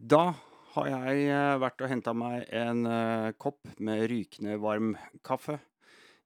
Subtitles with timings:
[0.00, 0.30] Da
[0.72, 4.94] har jeg eh, vært og henta meg en eh, kopp med rykende varm
[5.26, 5.58] kaffe.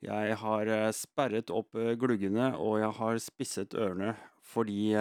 [0.04, 4.14] Jeg har eh, sperret opp gluggene, og jeg har spisset ørene
[4.44, 4.92] fordi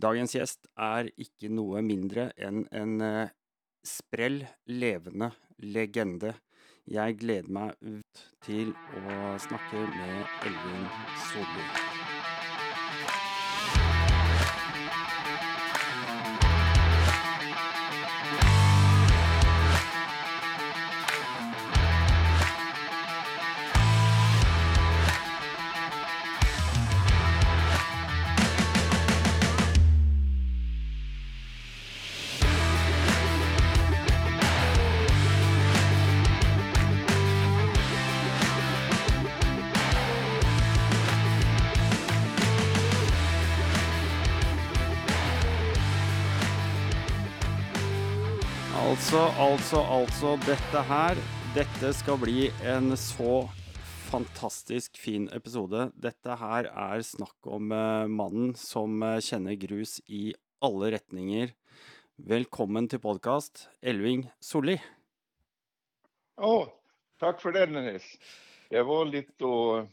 [0.00, 2.96] dagens gjest er ikke noe mindre enn en
[3.86, 5.28] sprell, levende
[5.62, 6.32] legende.
[6.88, 8.72] Jeg gleder meg ut til
[9.04, 10.90] å snakke med Elvin
[11.28, 11.97] Solli.
[49.48, 51.16] Altså, altså, dette her
[51.54, 53.46] Dette skal bli en så
[54.10, 55.86] fantastisk fin episode.
[55.96, 61.54] Dette her er snakk om eh, mannen som eh, kjenner grus i alle retninger.
[62.28, 64.76] Velkommen til podkast, Elving Solli.
[66.36, 66.68] Ja,
[67.16, 68.04] tack för det Nils.
[68.68, 69.88] Jeg var lite, och,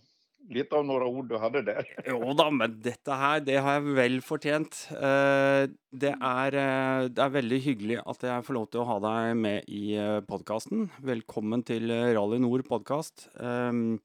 [0.50, 1.86] lite av några ord du hade där.
[2.06, 4.88] Jo da, men detta här, det har jag väl fortjent.
[4.92, 9.36] Eh, det är eh, det är väldigt hyggligt att jag får lov til ha dig
[9.36, 10.90] med i eh, podcasten.
[10.98, 13.30] Välkommen till Rally Nord podcast.
[13.40, 14.00] Ehm,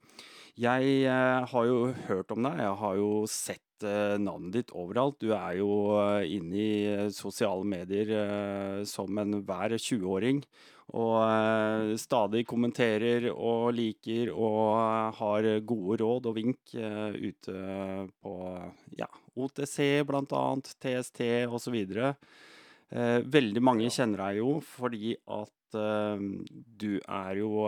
[0.55, 0.81] jag
[1.47, 3.61] har ju hört om dig, jag har ju sett
[4.19, 5.17] namnet ditt överallt.
[5.21, 10.45] Du är ju inne i sociala medier som som enhver 20-åring.
[10.99, 17.57] Og eh, stadig kommenterer og liker og har gode råd og vink eh, ute
[18.19, 18.35] på
[18.99, 19.07] ja,
[19.39, 21.79] OTC annet, TST osv.
[21.95, 27.61] Eh, veldig mange kjenner deg jo fordi at du er jo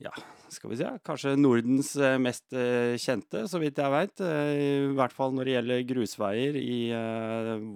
[0.00, 0.12] ja,
[0.48, 2.56] skal vi se, kanskje Nordens mest
[3.04, 4.22] kjente, så vidt jeg veit.
[4.24, 6.78] I hvert fall når det gjelder grusveier i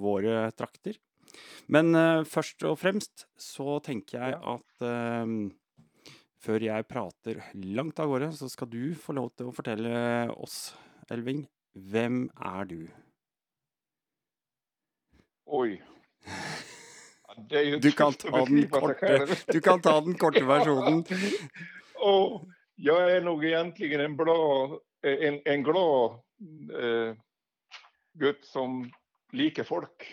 [0.00, 0.97] våre trakter.
[1.69, 4.55] Men eh, først og fremst så tenker jeg Ja.
[4.55, 5.27] at eh,
[6.43, 10.75] før jeg prater langt av gårde, så skal du få lov til å fortelle oss,
[11.11, 12.89] Elving, hvem er du?
[15.47, 15.83] Oj.
[17.28, 19.28] Ja, Det är ju Du kan tufft att ta den beskriva sig korte, själv.
[19.47, 21.05] du kan ta den korte versjonen.
[21.95, 24.69] Och jag är nog egentligen en, bra,
[25.03, 26.11] en, en glad
[26.83, 27.17] eh,
[28.19, 28.91] gutt som
[29.33, 30.06] liker folk.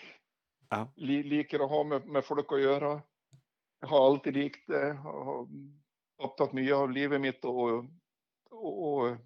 [0.70, 0.92] Ja.
[0.96, 3.02] Li, liker att ha med, med folk att göra.
[3.80, 4.92] Jag har alltid likt det.
[4.92, 5.48] Har
[6.24, 7.84] upptagit mycket av livet mitt och,
[8.50, 9.16] och, och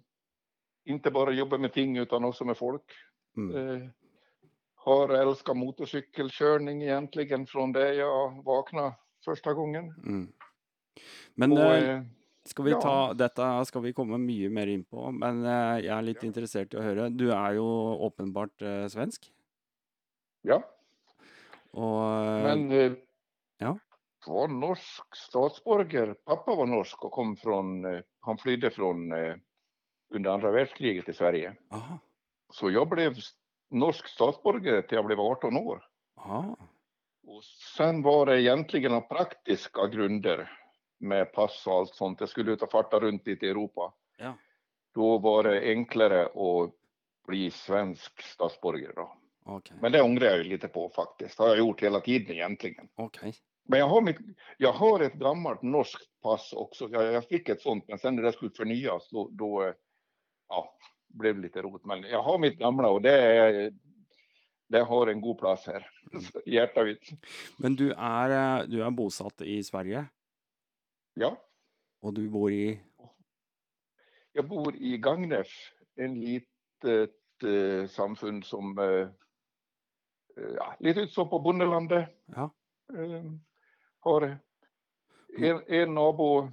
[0.85, 2.83] inte bara jobba med ting utan också med folk.
[3.37, 3.55] Mm.
[3.55, 3.89] Eh,
[4.75, 8.95] har älskat motorcykelkörning egentligen från det jag vaknade
[9.25, 9.83] första gången.
[10.05, 10.27] Mm.
[11.35, 12.03] Men och, eh, eh,
[12.47, 12.81] Skal vi Ja.
[12.81, 16.27] ta, dette skal vi komme mye mer inn på, men eh, jeg er litt Ja.
[16.27, 17.09] interessert i å høre.
[17.09, 17.65] Du er jo
[18.05, 19.31] åpenbart eh, svensk,
[20.43, 20.61] ja,
[21.75, 22.91] og eh, men eh,
[23.59, 23.77] ja.
[24.27, 26.13] var norsk statsborger.
[26.25, 29.35] Pappa var norsk och kom från, eh, han flydde från eh,
[30.13, 31.55] under andra världskriget i Sverige.
[31.71, 31.99] aha,
[32.53, 33.13] Så jag blev
[33.69, 35.83] norsk statsborgare till jag blev 18 år.
[36.17, 36.57] aha,
[37.27, 37.43] Och
[37.75, 40.51] sen var det egentligen av praktiska grunder
[40.99, 42.19] med pass och allt sånt.
[42.19, 43.93] Jag skulle ut och farta runt lite i Europa.
[44.17, 44.33] ja.
[44.93, 46.71] Då var det enklare att
[47.27, 49.17] bli svensk statsborgare då.
[49.45, 49.71] Ok.
[49.81, 51.37] Men det ångrar jag ju lite på faktiskt.
[51.37, 52.89] Det har jag gjort hela tiden egentligen.
[52.95, 53.17] ok.
[53.67, 54.17] Men jag har, mitt,
[54.57, 56.89] jag har ett gammalt norskt pass också.
[56.91, 59.73] Jag, jag fick ett sånt, men sen när det skulle förnyas då, då
[60.47, 61.85] ja, blev det lite rot.
[61.85, 63.73] Men jag har mitt gamla och det, är,
[64.69, 65.89] det har en god plats här.
[66.45, 67.09] i Hjärtat mitt.
[67.57, 70.05] Men du eh, du er bosatt i Sverige,
[71.17, 71.37] Ja,
[72.01, 72.79] og du bor i
[74.35, 75.47] jag bor i Gagnef,
[75.95, 79.07] en litet eh, samfund som eh,
[80.35, 82.09] ja, lite ut som på bondelandet.
[82.25, 82.49] Ja.
[82.93, 83.23] Eh,
[83.99, 84.37] har
[85.37, 86.51] en, en nabo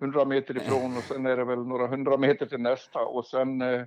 [0.00, 3.62] 100 meter ifrån och sen är det väl några hundra meter till nästa och sen,
[3.62, 3.84] eh,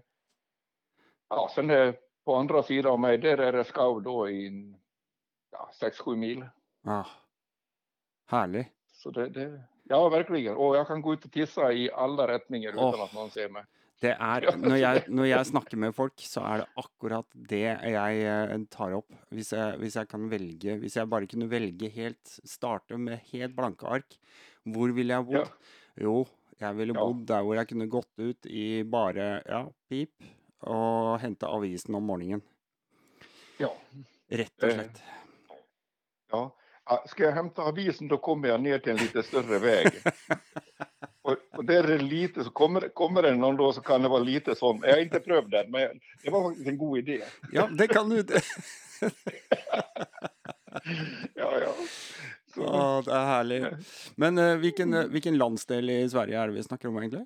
[1.30, 1.96] ja, sen är
[2.26, 4.74] på andra sidan av mig, där är det Skau då i
[5.52, 6.46] ja, 6-7 mil.
[6.86, 7.06] ah,
[8.26, 8.72] Herlig.
[8.92, 10.56] Så det, det, ja, verkligen.
[10.56, 13.04] Och jag kan gå ut och tissa i alla rättningar utan Åh.
[13.04, 13.64] att någon ser mig.
[14.02, 18.22] Det er, når jeg, når jeg snakker med folk, så er det akkurat det jeg
[18.26, 19.12] eh, tar opp.
[19.30, 23.54] Hvis jeg, hvis jeg kan velge Hvis jeg bare kunne velge helt Starte med helt
[23.56, 24.18] blanke ark.
[24.66, 25.52] Hvor ville jeg bodd?
[26.02, 26.16] Jo,
[26.60, 27.04] jeg ville Ja.
[27.06, 30.14] bodd der hvor jeg kunne gått ut i bare ja, pip
[30.62, 32.42] og hente avisen om morgenen.
[33.62, 33.70] Ja.
[34.30, 35.02] Rett og Eh, slett.
[36.34, 36.44] Ja,
[36.90, 39.92] Ja, Ska jag hämta avisen då kommer jag ner till en lite större väg.
[41.58, 44.24] Och, där är det lite, så kommer, kommer det någon då så kan det vara
[44.24, 44.80] lite sån.
[44.84, 47.22] Jag har inte prövat den, men det var faktiskt en god idé.
[47.52, 48.24] Ja, det kan du.
[51.36, 51.74] Ja, ja.
[52.56, 53.60] Så, Ja, det er herlig.
[54.16, 57.26] Men eh, hvilken, eh, hvilken landsdel i Sverige er det vi snakker om, egentlig?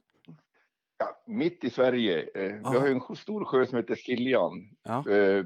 [0.99, 4.61] ja, mitt i Sverige, eh, vi har en stor sjö som heter Siljan.
[4.83, 5.09] Ja.
[5.09, 5.45] Eh,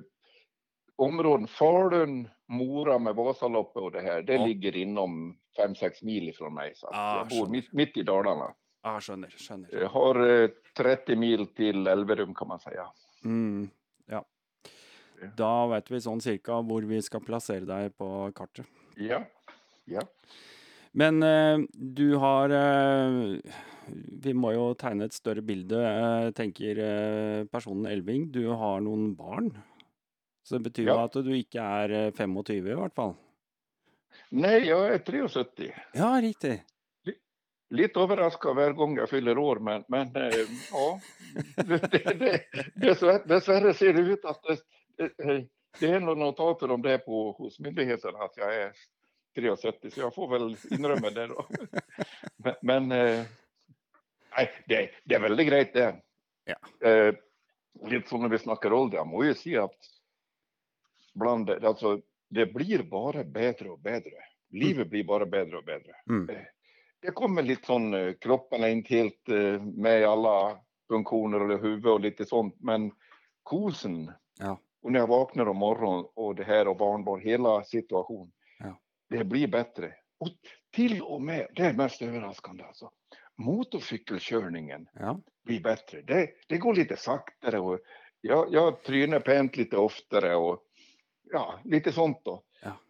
[0.95, 4.45] områden Falun, Mora med Vasaloppet och det här, det Ja.
[4.45, 6.71] ligger inom 5-6 mil ifrån mig.
[6.75, 8.53] Så Ah, jag bor mitt, mitt i Dalarna.
[8.83, 9.29] Ja, skjønner.
[9.35, 9.73] skjønner.
[9.81, 12.85] Jag har eh, 30 mil till Elverum kan man säga.
[13.25, 13.69] Mm,
[14.07, 14.23] ja.
[15.35, 18.65] Da vet vi sånn cirka hvor vi skal plassere deg på kartet.
[18.95, 19.19] Ja,
[19.85, 20.01] ja.
[20.95, 23.37] Men eh, du har eh,
[24.23, 28.29] Vi må jo tegne et større bilde, eh, tenker eh, personen Elving.
[28.31, 29.51] Du har noen barn.
[30.45, 31.03] Så det betyr jo Ja.
[31.09, 33.15] at du ikke er eh, 25, i hvert fall.
[34.31, 35.73] Nej, jag är 73.
[35.93, 36.61] Ja, riktig.
[37.69, 40.33] Lite överraskad varje gång jag fyller år, men, men eh,
[40.71, 40.99] ja.
[41.55, 42.45] Det, det, det,
[42.75, 44.57] dessvärre, dessvärre ser det ut att det,
[45.17, 45.47] det,
[45.79, 48.73] det är något notater om det på, hos myndigheten att jag är
[49.35, 51.47] 73, så jag får väl inrymma det då.
[52.61, 53.25] Men, eh,
[54.35, 55.95] nej, det, det är väldigt grejt det.
[56.45, 56.87] Ja.
[56.89, 57.15] Eh,
[57.87, 59.79] lite som när vi snackar ålder, jag må ju säga att
[61.13, 64.11] bland, alltså, det blir bara bättre och bättre.
[64.49, 66.35] Livet blir bara bättre och bättre Mm.
[67.01, 70.57] Det kommer lite sån, eh, kroppen är inte helt eh, med i alla
[70.91, 72.91] funktioner eller huvud och lite sånt, men
[73.43, 74.59] kosen Ja.
[74.81, 78.79] och när jag vaknar om morgonen och det här och barnbarn, hela situationen, Ja.
[79.09, 79.93] det blir bättre.
[80.19, 80.27] Och
[80.75, 82.91] till och med, det är mest överraskande alltså,
[83.37, 85.19] motorcykelkörningen Ja.
[85.45, 86.01] blir bättre.
[86.01, 87.79] Det, det går lite saktare och
[88.21, 90.59] jag, jag trynar pent lite oftare och
[91.31, 92.43] ja, lite sånt då.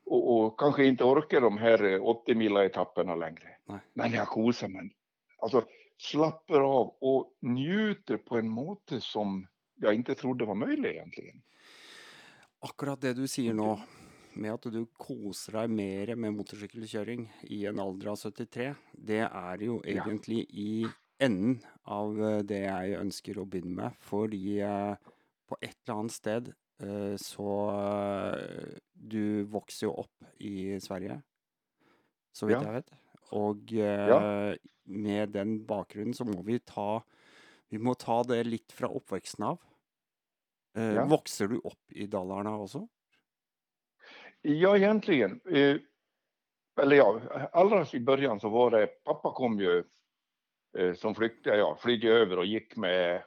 [0.10, 3.50] Och, och kanske inte orkar de här eh, 80 mila etapperna längre.
[3.66, 3.80] Nej.
[3.94, 4.96] Men jag kosar mig.
[5.42, 5.64] Alltså
[5.98, 11.42] slappar av och njuter på en måte som jag inte trodde var möjlig egentligen.
[12.60, 13.78] Akkurat det du sier nå,
[14.34, 19.64] med at du koser deg mer med motorsykkelkjøring i en alder av 73, det er
[19.64, 20.04] jo Ja.
[20.04, 20.88] egentlig i
[21.20, 23.96] enden av eh, det jeg ønsker å begynne med.
[24.00, 24.96] Fordi eh,
[25.50, 26.54] på et eller annet sted eh,
[27.20, 31.22] så eh, Du vokser jo opp i Sverige,
[32.31, 32.64] så vidt Ja.
[32.64, 32.94] jeg vet.
[33.31, 34.56] Og eh,
[34.86, 37.02] med den bakgrunnen så må vi ta
[37.70, 39.60] Vi må ta det litt fra oppveksten av.
[40.76, 41.06] Eh, Ja.
[41.06, 42.88] Vokser du opp i Dalarna også?
[44.42, 45.42] Ja, egentligen.
[45.46, 45.78] Eh,
[46.81, 47.20] eller ja,
[47.54, 49.84] allra i början så var det, pappa kom ju
[50.78, 53.24] eh, som flykting, ja, flydde över och gick med,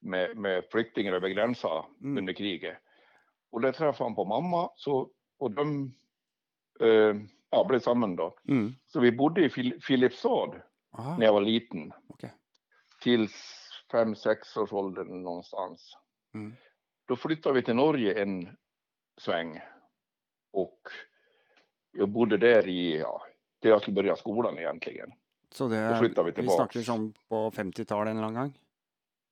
[0.00, 2.18] med, med flyktingar över gränsen Mm.
[2.18, 2.76] under kriget.
[3.50, 5.94] Och där träffade han på mamma så, och de
[6.80, 7.16] eh,
[7.50, 8.38] ja, blev samman då.
[8.48, 8.74] Mm.
[8.86, 10.54] Så vi bodde i Fil Filipstad
[10.98, 11.92] Aha, när jag var liten.
[12.08, 12.34] okej.
[13.00, 13.32] Tills
[13.92, 15.96] fem, sex års ålder någonstans.
[16.34, 16.56] Mm.
[17.08, 18.56] Då flyttade vi till Norge en
[19.20, 19.60] sväng.
[20.52, 20.80] Och
[21.92, 23.22] jag bodde där i, ja,
[23.60, 25.12] till jag skulle börja skolan egentligen.
[25.50, 28.58] Så det, Då flyttar vi vi snakker sånn på 50-tallet en eller annen gang?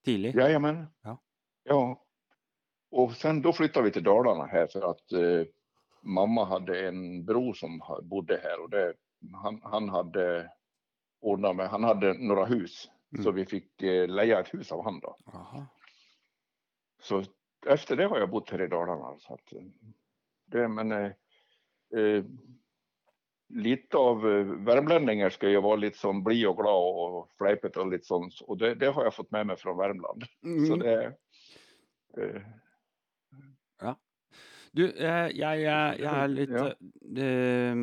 [0.05, 0.35] Tidlig?
[0.35, 0.87] Jajamän.
[1.03, 1.19] Ja.
[1.63, 2.06] Ja.
[2.91, 5.47] Och sen då flyttade vi till Dalarna här för att eh,
[6.03, 8.95] mamma hade en bror som bodde här och det,
[9.43, 10.51] han, han hade
[11.21, 12.91] ordnat med, han hade några hus.
[13.13, 13.25] Mm.
[13.25, 15.17] Så vi fick eh, leja ett hus av han då.
[15.27, 15.67] Aha.
[17.03, 17.23] Så
[17.67, 19.19] efter det har jag bott här i Dalarna.
[19.19, 19.63] Så att, eh,
[20.47, 21.11] det, men eh,
[21.97, 22.25] eh,
[23.49, 27.87] lite av eh, värmlänningar ska ju vara lite som bli och glad och fläpet och
[27.91, 28.41] lite sånt.
[28.41, 30.25] Och det, det har jag fått med mig från Värmland.
[30.67, 30.79] Så Mm.
[30.79, 31.05] det,
[32.23, 32.43] eh,
[34.77, 36.67] Du, eh, jeg, jeg, jeg er litt Ja.
[36.69, 37.75] eh, eh,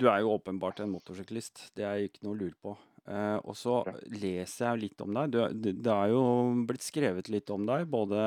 [0.00, 2.76] Du er jo åpenbart en motorsyklist, det er ikke noe å lure på.
[3.10, 3.94] Eh, og så Ja.
[4.08, 5.30] leser jeg litt om deg.
[5.34, 6.22] Du, det, det er jo
[6.68, 8.22] blitt skrevet litt om deg, både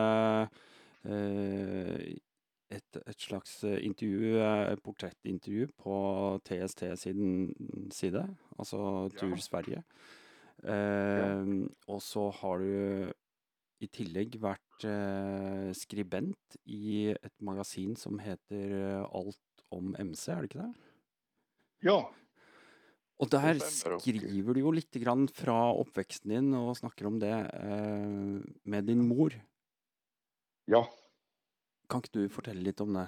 [1.05, 2.13] eh,
[2.73, 5.95] et, et slags eh, intervju, eh, portrettintervju på
[6.47, 7.53] TST sin
[7.93, 8.25] side,
[8.57, 9.19] altså Ja.
[9.19, 9.83] Tur Sverige.
[10.63, 13.11] Eh, Og så har du
[13.83, 14.72] i tillegg vært eh,
[15.73, 19.39] skribent i et magasin som heter eh, Alt
[19.73, 20.73] om MC, er det ikke det?
[21.83, 21.97] ja,
[23.19, 27.31] Og der og- skriver du jo litt grann fra oppveksten din og snakker om det
[27.33, 29.31] eh, med din mor.
[30.67, 30.83] ja.
[31.89, 33.07] Kan ikke du fortelle litt om det?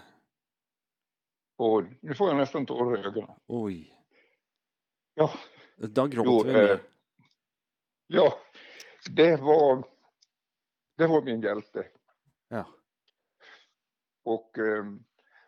[1.58, 3.36] Och nu får jag nästan tårar i ögonen.
[3.48, 3.94] Oi.
[5.16, 5.30] Ja,
[5.78, 6.80] Da gråt Jo, vi eh,
[8.08, 8.34] ja,
[9.10, 9.84] det var,
[10.98, 11.88] det var min hjälte.
[12.50, 12.66] Ja.
[14.24, 14.86] Och eh,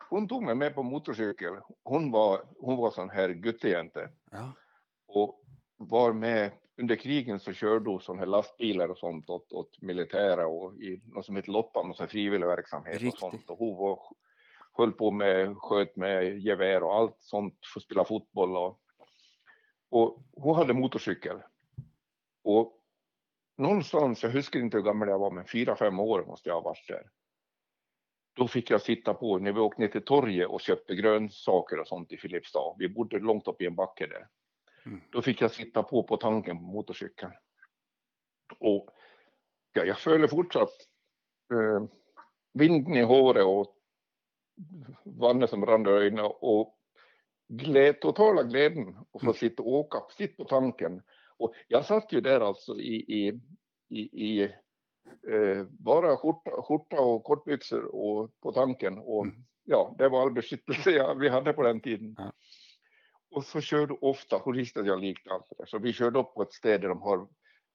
[0.10, 1.54] hon tog mig med på motorcykel.
[1.84, 4.10] Hon var, hon var sån här guttejänte.
[4.32, 4.54] Ja.
[5.08, 5.44] Och
[5.78, 10.48] var med under krigen så körde hon sådana här lastbilar och sånt åt, åt militära
[10.48, 13.14] och i något som heter Loppan, någon frivillig verksamhet Riktigt.
[13.14, 13.50] och sånt.
[13.50, 14.00] Och hon var,
[14.74, 18.80] höll på med, sköt med gevär och allt sånt för att spela fotboll och,
[19.90, 21.38] och hon hade motorcykel.
[22.44, 22.77] Och
[23.58, 26.62] någonstans, jag huskar inte hur gammal jag var, men fyra, fem år måste jag ha
[26.62, 27.10] varit där.
[28.36, 31.88] Då fick jag sitta på när vi åkte ner till torget och köpte grönsaker och
[31.88, 32.76] sånt i Filipstad.
[32.78, 34.28] Vi bodde långt upp i en backe där.
[34.86, 35.02] Mm.
[35.10, 37.32] Då fick jag sitta på på tanken på motorcykeln.
[38.60, 38.90] Och
[39.74, 40.70] ja, jag följer fortsatt
[41.54, 41.84] eh,
[42.54, 43.76] vinden i håret och
[45.04, 46.78] vattnet som rann i ögonen och
[47.48, 49.34] gled, totala glädjen att få Mm.
[49.34, 51.02] sitta och åka, sitta på tanken.
[51.40, 53.40] Och jag satt ju där alltså i, i,
[53.90, 54.44] i, i
[55.32, 59.36] eh, bara skjorta, skjorta och kortbyxor och på tanken och Mm.
[59.64, 62.16] ja, det var all beskyttelse vi hade på den tiden.
[62.18, 62.32] Ja.
[63.32, 66.20] Och så körde ofta, hon visste att jag likte allt det där, så vi körde
[66.20, 67.28] upp på ett ställe där de har,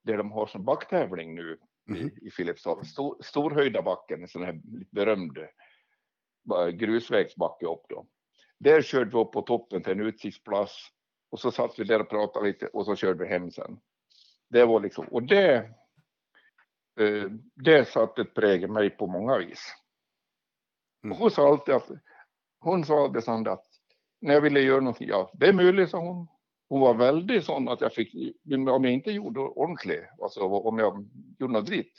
[0.04, 1.96] där de har som backtävling nu Mhm.
[2.22, 2.84] i, i Filipstad.
[2.84, 5.38] Stor, Storhöjda backen, en sån här berömd
[6.44, 8.06] bara grusvägsbacke upp då.
[8.58, 10.72] Där körde vi upp på toppen till en utsiktsplats
[11.32, 13.80] och så satt vi där och pratade lite och så körde vi hem sen.
[14.50, 15.54] Det var liksom, och det,
[17.00, 17.24] eh,
[17.54, 19.74] det satte ett prägel mig på många vis.
[21.04, 21.16] Mm.
[21.18, 21.90] Hon sa alltid att,
[22.60, 23.64] hon sa alltid att
[24.20, 26.28] när jag ville göra någonting, ja det är möjligt sa hon.
[26.68, 28.36] Hon var väldigt sån att jag fick,
[28.68, 31.08] om jag inte gjorde ordentligt, alltså om jag
[31.38, 31.98] gjorde något dritt,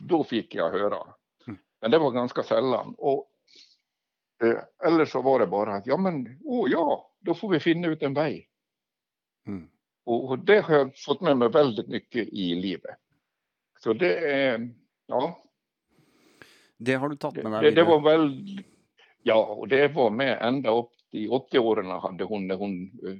[0.00, 1.14] då fick jag höra.
[1.46, 1.58] Mm.
[1.80, 2.94] Men det var ganska sällan.
[2.98, 3.30] Och,
[4.42, 7.88] eh, eller så var det bara att, ja men, åh ja, då får vi finna
[7.88, 8.50] ut en väg.
[9.46, 9.68] Mm.
[10.04, 12.96] Och, och det har jag fått med mig väldigt mycket i livet.
[13.80, 14.70] Så det är,
[15.06, 15.44] ja,
[16.76, 18.46] Det har du tagit med dig det, det var väl,
[19.22, 23.16] ja, och det var med ända upp i 80-åren hade hon när hon, eh,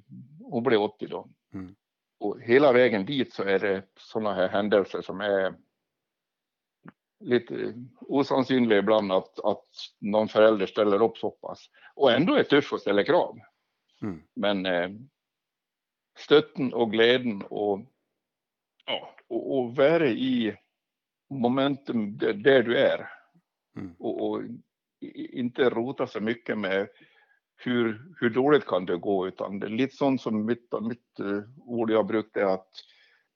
[0.50, 1.28] hon blev 80 då.
[1.54, 1.75] Mm.
[2.19, 5.54] Och hela vägen dit så är det sådana här händelser som är
[7.21, 9.69] lite osannolikt ibland att, att
[10.00, 11.71] någon förälder ställer upp så pass.
[11.95, 13.38] Och ändå är tuff och ställer krav.
[14.02, 14.23] Mm.
[14.35, 14.66] Men
[16.16, 17.80] eh, stötten och glädjen och,
[18.87, 20.56] ja, och, och vara i
[21.30, 23.09] momentum där, där du är.
[23.76, 23.94] Mm.
[23.99, 24.42] Och, och
[25.14, 26.88] inte rota så mycket med
[27.56, 31.42] hur, hur dåligt kan det gå, utan det är lite sånt som mitt, mitt uh,
[31.59, 32.68] ord jag brukar är att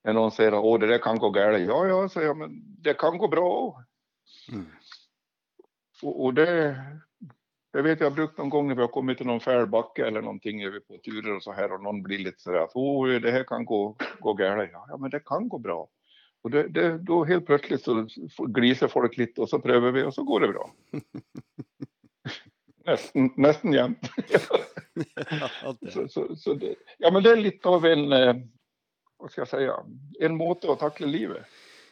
[0.03, 2.49] när någon säger att det där kan gå galet, ja, ja, säger jag, men
[2.81, 3.83] det kan gå bra.
[4.51, 4.65] Mm.
[6.03, 6.75] Och, och det,
[7.73, 10.21] det vet jag brukt någon gång när vi har kommit till någon fäl backe eller
[10.21, 13.31] någonting vi på turer och så här och någon blir lite sådär att oh, det
[13.31, 14.69] här kan gå, gå galet.
[14.73, 15.87] Ja, men det kan gå bra.
[16.41, 18.07] Och det, det, då helt plötsligt så
[18.37, 20.71] gliser folk lite och så prövar vi och så går det bra.
[22.85, 24.11] nästan, nästan jämt.
[25.63, 28.35] Ja, så, så, så det, ja, men det är lite av en, eh,
[29.17, 29.75] vad ska jag säga,
[30.19, 31.45] en måte att tackla livet.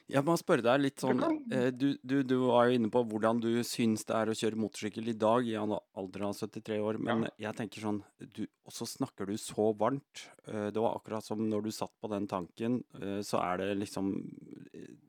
[0.09, 1.19] Jeg må spørre deg litt sånn
[1.51, 4.55] eh, du, du, du var jo inne på hvordan du syns det er å kjøre
[4.55, 8.71] motorsykkel i dag i en alder av 73 år, men jeg tenker sånn du, Og
[8.71, 10.23] så snakker du så varmt.
[10.47, 13.77] Eh, Det var akkurat som når du satt på den tanken, eh, så er det
[13.83, 14.13] liksom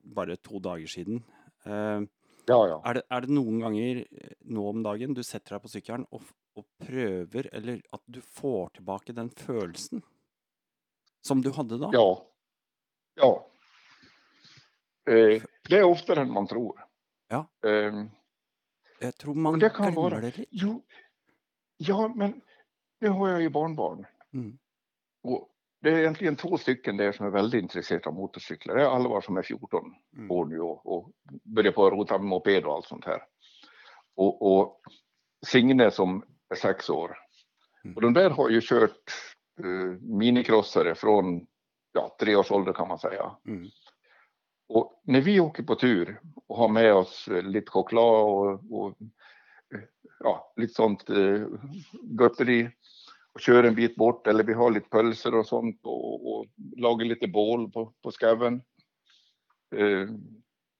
[0.03, 1.23] bare to dager siden.
[1.65, 2.03] Eh,
[2.49, 2.81] Ja, ja.
[2.89, 4.03] Er det, er det noen ganger
[4.49, 8.19] nå om dagen du setter deg på sykkelen og, f- og prøver, eller at du
[8.25, 10.01] får tilbake den følelsen
[11.21, 11.91] som du hadde da?
[11.93, 12.07] Ja.
[13.21, 13.29] Ja.
[15.09, 16.85] Eh, det är oftare än man tror.
[17.27, 17.47] Ja.
[17.69, 18.05] Eh,
[19.01, 20.85] Jeg tror man det kan vara- det jo,
[21.77, 22.41] ja, men
[23.01, 24.05] nu har jag ju barnbarn.
[24.33, 24.57] Mm.
[25.23, 25.49] Och
[25.81, 28.75] det är egentligen två stycken där som är väldigt intresserade av motorcyklar.
[28.75, 30.31] Det är Alvar som är 14 Mm.
[30.31, 31.11] år nu och, och
[31.43, 33.21] börjar på att rota med moped och allt sånt här.
[34.15, 34.81] Och, och
[35.47, 37.17] Signe som är sex år.
[37.83, 37.95] Mm.
[37.95, 39.11] Och de där har ju kört
[39.59, 41.47] eh, minikrossare från
[41.91, 43.31] ja, tre års ålder kan man säga.
[43.47, 43.69] Mm.
[44.69, 48.95] Och när vi åker på tur och har med oss eh, lite choklad och, och
[49.73, 49.81] eh,
[50.19, 51.47] ja, lite sånt eh,
[51.93, 52.69] gotteri
[53.33, 56.45] och kör en bit bort eller vi har lite pölser och sånt och, och
[56.77, 58.61] lagar lite bål på, på skaven.
[59.75, 60.07] Eh,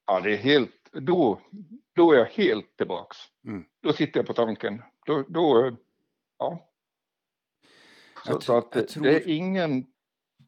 [0.05, 1.41] ja, det är helt, då,
[1.95, 3.17] då är jag helt tillbaks.
[3.45, 3.65] Mm.
[3.81, 4.81] Då sitter jag på tanken.
[5.05, 5.73] Då, då eh,
[6.37, 6.69] ja.
[8.25, 9.85] Så, så att tror- det är ingen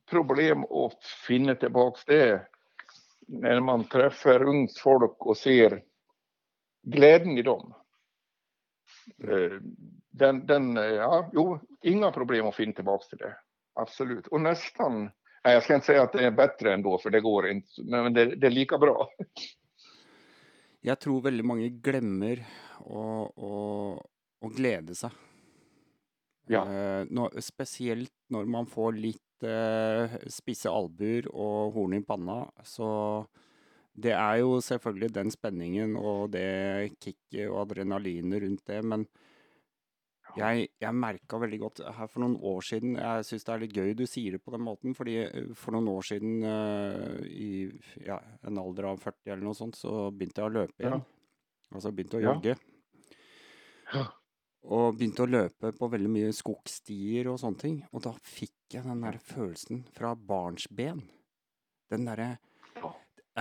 [0.10, 2.51] problem att finna tillbaks det
[3.28, 5.84] när man träffar ungt folk och ser
[6.84, 7.74] glädjen i dem.
[9.24, 9.62] Eh,
[10.10, 13.38] Den, den, eh, ja, jo, inga problem att finna tillbaks till det.
[13.74, 14.28] Absolut.
[14.28, 15.04] Och nästan,
[15.44, 18.14] nej, jag ska inte säga att det är bättre ändå, för det går inte, men
[18.14, 19.10] det, det är lika bra.
[20.84, 22.40] Jeg tror veldig mange glemmer
[22.82, 23.02] å,
[23.38, 23.52] å
[24.42, 25.14] å glede seg.
[26.50, 26.66] Ja.
[26.66, 29.31] Eh, når, spesielt når man får litt eh,
[30.32, 33.28] spisse albuer og horn i panna, så
[33.94, 39.06] Det er jo selvfølgelig den spenningen og det kicket og adrenalinet rundt det, men
[40.38, 43.74] jeg, jeg merka veldig godt her for noen år siden Jeg syns det er litt
[43.76, 47.50] gøy du sier det på den måten, fordi eh, for noen år siden, eh, i
[48.08, 48.16] ja,
[48.48, 51.04] en alder av 40 eller noe sånt, så begynte jeg å løpe igjen.
[51.76, 52.32] Altså begynte å Ja.
[52.32, 52.56] jogge.
[53.92, 54.06] Ja.
[54.64, 57.78] Og begynte å løpe på veldig mye skogstier og sånne ting.
[57.92, 61.02] Og da fikk jeg den der følelsen fra barnsben.
[61.92, 62.38] Den derre
[62.78, 62.92] Ja.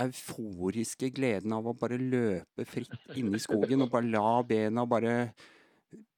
[0.05, 5.33] euforiske gleden av å bare løpe fritt inne i skogen og bare la bena bare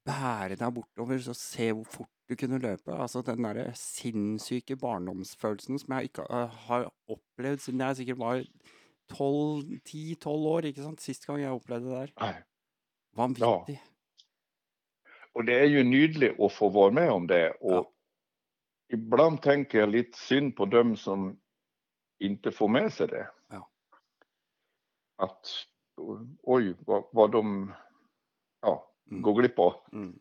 [0.05, 2.91] bære deg bortover, så se hvor fort du kunne løpe.
[2.91, 8.43] Altså den derre sinnssyke barndomsfølelsen som jeg ikke øh, har opplevd siden jeg sikkert var
[9.13, 11.01] 10-12 år, ikke sant?
[11.03, 12.43] Sist gang jeg opplevde det der.
[13.15, 13.79] Vanvittig.
[15.33, 17.51] Och det är ju nydligt att få vara med om det.
[17.51, 17.91] Och Ja.
[18.93, 21.39] ibland tänker jag lite synd på dem som
[22.19, 23.27] inte får med sig det.
[23.49, 23.69] Ja.
[25.17, 25.47] Att
[26.41, 27.73] oj, vad, vad de
[28.61, 29.21] ja, Mm.
[29.21, 29.75] går glipp på.
[29.91, 30.19] Mm.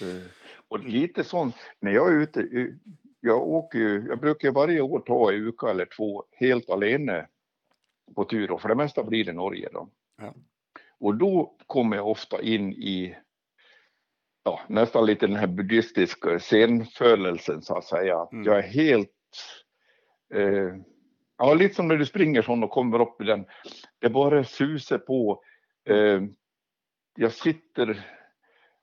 [0.00, 0.26] Eh,
[0.68, 2.66] Och lite sånt, när jag är ute, eh,
[3.20, 7.28] jag åker ju, jag brukar varje år ta en vecka eller två helt alene
[8.14, 9.88] på tur och för det mesta blir det Norge då.
[10.16, 10.34] Ja.
[10.98, 13.16] Och då kommer jag ofta in i
[14.44, 18.28] ja, nästan lite den här buddhistiska scenfölelsen så att säga.
[18.32, 18.44] Mm.
[18.44, 19.10] Jag är helt,
[20.34, 20.74] eh,
[21.38, 23.46] ja lite som när du springer sån och kommer upp i den,
[23.98, 25.42] det bara susar på.
[25.88, 26.22] Eh,
[27.16, 28.06] jag sitter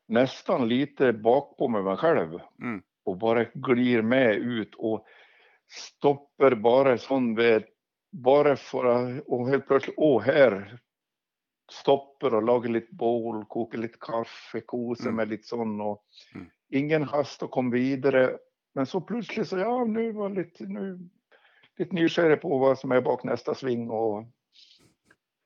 [0.07, 2.81] nästan lite bak på med mig själv Mm.
[3.05, 5.05] och bara glir med ut och
[5.69, 7.63] stoppar bara sån vid,
[8.11, 10.79] bara för att, och helt plötsligt, åh här,
[11.71, 15.15] stoppar och lagar lite bål, kokar lite kaffe, kosar Mm.
[15.15, 16.03] med lite sån och
[16.35, 16.47] Mm.
[16.69, 18.37] ingen hast att komma vidare.
[18.73, 21.09] Men så plötsligt så, ja nu var lite, nu,
[21.77, 24.23] lite nysgjerrig på vad som är bak nästa sving och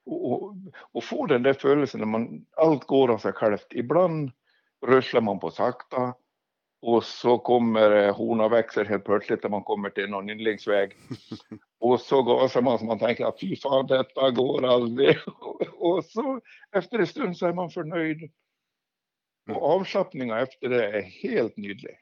[0.06, 0.56] och, och,
[0.92, 3.68] och få den där födelsen när man, allt går av sig självt.
[3.72, 4.32] Ibland
[4.86, 6.14] röslar man på sakta
[6.82, 10.92] och så kommer eh, hornaväxer helt plötsligt när man kommer till någon inläggsväg.
[11.80, 15.18] och så gasar man så man tänker att fy fan detta går aldrig.
[15.78, 16.42] och så
[16.76, 18.32] efter en stund så är man förnöjd.
[19.50, 22.00] Och avslappningen efter det är helt nydelig.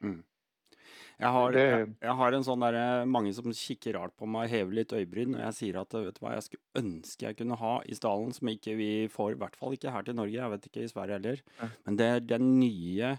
[1.19, 4.47] Jeg har, Det- jeg, jeg har en sånn derre Mange som kikker rart på meg,
[4.49, 7.57] hever litt øyebryn når jeg sier at vet du hva, jeg skulle ønske jeg kunne
[7.59, 10.49] ha i stallen, som ikke vi får, i hvert fall ikke her til Norge, jeg
[10.53, 11.41] vet ikke i Sverige heller.
[11.85, 13.17] Men det er den nye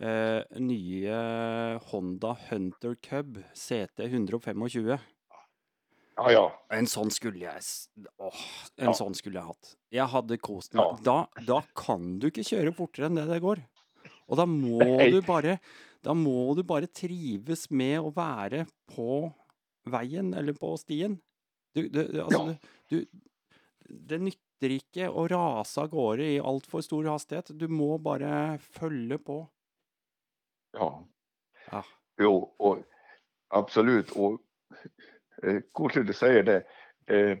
[0.00, 4.98] eh, nye Honda Hunter Cub CT 125.
[6.16, 6.44] Ja, ja.
[6.72, 7.60] En sånn skulle jeg
[8.18, 8.44] Åh,
[8.78, 8.92] en Ja.
[8.96, 9.74] sånn skulle jeg hatt.
[9.92, 10.84] Jeg hadde kost meg.
[10.84, 10.96] Ja.
[11.04, 13.60] Da, da kan du ikke kjøre fortere enn det det går.
[14.28, 15.10] Og da må Nei.
[15.12, 15.58] du bare
[16.06, 19.32] Da må du bare trives med å være på
[19.90, 21.18] veien eller på stien.
[21.74, 22.54] Du, du, altså, Ja.
[22.88, 23.06] du, du
[24.08, 27.52] Det nytter ikke å rase av gårde i altfor stor hastighet.
[27.58, 29.42] Du må bare følge på.
[30.78, 31.08] Ja.
[31.70, 31.84] Ja.
[32.20, 32.78] Jo, och
[33.48, 34.10] absolut.
[34.10, 34.40] Och
[35.42, 36.56] eh, att du säger det.
[37.06, 37.38] Eh,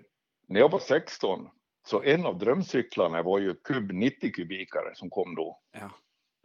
[0.48, 1.48] när jag var 16
[1.86, 5.60] så en av drömcyklarna var ju Cub 90 kubikare som kom då.
[5.72, 5.90] Ja.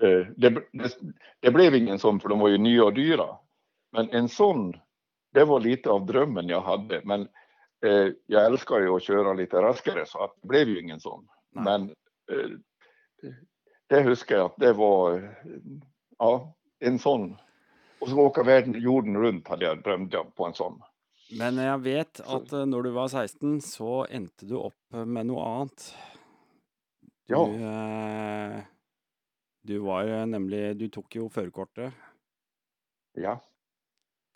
[0.07, 0.97] Eh, det, det,
[1.39, 3.37] det blev ingen sån för de var ju nya och dyra.
[3.91, 4.73] Men en sån,
[5.33, 7.01] det var lite av drömmen jag hade.
[7.03, 7.21] Men
[7.85, 11.27] eh, jag älskar ju att köra lite raskare så att det blev ju ingen sån.
[11.51, 11.63] Nej.
[11.63, 11.89] Men
[12.31, 12.49] eh,
[13.87, 15.35] det huskar jag att det var
[16.17, 17.35] ja, en sån.
[17.99, 20.81] Och så åka världen, jorden runt hade jag drömt om på en sån.
[21.39, 25.25] Men jeg vet Så- at eh, når du var 16, så endte du opp med
[25.25, 25.95] noe annet.
[27.27, 27.47] Du, Ja.
[27.47, 28.63] eh,
[29.63, 31.93] du var eh, nemlig Du tok jo førerkortet.
[33.13, 33.39] Ja.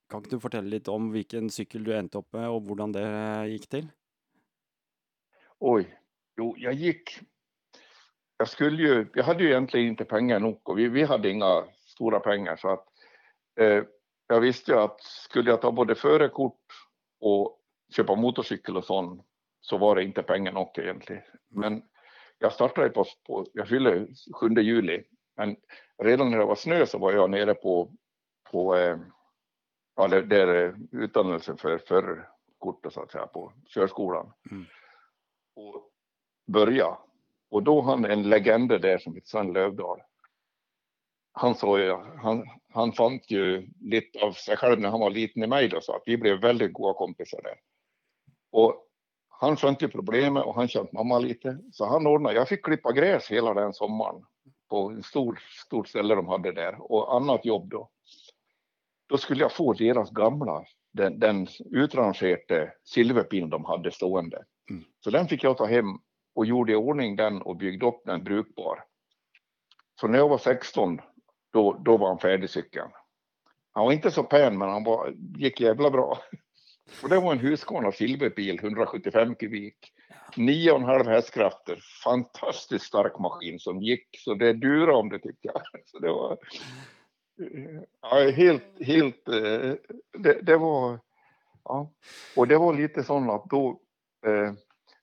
[0.10, 3.06] Kan du fortelle litt om hvilken sykkel du endte opp med, og hvordan det
[3.52, 3.88] gikk til?
[5.60, 5.86] Oj,
[6.38, 7.20] jo, jag gick.
[8.38, 11.64] Jag skulle ju, jag hade ju egentligen inte pengar nog och vi, vi hade inga
[11.96, 12.86] stora pengar så att
[13.60, 13.84] eh,
[14.28, 16.62] jag visste ju att skulle jag ta både förarkort
[17.20, 17.60] och
[17.96, 19.26] köpa motorcykel och sånt
[19.62, 21.24] så var det inte pengar nog egentligen.
[21.50, 21.84] Men
[22.38, 25.04] jag startade på, på jag fyllde 7 juli,
[25.38, 25.56] men
[26.04, 27.92] redan när det var snö så var jag nere på,
[28.52, 28.98] på eh,
[29.96, 34.66] ja, där, där eh, utdannelsen för förarkortet så att säga på körskolan Mm.
[35.56, 35.92] och
[36.48, 36.98] börja.
[37.50, 40.02] Och då han en legend där som heter Sven Lövdahl.
[41.38, 42.44] Han sa ju, han,
[42.74, 45.96] han fann ju lite av sig själv när han var liten i mig då, så
[45.96, 47.60] att vi blev väldigt goda kompisar där.
[48.52, 48.86] Och
[49.30, 53.32] han skönte problemet och han kände mamma lite, så han ordnade, jag fick klippa gräs
[53.32, 54.26] hela den sommaren
[54.70, 57.90] på en stor, stort ställe de hade där och annat jobb då.
[59.08, 64.46] Då skulle jag få deras gamla, den, den utrangerade silverpinn de hade stående.
[64.70, 64.84] Mm.
[65.00, 65.86] Så den fick jag ta hem
[66.36, 68.84] och gjorde i ordning den och byggde upp den brukbar.
[70.00, 71.02] Så när jag var 16,
[71.56, 72.90] då, då var han färdig cykeln.
[73.72, 76.20] Han var inte så pen, men han var, gick jävla bra.
[77.04, 79.92] Och det var en Husqvarna silverbil, 175 kubik.
[80.36, 85.62] 9,5 hästkrafter, fantastiskt stark maskin som gick så det durade om det tyckte jag.
[85.86, 86.32] Så det var
[87.42, 89.74] eh, ja, helt, helt, eh,
[90.18, 91.00] det, det var,
[91.64, 91.92] ja.
[92.36, 93.80] Och det var lite sån att då,
[94.26, 94.54] eh,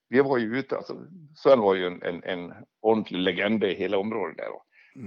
[0.08, 0.96] vi var ju ute, alltså
[1.36, 4.46] Sven var ju en, en, en ordentlig legend i hela området där.
[4.46, 4.58] Mm.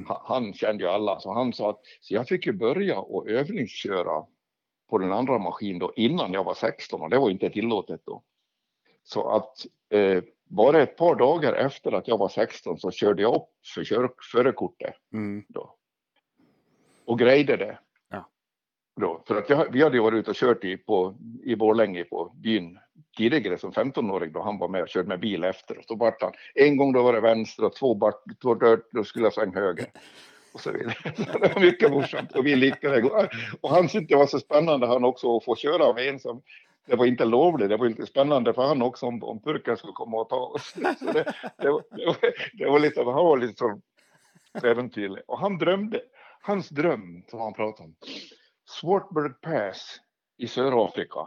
[0.07, 3.27] Han, han kände ju alla, så han sa att så jag fick ju börja och
[3.29, 4.25] övningsköra
[4.89, 8.23] på den andra maskinen då innan jag var 16 och det var inte tillåtet då.
[9.03, 13.35] Så att eh, bara ett par dagar efter att jag var 16 så körde jag
[13.35, 15.45] upp för kör, förarkortet Mm.
[15.49, 15.75] då.
[17.05, 17.79] Och grejde det.
[18.09, 18.29] Ja.
[18.95, 22.03] Då, för att jag, vi hade ju varit ute och kört i, på, i Borlänge
[22.03, 22.79] på byn
[23.15, 25.82] tidigare som 15-åring då han var med och körde med bil efter.
[25.88, 29.04] Så vart han, en gång då var det vänster och två vart, två dört, då
[29.04, 29.86] skulle jag svänga höger.
[30.54, 30.95] Och så vidare.
[31.41, 33.30] det var mycket morsamt och vi likade.
[33.62, 36.41] Och han tyckte det var så spännande han också att få köra med en som
[36.88, 39.93] det var inte lovligt, det var lite spännande för han också om, om purken skulle
[39.93, 40.73] komma och ta oss.
[40.99, 42.17] Så det, det, var, det, var,
[42.54, 43.82] det var lite, han var lite så
[44.63, 45.23] äventyrlig.
[45.28, 46.01] Och han drömde,
[46.41, 47.95] hans dröm som han pratade om,
[48.69, 49.99] Swartberg Pass
[50.38, 51.19] i Sörafrika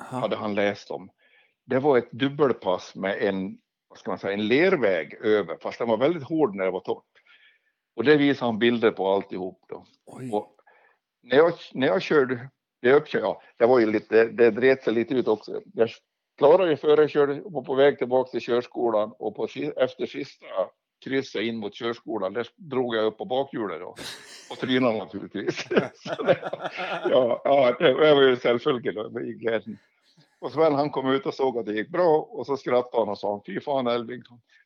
[0.00, 0.18] Aha.
[0.20, 1.10] hade han läst om.
[1.64, 5.88] Det var ett dubbelpass med en, vad ska man säga, en lerväg över, fast den
[5.88, 7.04] var väldigt hård när det var torrt.
[7.96, 9.86] Och det visade han bilder på alltihop då.
[10.32, 10.56] Och
[11.22, 12.48] när jag, när jag körde,
[12.82, 15.60] det uppkör, ja, det var ju lite, det dret sig lite ut också.
[15.74, 15.88] Jag
[16.38, 20.46] klarade ju före, körde, var på väg tillbaka till körskolan och på, efter sista
[21.04, 23.94] krysset in mot körskolan, där drog jag upp på bakhjulet då.
[24.50, 25.68] Och trynade naturligtvis.
[25.94, 26.50] Så det,
[27.10, 29.78] ja, ja, det var ju självföljd då, i glädjen.
[30.42, 33.08] Och Sven han kom ut och såg att det gick bra och så skrattade han
[33.08, 34.22] och sa fy fan Elving,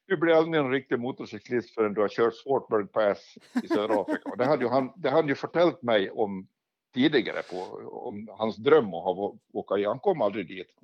[0.06, 4.30] du blir aldrig en riktig motorcyklist förrän du har kört Swartberg Pass i södra Afrika.
[4.30, 6.48] Och det hade ju han, det hade ju förtält mig om
[6.94, 7.56] tidigare på
[7.90, 9.84] om hans dröm att ha åka i.
[9.84, 10.74] Han kom aldrig dit.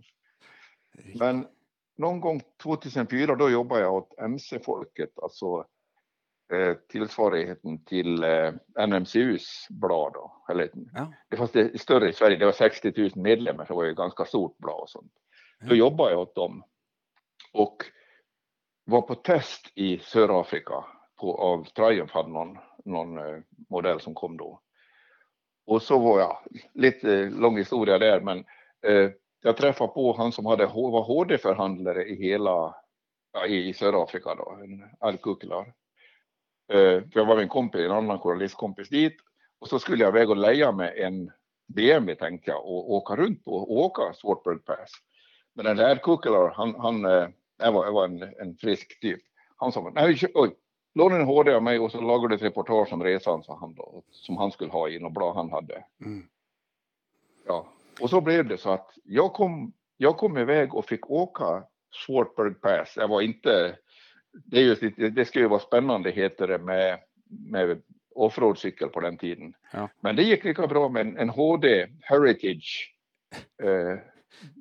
[1.14, 1.46] Men
[1.96, 5.64] någon gång 2004 då jobbade jag åt MC-folket, alltså
[6.52, 8.52] eh, tillsvarigheten till eh,
[8.86, 10.12] NMCUs blad.
[10.12, 11.12] Då, eller, Ja.
[11.28, 13.94] det fanns det större i Sverige, det var 60 000 medlemmar, så det var ju
[13.94, 15.12] ganska stort blad och sånt.
[15.60, 15.78] Då Ja.
[15.78, 16.64] jobbade jag åt dem
[17.52, 17.76] och
[18.84, 20.84] var på test i Sörafrika
[21.20, 24.60] på, av Triumph hade någon, någon eh, modell som kom då.
[25.66, 26.38] Och så var jag,
[26.74, 28.38] lite lång historia där, men
[28.86, 29.10] eh,
[29.40, 32.74] jag träffade på han som hade, var HD-förhandlare i hela,
[33.32, 35.72] ja, i, Sörafrika då, en Al Kuklar.
[36.72, 39.16] Eh, för jag var med en kompis, en annan journalistkompis dit
[39.60, 41.30] och så skulle jag iväg och leja med en
[41.66, 44.90] BMW tänkte jag och åka runt och åka Swartberg Pass.
[45.54, 49.20] Men den där Kuklar, han, han eh, det var, det var en, en frisk typ.
[49.56, 50.54] Han sa, nej, oj,
[50.94, 53.74] låna en HD av mig och så lagar du ett reportage om resan, sa han
[53.74, 55.84] då, som han skulle ha i något blad han hade.
[56.04, 56.26] Mm.
[57.46, 57.66] Ja,
[58.00, 61.64] och så blev det så att jag kom, jag kom iväg och fick åka
[62.06, 62.94] Swartberg Pass.
[62.96, 63.78] Jag var inte,
[64.32, 66.98] det, är just, lite- det ska ju vara spännande heter det med,
[67.50, 67.82] med
[68.14, 69.54] offroadcykel på den tiden.
[69.72, 69.88] Ja.
[70.00, 72.94] Men det gick lika bra med en, en HD Heritage.
[73.62, 73.98] Eh,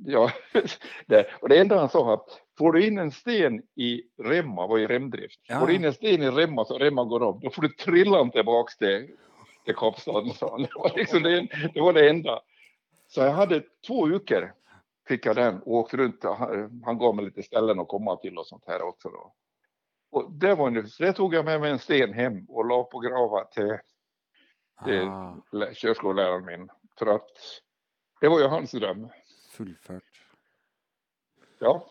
[0.05, 0.31] ja,
[1.05, 4.77] det, och det enda han sa att får du in en sten i remma, var
[4.77, 5.39] ju remdrift.
[5.47, 5.59] Ja.
[5.59, 8.29] Får du in en sten i remma så remma går av, då får du trilla
[8.29, 9.07] tillbaks till,
[9.65, 10.33] till Kapstaden.
[10.33, 10.61] sa han.
[10.61, 12.41] Det var, liksom det, det var det enda.
[13.07, 14.53] Så jag hade två veckor
[15.07, 16.23] fick jag den och åkte runt.
[16.23, 19.33] Han han gav mig lite ställen att komma till och sånt här också då.
[20.11, 22.83] Och det var nu, så det tog jag med mig en sten hem och la
[22.83, 23.77] på grava till,
[24.85, 26.69] till Ah, lä- körskolläraren min.
[26.99, 27.29] För att
[28.21, 29.09] det var ju hans dröm.
[29.51, 30.03] fullfört.
[31.59, 31.85] Ja.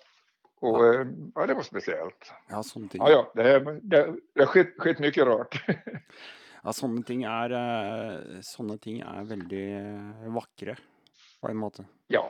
[0.60, 1.04] Och ja,
[1.34, 2.32] ja det var speciellt.
[2.48, 2.88] Ja, ting.
[2.92, 5.64] Ja, ja, det, det, det har skett, skett mycket rart.
[6.62, 10.74] Ja, sånne ting er eh, Sånne ting er veldig eh, vakre,
[11.40, 11.86] på en måte.
[12.12, 12.26] Ja,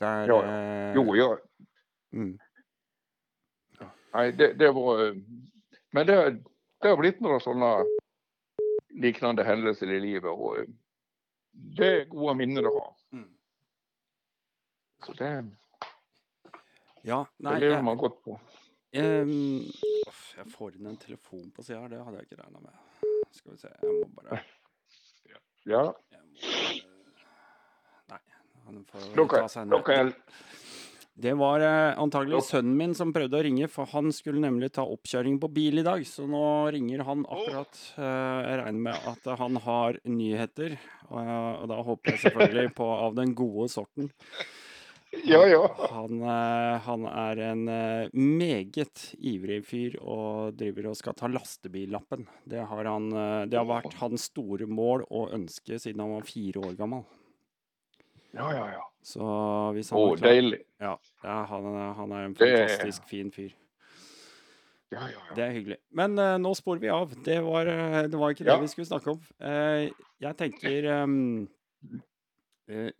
[0.00, 1.28] Det Ja, eh, jo, ja.
[2.12, 2.32] Mm.
[4.12, 5.14] Nej, det, det var...
[5.90, 6.42] Men det,
[6.80, 7.84] det har blivit några sådana
[8.88, 10.56] liknande händelser i livet och
[11.52, 12.96] det är goda minnen att ha.
[13.12, 13.28] Mm.
[15.06, 15.50] Så det,
[17.02, 18.40] Ja, det nei lever man godt på.
[18.92, 22.74] uff, jeg får inn en telefon på sida her, det hadde jeg ikke regna med.
[23.32, 24.40] Skal vi se, jeg må bare
[25.64, 26.20] Ja, må bare,
[28.10, 28.20] Nei,
[28.66, 30.12] han får ta seg en jag,
[31.20, 34.86] Det var eh, antagelig sønnen min som prøvde å ringe, for han skulle nemlig ta
[34.88, 36.04] oppkjøring på bil i dag.
[36.08, 37.82] Så nå ringer han akkurat.
[38.00, 40.78] Eh, jeg regner med at han har nyheter.
[41.10, 44.08] Og, og da håper jeg selvfølgelig på av den gode sorten.
[45.26, 45.76] Ja, ja.
[45.90, 52.28] Han, eh, han er en eh, meget ivrig fyr og driver og skal ta lastebillappen.
[52.46, 56.28] Det har, han, eh, det har vært hans store mål og ønske siden han var
[56.30, 57.02] fire år gammel.
[58.34, 58.82] Ja, ja, ja.
[59.02, 59.20] Så
[59.74, 60.60] hvis han Å, klart- deilig.
[60.80, 61.64] ja, ja han,
[61.96, 63.50] han er en Det- fantastisk fin fyr.
[64.92, 65.34] Ja, ja, ja.
[65.36, 65.76] Det er hyggelig.
[65.94, 67.12] Men eh, nå sporer vi av.
[67.24, 68.56] Det var, eh, det var ikke Ja.
[68.56, 69.20] det vi skulle snakke om.
[69.40, 69.90] Eh,
[70.20, 71.48] jeg tenker ehm,
[72.68, 72.90] eh,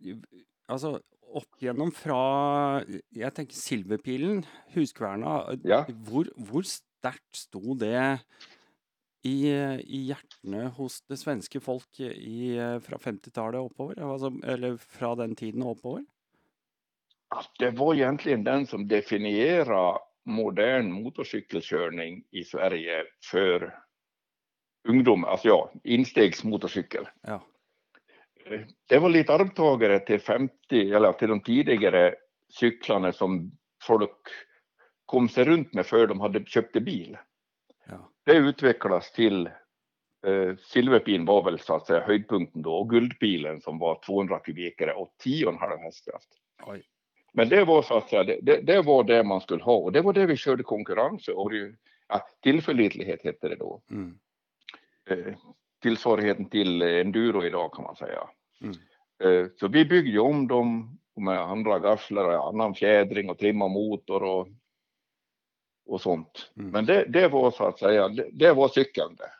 [0.69, 1.01] Altså,
[1.33, 2.81] opp gjennom fra
[3.13, 5.51] Jeg tenker Silverpilen, Huskverna.
[5.51, 5.83] eh, Ja.
[5.85, 8.21] Hvor, hvor sterkt sto det
[9.21, 9.49] i,
[9.83, 14.01] i hjertene hos det svenske folk i, fra 50-tallet oppover?
[14.13, 16.05] Altså, eller fra den tiden oppover?
[17.35, 23.79] Att det var egentligen den som definierar modern motorcykelkörning i Sverige för
[24.87, 27.07] ungdom, alltså ja, instegsmotorcykel.
[27.21, 27.43] Ja.
[28.87, 32.15] Det var lite arvtagare till 50 eller till de tidigare
[32.49, 33.51] cyklarna som
[33.83, 34.27] folk
[35.05, 37.17] kom sig runt med för de hade köpt bil.
[38.23, 39.47] Det utvecklas till
[40.27, 44.93] eh, Silverpin var väl så att säga höjdpunkten då och Guldpilen som var 200 kubikare
[44.93, 46.29] och 10,5 hästkraft.
[46.67, 46.83] Oj.
[47.33, 49.91] Men det var så att säga, det, det, det var det man skulle ha och
[49.91, 51.75] det var det vi körde konkurrens och det,
[52.07, 53.81] ja, tillförlitlighet hette det då.
[53.91, 54.19] Mm.
[55.09, 55.33] Eh,
[55.81, 58.29] tillsvarigheten till enduro idag kan man säga.
[58.61, 58.75] Mm.
[59.23, 64.23] Eh, så vi byggde om dem med andra gafflar och annan fjädring och trimma motor
[64.23, 64.47] och,
[65.91, 66.51] och sånt.
[66.57, 66.71] Mm.
[66.71, 69.31] Men det, det var så att säga, det, det var cykeln det.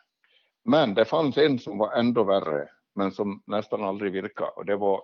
[0.64, 4.76] Men det fanns en som var ändå värre, men som nästan aldrig virkade och det
[4.76, 5.02] var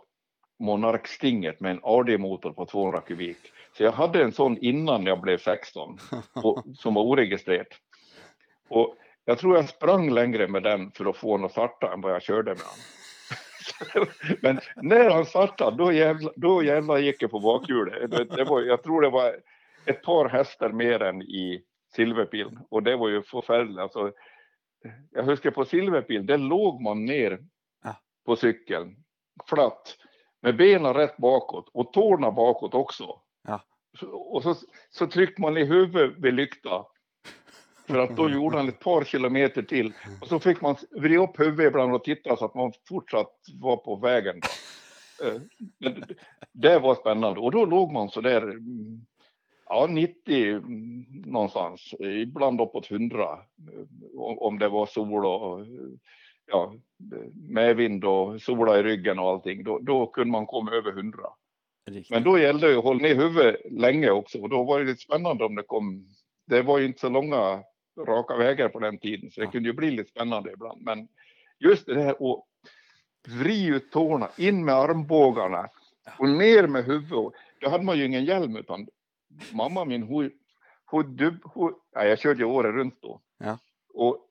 [0.59, 3.39] Monark Stinget med en AD-motor på 200 kubik.
[3.77, 5.99] Så jag hade en sån innan jag blev 16
[6.33, 7.67] och, som var oregistrerad.
[8.69, 12.01] Och jag tror jag sprang längre med den för att få den att starta än
[12.01, 14.07] vad jag körde med den.
[14.43, 18.11] Men när han startade, då jävlar, då jävlar gick jag på bakhjulet.
[18.11, 19.35] Det, det var, jag tror det var
[19.91, 21.63] ett par hästar mer än i
[21.95, 23.79] Silverpil och det var ju förfärligt.
[23.79, 24.13] Alltså,
[25.11, 27.39] jag huskar på Silverpil, där låg man ner
[27.85, 27.97] Ja.
[28.27, 28.97] på cykeln
[29.49, 29.97] flatt
[30.43, 33.21] med benen rätt bakåt och tårna bakåt också.
[33.49, 33.61] Ja.
[34.13, 34.55] Och så,
[34.91, 36.85] så tryckte man i huvudet vid lykta.
[37.87, 39.93] För att då gjorde han ett par kilometer till.
[40.21, 43.77] Och så fick man vrida upp huvudet ibland och titta så att man fortsatt var
[43.77, 44.41] på vägen.
[45.25, 45.41] Eh,
[46.53, 47.41] Det var spännande.
[47.41, 49.07] Och då låg man så där, mm,
[49.69, 51.95] ja 90 mm, någonstans.
[51.99, 53.23] Ibland uppåt 100.
[53.33, 53.39] eh,
[54.19, 55.67] om- det var sol och
[56.47, 56.75] ja,
[57.49, 59.65] medvind och sola i ryggen och allting.
[59.65, 61.19] Då, då kunde man komma över 100.
[61.91, 62.15] Riktig.
[62.15, 65.01] Men då gällde det att hålla ner huvudet länge också och då var det lite
[65.03, 66.07] spännande om det kom.
[66.47, 67.63] Det var ju inte så långa
[68.07, 69.51] raka vägar på den tiden så det Ja.
[69.51, 70.83] kunde ju bli lite spännande ibland.
[70.83, 71.09] Men
[71.59, 72.45] just det här att
[73.29, 75.69] vrida ut tårna, in med armbågarna
[76.19, 77.33] och ner med huvudet.
[77.61, 78.87] Då hade man ju ingen hjälm utan
[79.53, 80.31] mamma min hon,
[80.85, 83.21] hon, dubb, hon ja, jag körde året runt då.
[83.39, 83.59] Ja.
[83.95, 84.25] Och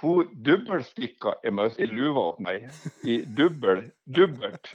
[0.00, 2.68] hon dubbelsticka en möss i luva åt mig.
[3.04, 4.72] I dubbel, dubbelt.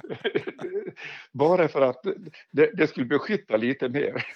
[1.32, 2.04] Bara för att
[2.52, 4.26] det, det skulle beskytta lite mer.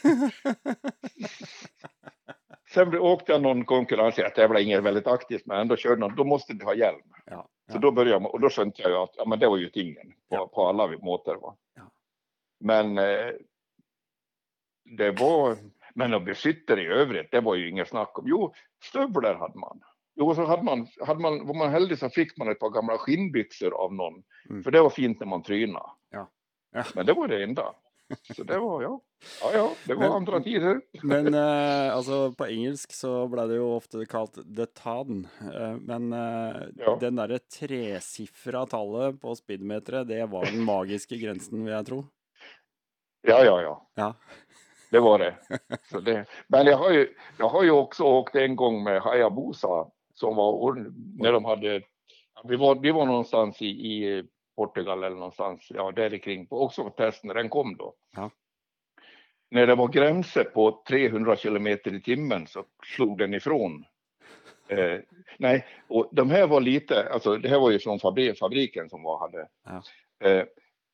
[2.74, 6.24] Sen åkte jag någon konkurrens, jag tävlade inget väldigt aktivt men ändå körde någon, då
[6.24, 7.02] måste du ha hjälm.
[7.26, 7.80] Ja, Så ja.
[7.80, 10.08] då började jag, och då skönte jag ju att ja, men det var ju tingen
[10.30, 10.48] på, Ja.
[10.54, 11.36] på alla måter.
[11.36, 11.56] Va?
[12.60, 13.30] Men eh,
[14.86, 15.58] det var,
[15.96, 18.26] men att beskytta i övrigt, det var ju inget snack om.
[18.28, 19.82] Jo, stövlar hade man.
[20.16, 22.98] Jo, så hade man, hade man, var man heldig så fick man ett par gamla
[22.98, 24.24] skinnbyxor av någon.
[24.50, 24.64] Mm.
[24.64, 25.86] För det var fint när man trynade.
[26.12, 26.30] Ja.
[26.72, 26.84] Ja.
[26.96, 27.64] Men det var det enda.
[28.36, 29.02] Så det var, ja,
[29.42, 30.82] ja, ja det var Men- andra tider.
[31.04, 35.28] Men eh, altså, på engelsk så ble det jo ofte kalt the ton.
[35.54, 36.98] Eh, men eh, Ja.
[37.02, 42.04] den derre tresifra tallet på speedometeret, det var den magiske grensen, vil jeg tro.
[43.24, 43.74] Ja, ja, ja.
[43.96, 44.14] Ja.
[44.94, 45.36] Det var det.
[46.06, 46.26] Det.
[46.48, 50.76] Men jag har, ju, jag har ju också åkt en gång med Hayabusa som var
[51.20, 51.82] när de hade,
[52.44, 54.24] vi var, vi var någonstans i, i
[54.56, 57.94] Portugal eller någonstans, ja där kring, på, också på test när den kom då.
[58.16, 58.30] Ja.
[59.52, 62.64] När det var gränser på 300 kilometer i timmen så
[62.96, 63.86] slog den ifrån.
[64.68, 65.00] Eh,
[65.38, 69.04] nej, och de här var lite, alltså det här var ju från fabri- fabriken som
[69.04, 69.48] var, hade.
[69.66, 69.84] Ja.
[70.30, 70.44] Eh,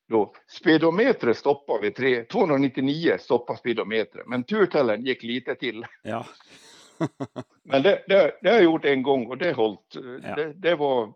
[0.09, 5.85] då, speedometret stoppade vid tre- 299 stoppade speedometret, men turtällen gick lite till.
[6.03, 6.25] Ja.
[7.63, 9.95] Men det, det, det har jag gjort en gång och det hållt.
[10.23, 10.35] Ja.
[10.35, 11.13] Det, det, var,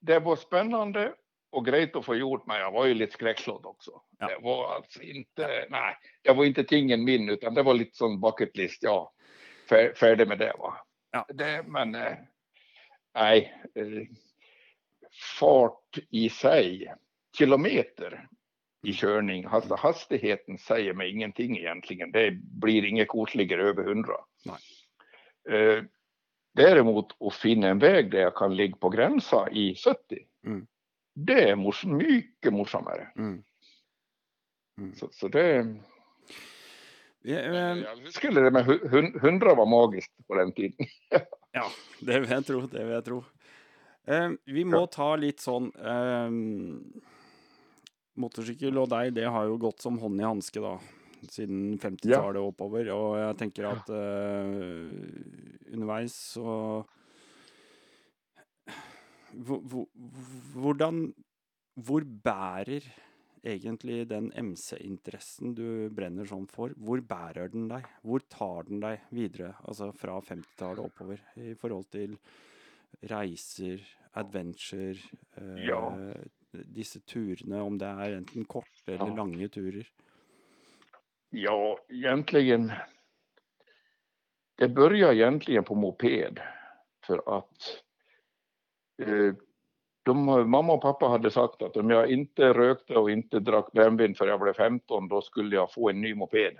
[0.00, 1.12] det var spännande
[1.50, 3.90] och grejt att få gjort, men jag var ju lite skräcksladd också.
[4.18, 4.26] Ja.
[4.26, 8.20] Det var alltså inte, nej, det var inte tingen min, utan det var lite sån
[8.20, 9.12] bucket list, ja,
[9.68, 10.74] fär, färdig med det va.
[11.10, 11.26] Ja.
[11.28, 12.12] Det, men eh,
[13.14, 13.84] nej, eh,
[15.38, 16.92] fart i sig,
[17.38, 18.28] kilometer
[18.86, 22.12] i körning, alltså hastigheten säger mig ingenting egentligen.
[22.12, 24.12] Det blir inget kort ligger över 100.
[25.50, 25.84] Eh,
[26.54, 29.96] däremot att finna en väg där jag kan ligga på gränsa i 70.
[30.46, 30.66] Mm.
[31.14, 33.08] Det är mors, mycket morsammare.
[33.16, 33.42] Mm.
[34.80, 34.94] Mm.
[34.94, 35.76] Så, så det,
[37.24, 37.34] Ja,
[37.76, 40.86] jag skulle det med hu- hun- 100 var magiskt på den tiden.
[41.54, 42.60] Ja, det vil jeg tro.
[42.60, 43.24] Det vil jeg tro.
[44.06, 44.86] Eh, vi må Ja.
[44.86, 46.30] ta litt sånn eh,
[48.20, 50.74] Motorsykkel og deg, det har jo gått som hånd i hanske, da.
[51.30, 52.90] Siden 50-tallet og oppover.
[52.92, 54.90] Og jeg tenker at eh,
[55.72, 56.56] underveis så
[59.32, 59.86] hvor, hvor,
[60.58, 61.06] Hvordan
[61.80, 62.84] Hvor bærer
[63.42, 67.88] egentlig den MC-interessen du brenner sånn for, hvor bærer den deg?
[68.06, 72.14] Hvor tar den deg videre, altså fra 50-tallet oppover, i forhold til
[73.10, 73.82] reiser,
[74.20, 75.00] adventure,
[75.40, 75.80] eh, Ja.
[76.52, 79.16] Disse turene, om det er enten korte eller Ja.
[79.16, 79.88] lange turer?
[81.30, 82.72] Ja, egentligen.
[84.58, 86.40] Det började egentligen på moped
[87.06, 87.82] för att
[89.02, 89.34] eh,
[90.02, 94.14] de, mamma och pappa hade sagt att om jag inte rökte och inte drack brännvin
[94.14, 96.56] för jag blev 15 då skulle jag få en ny moped.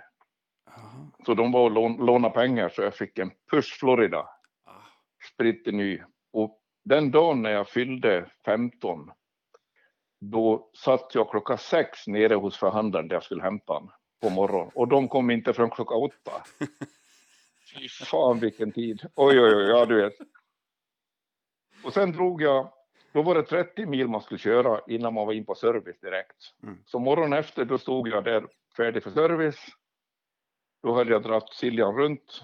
[0.67, 1.11] Aha.
[1.25, 4.29] Så de var och lån, lånade pengar så jag fick en Push Florida,
[4.65, 4.81] Ah.
[5.33, 6.01] spritter ny.
[6.31, 9.11] Och den dagen när jag fyllde 15
[10.31, 13.89] då satt jag klockan sex nere hos förhandlaren där jag skulle hämta den
[14.21, 16.31] på morgonen och de kom inte från klockan åtta.
[17.75, 19.01] Fy fan vilken tid.
[19.15, 20.13] Oj, oj, oj, ja du vet.
[21.83, 22.73] Och sen drog jag,
[23.11, 26.37] då var det 30 mil man skulle köra innan man var in på service direkt.
[26.63, 26.77] Mm.
[26.85, 29.65] Så morgonen efter då stod jag där färdig för service.
[30.83, 32.43] Då hade jag dragit Siljan runt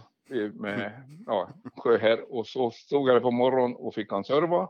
[0.53, 4.69] med ja, sjö här och så stod jag där på morgonen och fick han serva.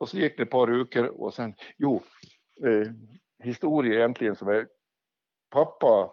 [0.00, 2.02] Och så gick det ett par veckor och sen, jo,
[2.66, 2.92] eh,
[3.44, 4.68] historia egentligen som är,
[5.50, 6.12] pappa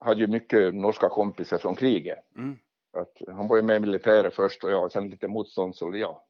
[0.00, 2.18] hade ju mycket norska kompisar från kriget.
[2.36, 2.58] Mm.
[2.92, 6.26] Att han var ju med i militären först och jag sen lite motstånd så ja,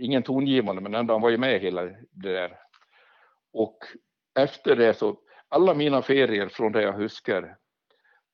[0.00, 2.58] ingen tongivande men ändå han var ju med hela det där.
[3.52, 3.78] Och
[4.38, 5.16] efter det så,
[5.48, 7.56] alla mina ferier från det jag huskar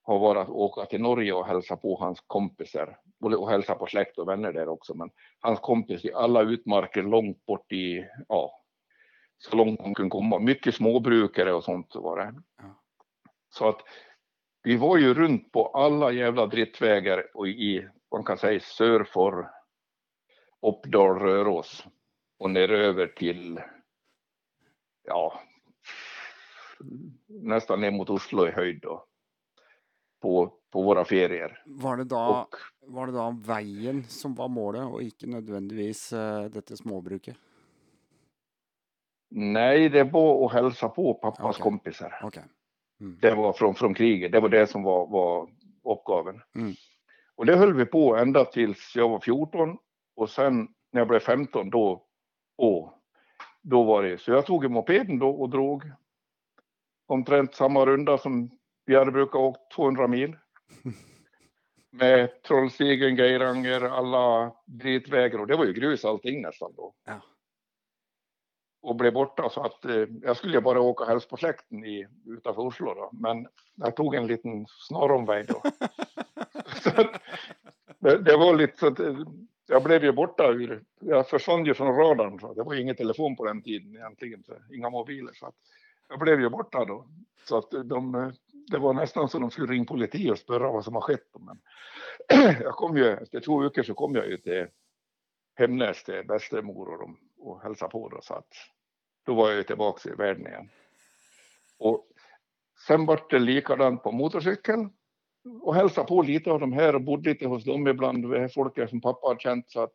[0.05, 4.19] har varit att åka till Norge och hälsa på hans kompisar och hälsa på släkt
[4.19, 4.95] och vänner där också.
[4.95, 8.61] Men hans kompis i alla utmarker långt bort i, ja,
[9.39, 10.39] så långt man kunde komma.
[10.39, 12.35] Mycket småbrukare och sånt var det.
[13.49, 13.81] Så att
[14.63, 19.51] vi var ju runt på alla jävla drittvägar och i, man kan säga Sörfor,
[20.63, 21.87] Uppdal, Röros
[22.39, 23.61] och ner över till,
[25.03, 25.41] ja,
[27.27, 29.07] nästan ner mot Oslo i höjd då.
[30.25, 31.63] På, på våra ferier.
[31.67, 32.55] Var det da Och
[32.95, 37.37] var det da veien som var målet, og ikke nødvendigvis eh, dette småbruket?
[39.35, 41.63] nej, det var att hälsa på pappas Okej.
[41.63, 42.21] kompisar.
[42.25, 42.39] OK.
[43.01, 43.19] Mm.
[43.21, 45.49] Det var från, från kriget, det var det som var, var
[45.85, 46.41] uppgaven.
[46.55, 46.73] Mm.
[47.37, 49.79] Och det höll vi på ända tills jag var 14
[50.17, 52.05] och sen när jag blev 15 då,
[52.57, 52.91] åh,
[53.63, 55.83] då var det, så jag tog en mopeden då och drog
[57.07, 58.51] omtrent samma runda som
[58.85, 60.37] vi hade brukat åka 200 mil.
[61.91, 66.95] Med Trollstigen, Geiranger, alla dritvägar och det var ju grus allting nästan då.
[67.05, 67.21] Ja.
[68.83, 72.07] Och blev borta så att eh, jag skulle bara åka och hälsa på släkten i,
[72.27, 73.11] utanför Oslo då.
[73.13, 75.63] Men jag tog en liten snaromväg då.
[76.83, 77.23] så att,
[77.99, 79.17] det, det var lite så att eh,
[79.67, 82.41] jag blev ju borta ur, jag försvann ju från radarn.
[82.41, 85.33] Så det var ju ingen telefon på den tiden egentligen, så inga mobiler.
[85.35, 85.55] Så att
[86.09, 87.07] jag blev ju borta då.
[87.49, 88.31] Så att de, eh,
[88.67, 91.31] det var nästan så de skulle ringa politi och spöra vad som har skett.
[91.39, 91.61] Men
[92.61, 94.67] jag kom ju, efter två veckor så kom jag ju till
[95.57, 98.21] Hemnäs till bästemor och, de, och hälsade på då.
[98.23, 98.49] Så att
[99.27, 100.69] då var jag ju tillbaka i världen igen.
[101.79, 102.09] Och
[102.87, 104.89] sen var det likadant på motorcykel
[105.63, 108.49] och hälsade på lite av de här och bodde lite hos dem ibland, det är
[108.49, 109.71] folk som pappa har känt.
[109.71, 109.95] Så att,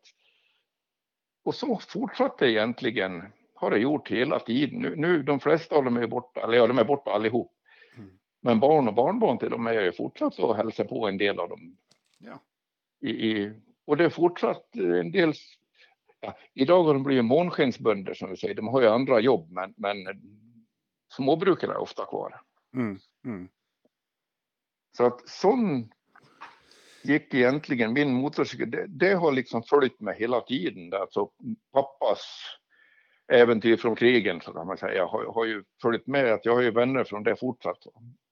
[1.44, 3.22] och så fortsatte egentligen,
[3.54, 4.78] har det gjort hela tiden.
[4.78, 7.52] Nu, nu de flesta av dem är borta, eller ja, de är borta allihop.
[8.40, 11.40] Men barn och barnbarn till dem är jag ju fortsatt att hälsa på en del
[11.40, 11.76] av dem.
[12.18, 12.40] Ja.
[13.00, 13.52] I, i,
[13.84, 15.32] och det är fortsatt en del,
[16.20, 19.74] ja, idag har de blivit månskensbönder som vi säger, de har ju andra jobb men,
[19.76, 19.96] men
[21.12, 22.40] småbrukarna är ofta kvar.
[22.74, 22.98] Mm.
[23.24, 23.48] Mm.
[24.96, 25.92] Så att sån
[27.02, 30.92] gick egentligen min motorcykel, det, det har liksom följt mig hela tiden.
[30.94, 31.30] Alltså
[31.72, 32.20] pappas,
[33.30, 34.94] äventyr från krigen så kan man säga.
[34.94, 37.86] Jag har, har ju följt med att jag har ju vänner från det fortsatt.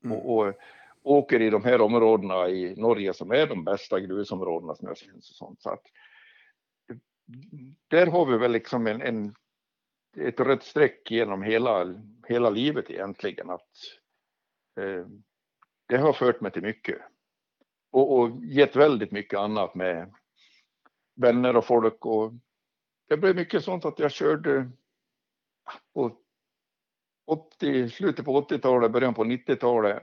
[0.05, 0.17] Mm.
[0.17, 0.55] Och, och,
[1.03, 5.31] åker i de här områdena i Norge som är de bästa grusområdena som jag syns
[5.31, 5.63] och sånt.
[5.63, 5.83] Så att,
[7.89, 9.35] där har vi väl liksom en, en
[10.17, 11.95] ett rött streck genom hela,
[12.29, 13.51] hela livet egentligen.
[13.51, 13.71] Att,
[14.81, 15.07] eh,
[15.87, 16.99] det har fört mig till mycket.
[17.91, 20.15] Och, och gett väldigt mycket annat med
[21.17, 22.07] vänner och folk.
[22.07, 22.33] Och
[23.09, 24.71] det blev mycket sånt att jag körde
[25.95, 26.17] på
[27.27, 30.03] 80, slutet på 80-talet, början på 90-talet.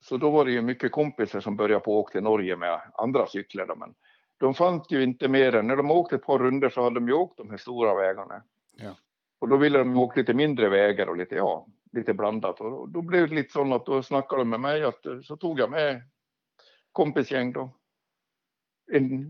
[0.00, 3.26] Så då var det ju mycket kompisar som började på åka till Norge med andra
[3.26, 3.76] cyklar.
[3.76, 3.94] Men
[4.38, 7.08] de fanns ju inte mer än, när de åkte ett par runder så hade de
[7.08, 8.42] ju åkt de här stora vägarna.
[8.76, 8.96] Ja.
[9.38, 12.60] Och då ville de åka lite mindre vägar och lite, ja, lite blandat.
[12.60, 15.60] Och då blev det lite så att då snackade de med mig att så tog
[15.60, 16.02] jag med
[16.92, 17.77] kompisgäng då.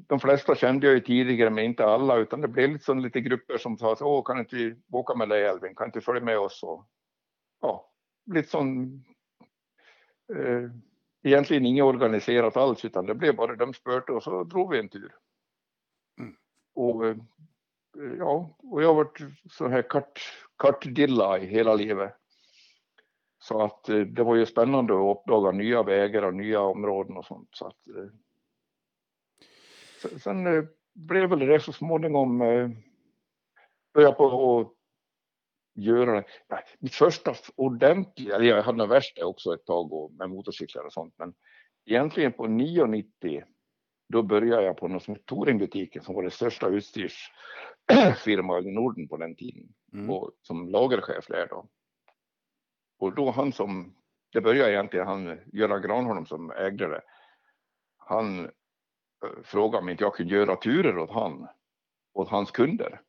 [0.06, 3.58] De flesta kände jag ju tidigare, men inte alla, utan det blev lite, lite grupper
[3.58, 6.38] som sa så, åh, kan inte vi åka med dig Elvin, kan inte följa med
[6.38, 6.62] oss?
[6.62, 6.86] Och,
[7.60, 7.90] ja,
[8.26, 9.04] lite sån,
[10.34, 10.70] eh,
[11.22, 14.88] egentligen inget organiserat alls, utan det blev bara de spurte och så drog vi en
[14.88, 15.14] tur.
[16.20, 16.36] Mm.
[16.74, 17.16] Och eh,
[18.18, 20.20] ja, och jag har varit så här kart,
[20.56, 22.14] kartdilla i hela livet.
[23.38, 27.24] Så att eh, det var ju spännande att uppdaga nya vägar och nya områden och
[27.24, 27.48] sånt.
[27.52, 28.10] Så att, eh,
[29.98, 32.38] sen eh, blev väl det så småningom
[33.94, 34.72] börja på att
[35.84, 36.24] göra det.
[36.78, 41.14] Mitt första ordentliga, eller jag hade något värsta också ett tag med motorcyklar och sånt,
[41.18, 41.34] men
[41.86, 43.42] egentligen på 990
[44.08, 49.16] då började jag på något som Touringbutiken som var det största utstyrsfirma i Norden på
[49.16, 50.10] den tiden mm.
[50.10, 51.68] och som lagerchef där då.
[52.98, 53.94] Och då han som,
[54.32, 57.02] det började egentligen han, Göran Granholm som ägde det,
[57.96, 58.50] han
[59.44, 61.48] frågade om inte jag kunde göra turer åt han,
[62.12, 63.00] åt hans kunder.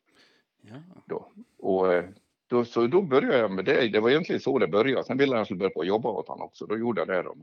[0.62, 0.74] Ja.
[1.06, 1.32] Då.
[1.58, 2.04] Och äh,
[2.46, 5.04] då, så då började jag med det, det var egentligen så det började.
[5.04, 7.36] Sen ville han skulle börja på jobba åt han också, då gjorde jag det då.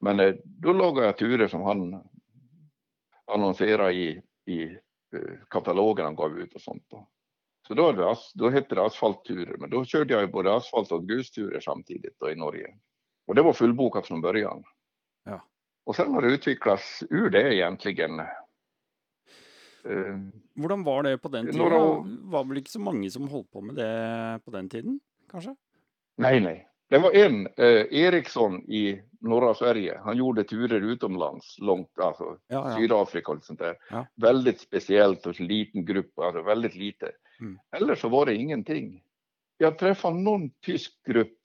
[0.00, 2.02] Men äh, då lagade jag turer som han
[3.26, 6.84] annonsera i, i eh, katalogen han gav ut och sånt.
[6.88, 7.08] Då.
[7.68, 11.60] Så då, det, då hette det asfaltturer, men då körde jag både asfalt och grusturer
[11.60, 12.74] samtidigt då i Norge.
[13.26, 14.64] Och det var fullbokat från början.
[15.90, 18.20] Och sen har det utvecklats ur det egentligen.
[18.20, 18.26] Eh,
[20.54, 21.60] Hur var det på den tiden?
[21.60, 21.78] Några...
[22.20, 25.56] Var väl inte så många som höll på med det på den tiden, kanske?
[26.16, 26.68] Nej, nej.
[26.88, 30.00] Det var en, eh, Eriksson i norra Sverige.
[30.04, 32.76] Han gjorde turer utomlands, långt, alltså ja, ja.
[32.76, 33.76] Sydafrika och sånt där.
[33.90, 34.06] Ja.
[34.14, 37.12] Väldigt speciellt och liten grupp, alltså väldigt lite.
[37.40, 37.58] Mm.
[37.76, 39.02] Eller så var det ingenting.
[39.58, 41.38] Jag träffade någon tysk grupp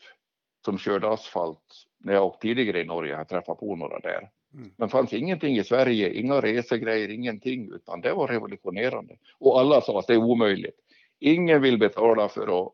[0.66, 3.18] som körde asfalt när jag åkte tidigare i Norge.
[3.18, 4.30] Jag träffade på några där.
[4.56, 4.72] Mm.
[4.78, 9.18] Men fanns ingenting i Sverige, inga resegrejer, ingenting, utan det var revolutionerande.
[9.38, 10.80] Och alla sa att det är omöjligt.
[11.20, 12.74] Ingen vill betala för att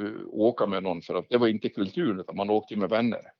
[0.00, 3.32] uh, åka med någon för att det var inte kulturen utan man åkte med vänner.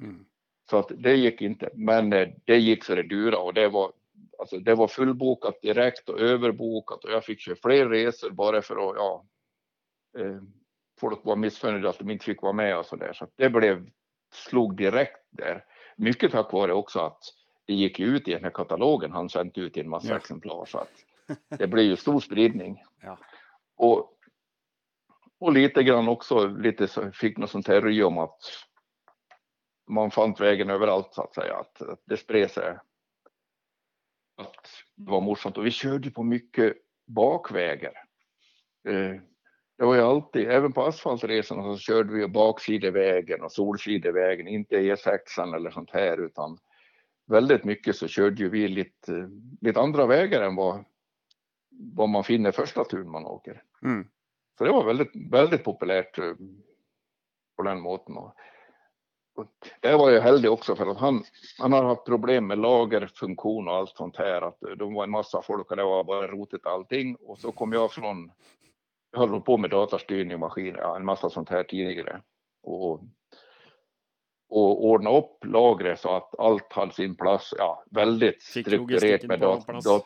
[0.00, 0.24] Mm.
[0.70, 3.92] Så att det gick inte, men eh, det gick så det dura och det var,
[4.38, 8.74] alltså det var fullbokat direkt och överbokat och jag fick köra fler resor bara för
[8.74, 9.24] att, ja,
[10.18, 10.42] eh,
[11.00, 13.12] folk var missnöjda att de inte fick vara med och så där.
[13.12, 13.90] Så det blev,
[14.32, 15.64] slog direkt där.
[15.96, 17.22] Mycket tack vare också att
[17.66, 20.16] det gick ut i den här katalogen han sände ut i en massa ja.
[20.16, 21.04] exemplar så att
[21.58, 22.82] det blev ju stor spridning.
[23.00, 23.18] Ja.
[23.76, 24.10] Och
[25.38, 28.38] och lite grann också lite fick något sånt här ry om att
[29.88, 32.78] man fann vägen överallt så att säga, att, att det spred sig.
[34.36, 36.76] Att det var morsamt och vi körde på mycket
[37.06, 37.92] bakvägar.
[38.88, 39.20] Eh,
[39.84, 45.54] det var ju alltid, även på asfaltresorna så körde vi baksidevägen och solsidevägen, inte E6
[45.56, 46.58] eller sånt här utan
[47.26, 49.30] väldigt mycket så körde vi lite,
[49.60, 50.84] lite andra vägar än vad,
[51.70, 53.62] vad man finner första turen man åker.
[53.82, 54.06] Mm.
[54.58, 56.34] Så det var väldigt, väldigt populärt eh,
[57.56, 58.16] på den måten.
[58.16, 58.34] Och,
[59.80, 61.24] det var ju heldig också för att han,
[61.58, 64.42] han har haft problem med lagerfunktion och allt sånt här.
[64.42, 67.16] Att de var en massa folk och det var bara rotigt allting.
[67.16, 68.30] Och så kom jag från,
[69.14, 72.20] jag höll på med datorstyrning och maskiner, en massa sånt här tidigare.
[72.62, 72.92] Och,
[74.48, 77.54] och ordna upp lagret så att allt hade sin plats.
[77.58, 80.02] Ja, väldigt strukturerat med dator.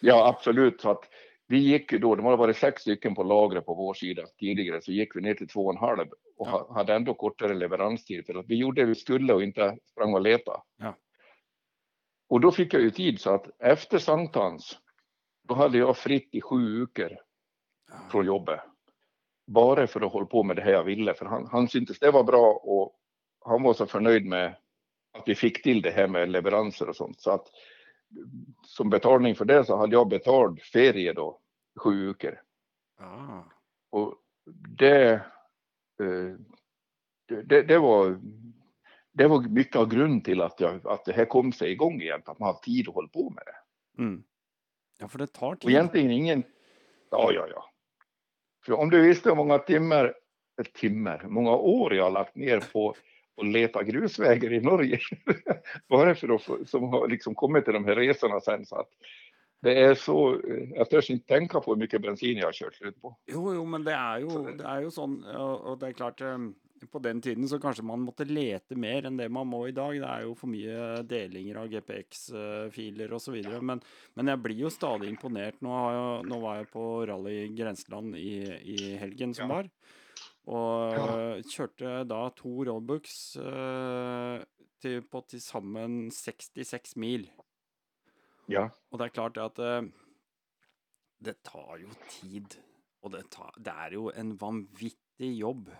[0.00, 0.80] Ja, absolut.
[0.80, 1.04] Så att
[1.46, 4.82] vi gick ju då, det har varit sex stycken på lagret på vår sida tidigare,
[4.82, 6.72] så gick vi ner till två och en halv och ja.
[6.74, 10.20] hade ändå kortare leveranstid för att vi gjorde det vi skulle och inte sprang och
[10.20, 10.62] leta.
[10.76, 10.96] Ja.
[12.28, 14.78] Och då fick jag ju tid så att efter Sanktans,
[15.48, 17.29] då hade jag fritt i sju veckor
[18.10, 18.60] från jobbet.
[19.46, 22.10] Bara för att hålla på med det här jag ville, för han, han syntes det
[22.10, 22.96] var bra och
[23.44, 24.56] han var så förnöjd med
[25.12, 27.20] att vi fick till det här med leveranser och sånt.
[27.20, 27.46] Så att
[28.66, 31.40] som betalning för det så hade jag betalt ferie då,
[31.80, 32.40] sju veckor.
[32.98, 33.42] Ah.
[33.90, 34.14] Och
[34.78, 35.12] det,
[36.00, 36.36] eh,
[37.28, 38.20] det, det, det var
[39.12, 42.22] det var mycket av grund till att, jag, att det här kom sig igång igen,
[42.24, 44.02] att man har tid att hålla på med det.
[44.02, 44.22] Mm.
[44.98, 45.64] Ja, för det tar tid.
[45.64, 46.42] Och egentligen ingen,
[47.10, 47.70] ja, ja, ja.
[48.70, 50.14] För om du visste hur många timmar,
[50.58, 52.94] eller timmar, många år jag har lagt ner på
[53.40, 54.98] att leta grusvägar i Norge.
[55.88, 58.88] Bara för att som har liksom kommit till de här resorna sen så att
[59.62, 62.74] det är så, eh, jag törs inte tänka på hur mycket bensin jag har kört
[62.74, 63.16] slut på.
[63.26, 66.20] Jo, jo, men det är ju, det är ju sånn, og og det är klart
[66.20, 66.38] eh,
[66.90, 70.00] På den tiden så kanske man måtte lete mer än det man må i dag.
[70.00, 73.60] Det är ju för mycket delningar av GPX-filer och så vidare.
[73.60, 73.80] Men,
[74.14, 75.54] men jag blir ju stadig imponert.
[75.60, 75.68] Nu,
[76.24, 79.54] nu var jag på Rally Grenseland i, i helgen som Ja.
[79.54, 79.70] var.
[80.44, 81.42] Och Ja.
[81.42, 84.40] kjørte da to roadbooks eh,
[84.82, 87.30] til, på til sammen 66 mil.
[88.46, 89.82] Ja, Och det är klart att eh,
[91.18, 91.88] det tar ju
[92.20, 92.54] tid.
[93.00, 95.70] Och det, tar, det är ju en vanvittig jobb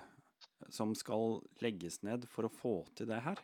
[0.68, 3.38] som ska läggas ned för att få till det här.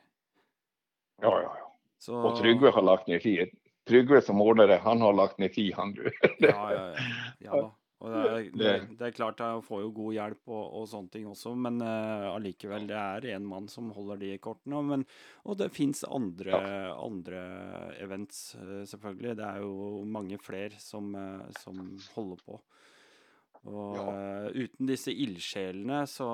[1.22, 1.56] ja, ja.
[1.58, 1.72] ja.
[1.98, 3.48] Så, Och Tryggve har lagt ner tid.
[3.88, 6.10] Tryggve som ordnar det, han har lagt ner tid han du.
[6.38, 6.94] Ja, ja,
[7.38, 7.76] ja.
[7.98, 11.16] ja det, är, det, Det- är klart jag får ju god hjälp och, och sånt
[11.26, 14.86] också, men uh, allikevel, det är en man som håller de korten.
[14.86, 15.04] Men,
[15.34, 17.42] och det finns andra, andra
[17.92, 19.36] events, uh, selvfølgelig.
[19.36, 22.60] Det är ju många fler som, eh, som håller på.
[23.66, 24.04] Og Ja.
[24.14, 26.28] eh, uten disse ildsjelene så,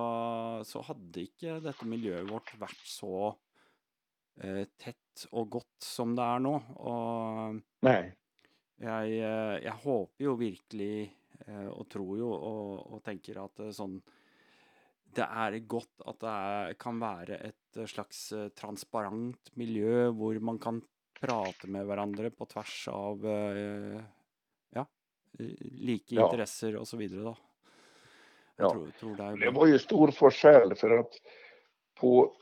[0.69, 3.33] så hadde ikke dette miljøet vårt vært så
[4.43, 6.55] eh, tett og godt som det er nå.
[6.81, 8.13] Og Nej,
[8.83, 10.95] jeg, eh, jeg håper jo virkelig
[11.47, 14.01] eh, og tror jo og, og tenker at sånn
[15.13, 20.81] Det er godt at det er, kan være et slags transparent miljø hvor man kan
[21.23, 24.01] prate med hverandre på tvers av eh,
[25.39, 26.25] like Ja.
[26.27, 27.35] interesser og så videre, da.
[28.59, 28.71] Jeg Ja.
[28.71, 31.13] tror, tror det er det var ju stor forskel för att
[32.01, 32.33] på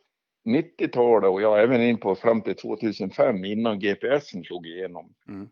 [0.44, 5.48] 90-talet och ja, även in på fram till 2005 innan GPSen slog igenom Mm.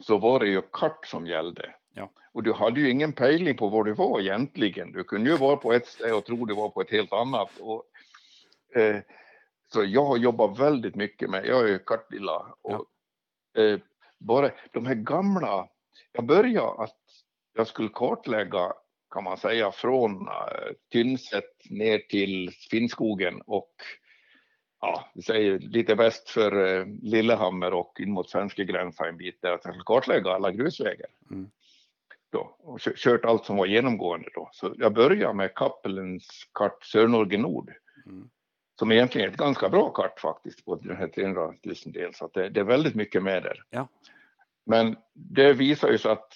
[0.00, 1.74] så var det ju kart som gällde.
[1.94, 2.10] Ja.
[2.32, 4.92] Och du hade ju ingen pejling på var du var egentligen.
[4.92, 7.50] Du kunde ju vara på ett ställe och tro du var på ett helt annat.
[7.60, 7.84] Och,
[8.80, 8.96] eh,
[9.72, 12.86] så jag har jobbat väldigt mycket med, jag är ju kartdilla och
[13.60, 13.80] eh,
[14.18, 15.68] bara de här gamla,
[16.12, 16.98] jag började att
[17.54, 18.72] jag skulle kartlägga
[19.10, 23.74] kan man säga från uh, Tynset ner till Finnskogen och
[24.80, 29.42] ja, vi säger lite väst för eh, Lillehammer och in mot svenska gränsen en bit
[29.42, 31.08] där att jag skulle kartlägga alla grusvägar.
[31.30, 31.50] Mm.
[32.32, 34.48] Då, och kö- kört allt som var genomgående då.
[34.52, 37.72] Så jag började med Kappelens kart Sörnorge Nord
[38.06, 38.30] Mm.
[38.78, 42.30] som egentligen är ett ganska bra kart faktiskt på den här 300 000 del så
[42.34, 43.62] det, det är väldigt mycket med där.
[43.70, 43.88] Ja.
[44.70, 46.32] Men det visar ju sig att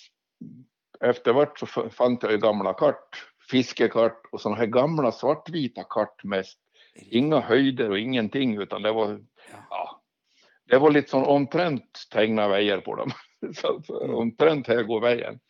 [1.01, 6.45] eftervart så fann jag ju gamla kart, fiskekart och sådana här gamla svartvita kart med
[6.95, 9.09] inga höjder och ingenting utan det var,
[9.53, 9.59] Ja.
[9.70, 10.03] ja,
[10.66, 13.11] det var lite som omtrent tegna vägar på dem.
[13.55, 14.14] så, Mm.
[14.14, 15.41] omtrent här går vägen.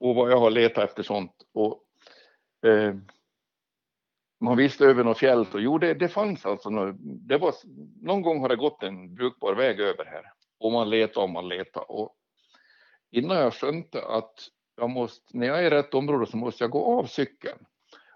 [0.00, 1.32] Och vad jag har letat efter sånt.
[1.54, 1.82] Och,
[2.70, 2.94] eh,
[4.40, 6.70] man visste över något fjäll så jo det, det fanns alltså
[7.02, 7.54] det var,
[8.02, 11.48] någon gång har det gått en brukbar väg över här och man letade och man
[11.48, 12.16] letade och
[13.10, 14.34] innan jag skönte att
[14.76, 17.58] jag måste, när jag är i rätt område så måste jag gå av cykeln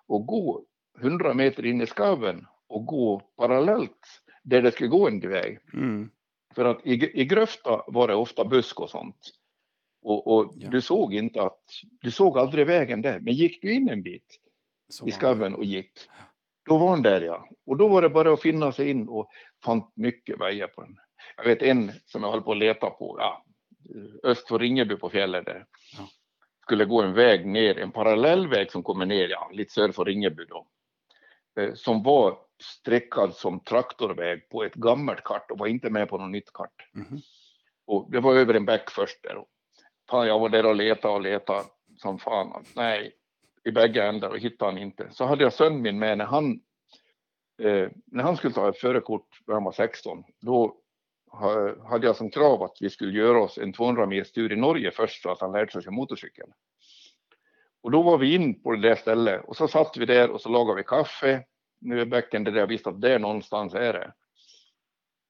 [0.06, 0.64] och gå
[1.00, 5.58] 100 meter in i skaven och gå parallellt där det skulle gå en väg.
[5.72, 6.10] Mm.
[6.54, 9.30] För att i, i gröfta var det ofta busk och sånt.
[10.02, 10.70] Och, och Ja.
[10.70, 11.62] du såg inte att,
[12.00, 14.40] du såg aldrig vägen där, men gick du in en bit
[14.88, 15.92] Så i skaven och gick,
[16.68, 17.48] då var den där ja.
[17.66, 19.30] Och då var det bara att finna sig in och
[19.64, 20.96] fann mycket vägar på den.
[21.36, 23.44] Jag vet en som jag höll på att leta på, ja,
[24.24, 25.66] öst för Ringerby på fjället där.
[25.98, 26.08] Ja.
[26.62, 30.04] Skulle gå en väg ner, en parallell väg som kommer ner, ja, lite söder för
[30.04, 30.66] Ringerby då.
[31.60, 36.18] Eh, Som var streckad som traktorväg på ett gammalt kart och var inte med på
[36.18, 36.88] något nytt kart.
[36.92, 37.20] Mhm.
[37.86, 39.36] Och det var över en bäck först där.
[39.36, 39.48] Och
[40.10, 41.62] fan, jag var där och letade och letade
[41.96, 42.64] som fan.
[42.76, 43.12] Nej,
[43.64, 45.08] i bägge ändar och hittade han inte.
[45.10, 46.60] Så hade jag sönnen min med när han,
[47.62, 50.24] eh, när han skulle ta ett förarkort när han var 16.
[50.40, 50.76] Då
[51.88, 54.90] hade jag som krav att vi skulle göra oss en 200 mils tur i Norge
[54.90, 56.46] först så att han lärde sig köra motorcykel.
[57.82, 60.40] Och då var vi in på det där stället och så satt vi där och
[60.40, 61.44] så lagade vi kaffe
[61.80, 64.12] nu i bäcken där jag visste att där någonstans är det.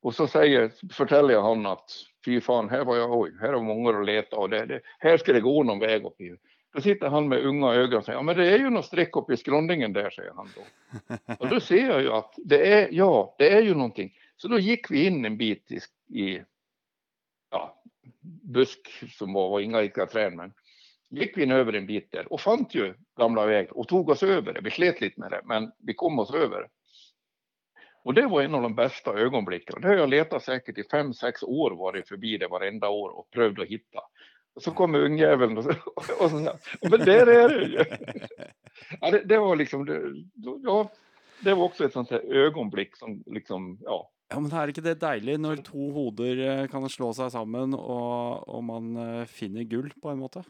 [0.03, 1.91] Och så säger, förtäller jag honom att
[2.25, 5.17] fy fan, här var jag, oj, här har många att leta och det, det, här
[5.17, 6.37] ska det gå någon väg upp i.
[6.75, 9.17] Då sitter han med unga ögon och säger, ja men det är ju något streck
[9.17, 10.63] upp i Skrondingen där, säger han då.
[11.39, 14.13] Och då ser jag ju att det är, ja, det är ju någonting.
[14.37, 15.81] Så då gick vi in en bit i,
[16.21, 16.43] i
[17.51, 17.83] ja,
[18.43, 20.53] busk som var, var inga riktiga träd men.
[21.11, 24.23] gick vi in över en bit där och fann ju gamla vägen och tog oss
[24.23, 24.61] över det.
[24.61, 26.69] Vi slet lite med det, men vi kom oss över.
[28.05, 29.81] Och det var en av de bästa ögonblicken.
[29.81, 33.31] Det har jag letat säkert i fem, sex år varit förbi det varenda år och
[33.31, 34.01] prövt att hitta.
[34.55, 35.71] Och så kommer ungjäveln och, så,
[36.21, 37.85] och så, men där är det ju.
[39.01, 40.03] Ja, det, det var liksom, det,
[40.63, 40.93] ja,
[41.41, 44.11] det var också ett sånt här ögonblick som liksom, ja.
[44.35, 48.45] Ja, men er ikke det deilig når to hoder eh, kan slå seg sammen, og,
[48.51, 50.45] og man eh, finner gull, på en måte?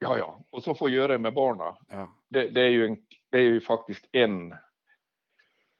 [0.00, 0.40] Ja, ja.
[0.50, 1.76] Och så få göra det med barna.
[1.88, 2.16] Ja.
[2.28, 2.96] Det, det, ju en,
[3.30, 4.54] det är ju faktiskt en,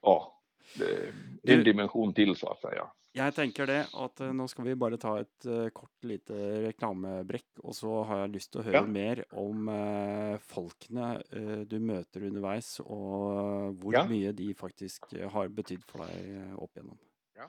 [0.03, 0.43] ja,
[0.75, 1.13] det,
[1.43, 2.91] en dimension till så att säga.
[3.19, 6.37] Jeg tenker det, at eh, nå skal vi bare ta et eh, kort lite
[6.69, 8.83] reklamebrekk, og så har jeg lyst til å høre Ja.
[8.87, 11.09] mer om eh, folkene
[11.67, 14.05] du møter underveis, og hvor Ja.
[14.07, 17.01] mye de faktisk eh, har betydd for deg eh, opp igjennom.
[17.37, 17.49] Ja.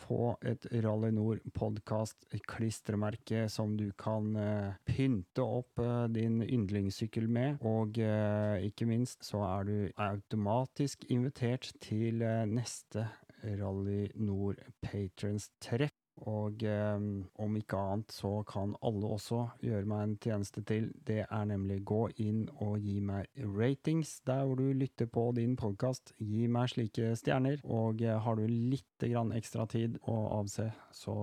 [0.00, 7.60] få et Rally Nord podkast-klistremerke som du kan eh, pynte opp eh, din yndlingssykkel med,
[7.66, 13.06] og eh, ikke minst så er du automatisk invitert til eh, neste
[13.44, 15.99] Rally Nord Patrons treff.
[16.28, 17.06] Og eh,
[17.40, 20.90] om ikke annet så kan alle også gjøre meg en tjeneste til.
[21.06, 25.56] Det er nemlig gå inn og gi meg ratings der hvor du lytter på din
[25.60, 26.14] podkast.
[26.18, 27.62] Gi meg slike stjerner.
[27.64, 31.16] Og eh, har du litt grann ekstra tid å avse, så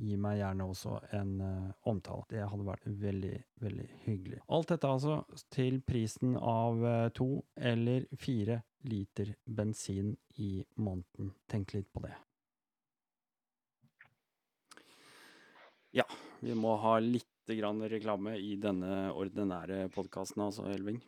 [0.00, 2.26] gi meg gjerne også en eh, omtale.
[2.30, 4.42] Det hadde vært veldig, veldig hyggelig.
[4.48, 5.20] Alt dette altså
[5.54, 11.32] til prisen av eh, to eller fire liter bensin i måneden.
[11.48, 12.14] Tenk litt på det.
[15.94, 16.04] Ja,
[16.42, 21.00] vi må ha litt grann reklame i denne ordinære podkasten, altså, Elving.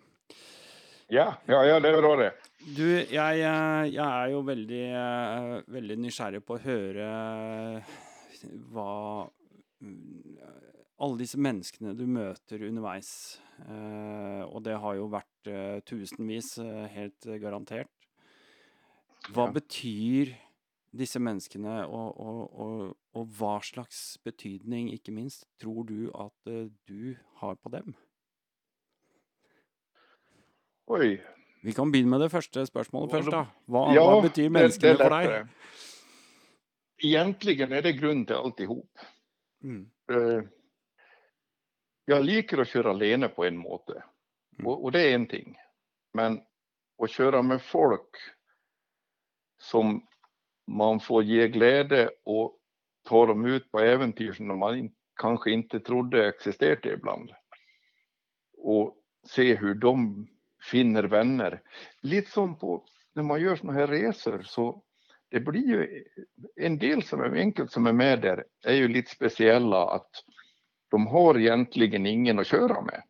[1.10, 2.32] Ja, ja, ja, det är bra det.
[2.76, 7.10] Du, jeg, eh, jeg er jo veldig, eh, veldig nysgjerrig på å høre
[8.72, 8.90] hva
[9.82, 10.38] mm,
[10.98, 13.10] Alle disse menneskene du møter underveis.
[13.68, 17.90] eh, Og det har jo vært eh, tusenvis, eh, helt garantert.
[19.30, 19.52] Hva Ja.
[19.52, 20.34] betyr
[20.92, 26.68] disse menneskene, og, og, og, og hva slags betydning, ikke minst, tror du at eh,
[26.88, 27.94] du har på dem?
[30.86, 31.16] Oj.
[31.62, 33.44] Vi kan begynne med det første spørsmålet Ja, først, det- da.
[33.66, 35.26] Hva, Ja, hva betyr det- det menneskene for deg?
[35.26, 35.48] lättare.
[37.04, 38.90] Egentligen är det grund till alltihop.
[39.64, 39.90] Mm.
[40.10, 40.42] Eh,
[42.08, 43.92] Jag liker att köra alene på en måte.
[44.58, 44.66] Mm.
[44.66, 45.56] Och, och det är en ting.
[46.14, 46.40] Men
[47.02, 48.10] att köra med folk
[49.58, 50.06] som
[50.66, 52.58] man får ge glädje och
[53.08, 57.30] ta dem ut på äventyr som man kanske inte trodde existerade ibland.
[58.58, 58.96] Och
[59.26, 60.26] se hur de
[60.70, 61.62] finner vänner.
[62.00, 64.82] Lite som på när man gör såna här resor så
[65.28, 66.04] det blir ju
[66.56, 70.10] en del som är enkelt som är med där är ju lite speciella att
[70.90, 73.02] de har egentligen ingen att köra med.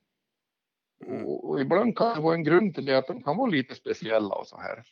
[1.06, 3.74] Och, och ibland kan det vara en grund till det att de kan vara lite
[3.74, 4.84] speciella och så här.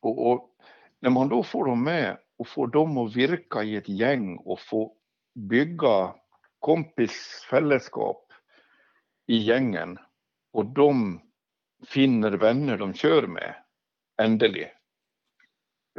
[0.00, 0.50] Och, och
[1.00, 4.60] när man då får dem med och får dem att virka i ett gäng och
[4.60, 4.96] få
[5.34, 6.14] bygga
[6.58, 8.32] kompisfällskap
[9.26, 9.98] i gängen
[10.52, 11.20] och de
[11.88, 13.54] finner vänner de kör med
[14.22, 14.72] ändelig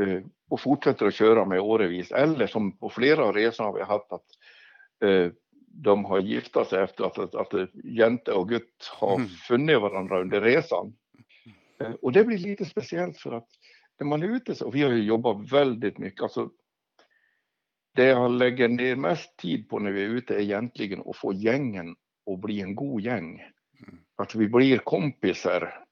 [0.01, 4.11] eh, och fortsätter att köra med årevis eller som på flera av resorna vi haft
[4.11, 4.25] att
[5.03, 5.31] eh,
[5.73, 9.27] de har gifta sig efter att, att, att Jente och Gutt har Mm.
[9.27, 10.93] funnit varandra under resan.
[11.79, 13.49] Eh, och det blir lite speciellt för att
[14.01, 16.49] när man är ute så, och vi har ju jobbat väldigt mycket, alltså
[17.95, 21.33] det jag lägger ner mest tid på när vi är ute är egentligen att få
[21.33, 21.95] gängen
[22.31, 23.41] att bli en god gäng.
[24.15, 25.85] Att vi blir kompisar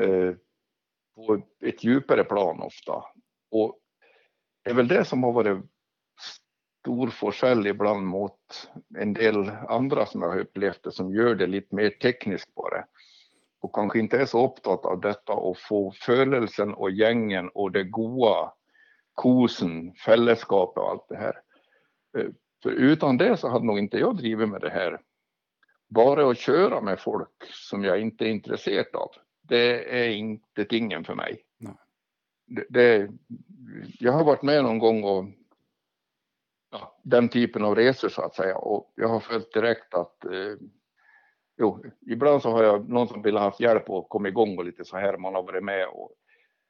[0.00, 0.34] eh,
[1.14, 3.04] på ett djupare plan ofta.
[3.50, 3.78] Och
[4.64, 5.64] det är väl det som har varit
[6.82, 11.46] stor forskel ibland mot en del andra som jag har upplevt det som gör det
[11.46, 12.84] lite mer tekniskt bara.
[13.64, 17.84] Och kanske inte är så upptatt av detta och få födelsen och gängen och det
[17.84, 18.52] goa,
[19.14, 21.40] kosen, fällskapet och allt det här.
[22.18, 22.26] Eh,
[22.62, 25.00] För utan det så hade nog inte jag drivit med det här.
[25.88, 29.10] Bara att köra med folk som jag inte är intresserad av,
[29.42, 31.42] det är inte tingen för mig.
[32.46, 33.10] Det, det,
[33.98, 35.24] jag har varit med någon gång och
[36.70, 38.56] ja, den typen av resor så att säga.
[38.56, 40.56] Och jag har följt direkt att eh,
[41.58, 44.64] jo, ibland så har jag någon som vill ha haft hjälp och komma igång och
[44.64, 45.88] lite så här, man har varit med.
[45.88, 46.12] Och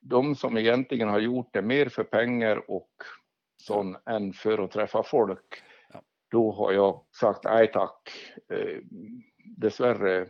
[0.00, 2.90] de som egentligen har gjort det mer för pengar och
[3.56, 5.62] sån än för att träffa folk,
[5.92, 6.02] ja.
[6.30, 8.10] då har jag sagt nej tack.
[8.52, 8.78] Eh,
[9.56, 10.28] dessvärre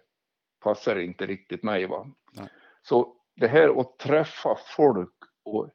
[0.61, 1.87] passar inte riktigt mig.
[1.87, 2.07] Va?
[2.83, 5.71] Så det här att träffa folk och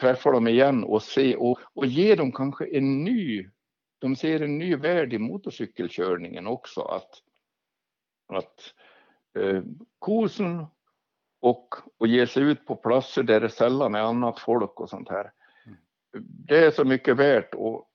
[0.00, 3.48] träffa dem igen och se och, och ge dem kanske en ny,
[3.98, 6.80] de ser en ny värld i motorcykelkörningen också.
[6.80, 7.10] Att,
[8.26, 8.74] att
[9.38, 9.62] eh,
[9.98, 10.66] kosen
[11.40, 15.08] och, och ge sig ut på platser där det sällan är annat folk och sånt
[15.08, 15.32] här.
[15.66, 15.78] Mm.
[16.20, 17.90] Det är så mycket värt och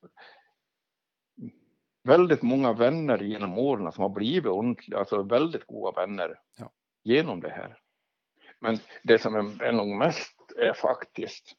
[2.03, 6.71] väldigt många vänner genom åren som har blivit ordentliga, alltså väldigt goda vänner ja.
[7.03, 7.77] genom det här.
[8.59, 11.55] Men det som är, är nog mest är faktiskt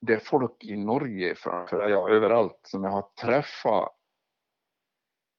[0.00, 3.94] det är folk i Norge framför ja, överallt som jag har träffat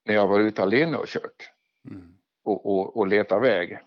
[0.06, 1.52] när jag var ute alene och kört
[1.90, 2.19] mm.
[2.44, 3.80] Och, och, och letat väg.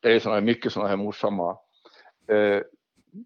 [0.00, 1.58] Det är såna, mycket sådana här morsamma
[2.28, 2.60] eh,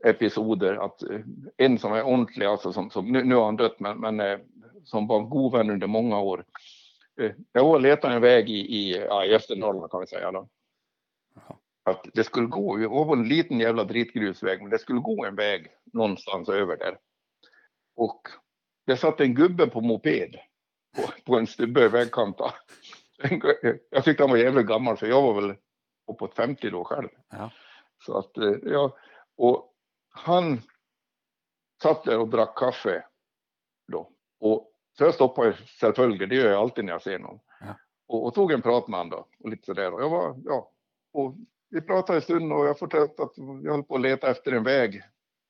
[0.05, 0.85] episoder.
[0.85, 1.21] Att, eh,
[1.57, 4.39] en som är ordentlig, alltså som, som, nu, nu har han dött, men, men eh,
[4.85, 6.45] som var en god vän under många år.
[7.21, 10.33] Eh, jag letade en väg i, i, ja, i Östernorrland kan vi säga.
[10.33, 10.49] Då.
[11.83, 15.35] Att det skulle gå, det var en liten jävla dritgrusväg, men det skulle gå en
[15.35, 16.99] väg någonstans över där.
[17.97, 18.21] Och
[18.87, 20.37] det satt en gubbe på moped
[20.97, 22.51] på, på en stubbe i vägkanten.
[23.91, 25.57] Jag tyckte han var jävligt gammal, för jag var väl
[26.11, 27.09] uppåt 50 då själv.
[27.31, 27.51] Ja.
[28.07, 28.97] Så att, eh, ja,
[29.37, 29.75] och
[30.11, 30.61] han
[31.83, 33.05] satt där och drack kaffe
[33.93, 34.11] då.
[34.41, 37.41] Och så jag stoppade självföljd, det gör jag alltid när jag ser någon.
[37.61, 37.75] Ja.
[38.09, 39.95] Och, och, tog en prat med honom då, och lite sådär.
[39.95, 40.73] Och jag var, ja,
[41.13, 41.35] och
[41.71, 44.65] vi pratade en stund och jag fortsatte att jag höll på att leta efter en
[44.65, 45.03] väg,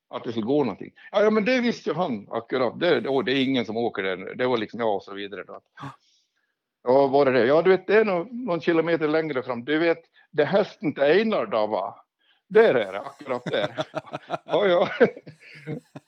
[0.08, 0.92] att det skulle gå någonting.
[1.10, 2.80] Ja, ja men det visste ju han akkurat.
[2.80, 4.34] Det, oh, det är ingen som åker där.
[4.34, 5.44] Det var liksom jag och så vidare.
[5.44, 5.60] Då.
[6.82, 7.46] Ja, var är det?
[7.46, 9.64] Ja, du vet, det är någon, någon kilometer längre fram.
[9.64, 9.98] Du vet,
[10.30, 12.04] det hästen till Einar då va?
[12.48, 13.86] Där är det, akkurat där.
[14.44, 14.88] ja, ja.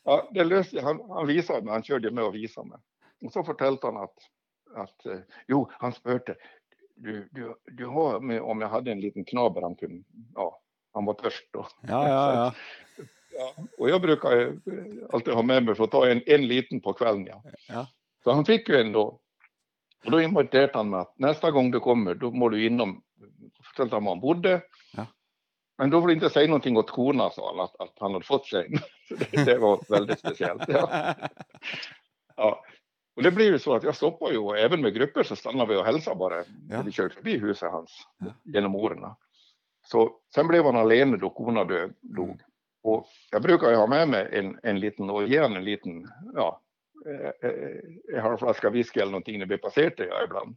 [0.05, 2.79] ja det löste han, han visade mig, han körde med och visade mig.
[3.25, 4.15] Och så fortällde han att,
[4.75, 5.19] att eh,
[5.49, 6.35] jo, han spörte,
[6.97, 10.05] du, du, du har med, om jag hade en liten knaber han kunde,
[10.35, 10.61] ja,
[10.93, 11.67] han var törst då.
[11.83, 12.55] Ja, ja, ja.
[13.33, 13.65] ja.
[13.79, 14.57] Och jag brukar
[15.13, 17.27] alltid ha med mig för att ta en, en liten på kvällen.
[17.27, 17.43] Ja.
[17.69, 17.87] ja.
[18.25, 19.21] Så han fick ju en då.
[20.05, 23.03] Och då inviterade han mig att nästa gång du kommer, då må du inom,
[23.65, 24.63] förtällde han var han bodde.
[24.93, 25.07] Ja.
[25.79, 28.27] Men då får du inte säga någonting åt korna, sa han, att, att han hade
[28.27, 28.79] fått sig.
[29.09, 30.63] det, det var väldigt speciellt.
[30.69, 31.15] Ja.
[32.37, 32.65] ja.
[33.17, 35.67] Och det blir ju så att jag stoppar ju och även med grupper så stannar
[35.67, 36.45] vi och hälsar bara.
[36.71, 36.83] Ja.
[36.83, 38.27] Vi kör förbi huset hans ja.
[38.45, 39.15] genom åren.
[39.87, 42.29] Så sen blev han alene då korna dog.
[42.29, 42.39] Mm.
[42.83, 46.61] Och jag brukar ju ha med mig en, en liten och ge en liten, ja,
[47.07, 50.57] eh, eh, en halv flaska whisky eller någonting när vi passerade jag ibland.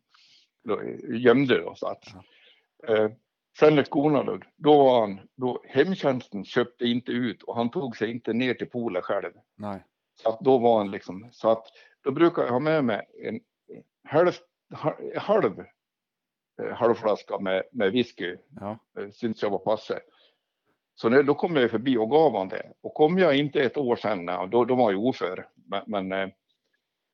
[0.63, 0.81] Då,
[1.15, 2.03] gömde då så att.
[2.87, 3.11] Eh,
[3.59, 7.97] sen när korna dog, då var han, då hemtjänsten köpte inte ut och han tog
[7.97, 9.31] sig inte ner till poolen själv.
[9.55, 9.83] Nej.
[10.15, 11.65] Så att då var han liksom, så att
[12.03, 13.39] då brukar jag ha med mig en
[14.03, 14.31] halv,
[15.17, 15.59] halv
[16.61, 18.37] eh, halvflaska med, med whisky.
[18.59, 18.79] Ja.
[18.99, 19.99] Eh, syns jag var passe.
[20.95, 22.71] Så när, då kom jag förbi och gav honom det.
[22.81, 25.45] Och kom jag inte ett år sen, då, då var jag oför.
[25.67, 26.29] Men, men eh,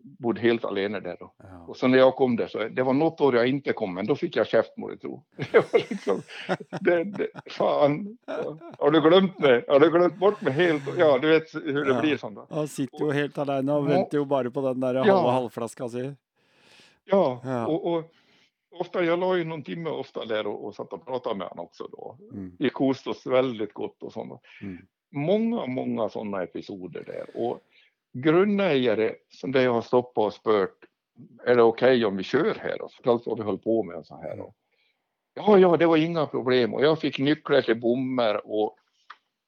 [0.03, 1.33] bodde helt alene där då.
[1.37, 1.65] Ja.
[1.67, 4.05] Och så när jag kom där så det var något år jag inte kom, men
[4.05, 5.23] då fick jag käft må du tro.
[5.51, 6.21] Det var liksom,
[6.81, 8.17] det, det, fan,
[8.77, 9.65] har du glömt mig?
[9.67, 10.83] Har du glömt bort mig helt?
[10.97, 12.01] Ja, du vet hur det ja.
[12.01, 12.39] blir sånt.
[12.49, 15.03] Han sitter ju helt alene och väntar ju bara på den där ja.
[15.03, 16.17] halva halvflaskan sin.
[17.05, 17.67] Ja, ja.
[17.67, 18.03] Och, och,
[18.71, 21.65] ofta, jag la ju någon timme ofta där och, och satt och pratade med honom
[21.65, 22.17] också då.
[22.31, 22.55] Mm.
[22.59, 24.41] Vi kostade oss väldigt gott och sånt.
[24.61, 24.77] Mm.
[25.11, 27.43] Många, många sådana episoder där.
[27.43, 27.61] Och
[28.13, 30.85] grundägare som det jag har stoppat och spurt,
[31.45, 32.81] är det okej okay om vi kör här?
[32.81, 34.39] Och förtalat vad vi höll på med och så här.
[34.39, 34.55] Och,
[35.33, 38.75] ja, ja, det var inga problem och jag fick nycklar till bommar och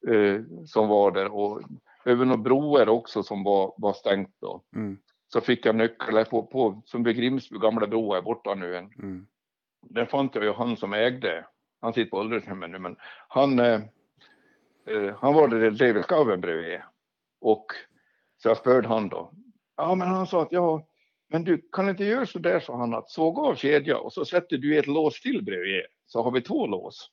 [0.07, 1.61] eh, som var där och
[2.05, 4.61] över några broar också som var, var stängt då.
[4.75, 4.97] Mm.
[5.33, 8.75] Så fick jag nycklar på, på som vid Grimsby gamla bro är borta nu.
[8.75, 8.85] En.
[8.85, 9.27] Mm.
[9.89, 11.45] Den fann jag ju han som ägde.
[11.81, 12.95] Han sitter på ålderdomshemmet nu, men
[13.27, 13.81] han, eh,
[14.87, 16.79] eh han var där David Skaven bredvid.
[17.41, 17.65] Och
[18.37, 19.31] så jag spörde han då.
[19.77, 20.87] Ja, men han sa att ja,
[21.29, 24.25] men du kan inte göra så där, sa han, att såga av kedja och så
[24.25, 27.11] sätter du ett lås till bredvid så har vi två lås.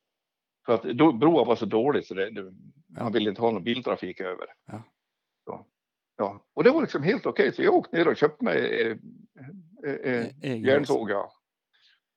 [0.66, 2.52] För att då, broa var så dåligt så det, det,
[2.96, 4.46] han ville inte ha någon biltrafik över.
[4.66, 4.82] Ja.
[6.18, 6.44] Ja.
[6.54, 7.56] Och det var liksom helt okej, okay.
[7.56, 8.96] så jag åkte ner och köpte mig eh,
[9.90, 11.10] eh, eh järnsåg.
[11.10, 11.32] Ja,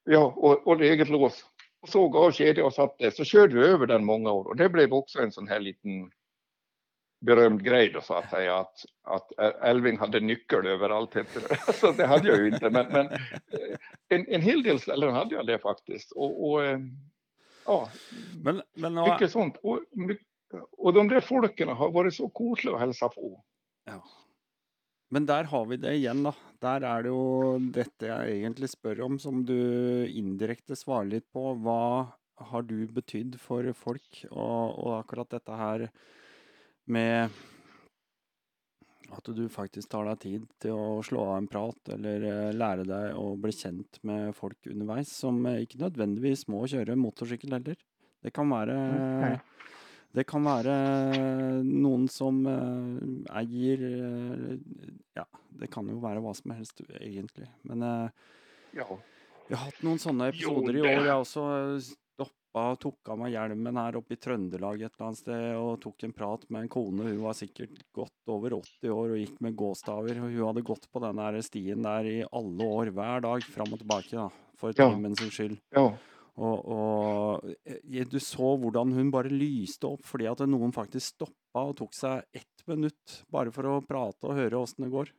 [0.04, 1.46] ja och, och eget lås.
[1.82, 4.70] Och såg av kedja och satte, så körde vi över den många år och det
[4.70, 6.12] blev också en sån här liten
[7.26, 9.32] berömd grej då så att säga att, att
[9.62, 11.16] Elving hade nyckel överallt.
[11.74, 13.20] Så det hade jag ju inte men, men eh,
[14.10, 16.12] en, en hel del ställen hade jag det faktiskt.
[16.12, 16.80] Och, och eh,
[17.66, 17.90] ja,
[18.44, 19.58] men, men, mycket sånt.
[19.64, 19.80] Och,
[20.72, 23.44] och de där folken har varit så kosliga att hälsa på.
[23.92, 24.00] Ja.
[25.12, 26.32] Men der har vi det igjen, da.
[26.64, 29.58] Der er det jo dette jeg egentlig spør om, som du
[30.08, 31.50] indirekte svarer litt på.
[31.60, 31.82] Hva
[32.52, 34.22] har du betydd for folk?
[34.32, 35.90] Og, og akkurat dette her
[36.92, 37.42] med
[39.12, 42.88] at du faktisk tar deg tid til å slå av en prat, eller eh, lære
[42.88, 47.80] deg å bli kjent med folk underveis, som ikke nødvendigvis må kjøre motorsykkel heller.
[48.22, 49.51] Det kan være mm, okay.
[50.12, 50.74] Det kan være
[51.64, 53.00] noen som uh,
[53.40, 54.58] eier uh,
[55.16, 55.24] Ja,
[55.62, 57.48] det kan jo være hva som helst, egentlig.
[57.68, 58.36] Men uh,
[58.76, 58.88] ja.
[59.48, 61.08] vi har hatt noen sånne episoder jo, i år.
[61.08, 61.46] Jeg også
[61.86, 65.80] stoppa og tok av meg hjelmen her oppe i Trøndelag et eller annet sted og
[65.86, 67.08] tok en prat med en kone.
[67.08, 70.20] Hun var sikkert godt over 80 år og gikk med gåstaver.
[70.20, 73.80] og Hun hadde gått på den stien der i alle år, hver dag, fram og
[73.80, 74.28] tilbake, da,
[74.60, 74.92] for ja.
[74.92, 75.60] timen sin skyld.
[75.72, 75.88] Ja.
[76.40, 81.66] Og, og, eh, du så hvordan hun bare lyste opp fordi at noen faktisk stoppa
[81.68, 85.12] og tok seg ett minutt bare for å prate og høre åssen det går.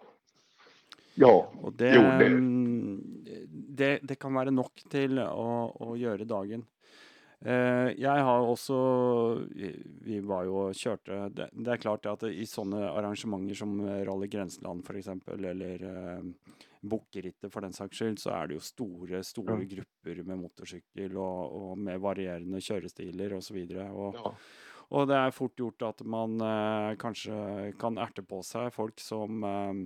[1.20, 3.40] Ja, og det, jo, det.
[3.52, 5.48] Det, det kan være nok til å,
[5.84, 6.64] å gjøre dagen.
[7.42, 8.76] Uh, jeg har også
[10.06, 14.28] Vi var jo og kjørte det, det, er klart at i sånne arrangementer som Rally
[14.30, 15.82] Grenseland f.eks., eller
[16.82, 19.70] uh, Bukkerittet for den saks skyld, så er det jo store store ja.
[19.76, 23.60] grupper med motorsykkel og, og, med varierende kjørestiler osv.
[23.86, 24.32] Og, ja.
[24.98, 29.46] og det er fort gjort at man eh, kanskje kan erte på seg folk som
[29.46, 29.84] eh,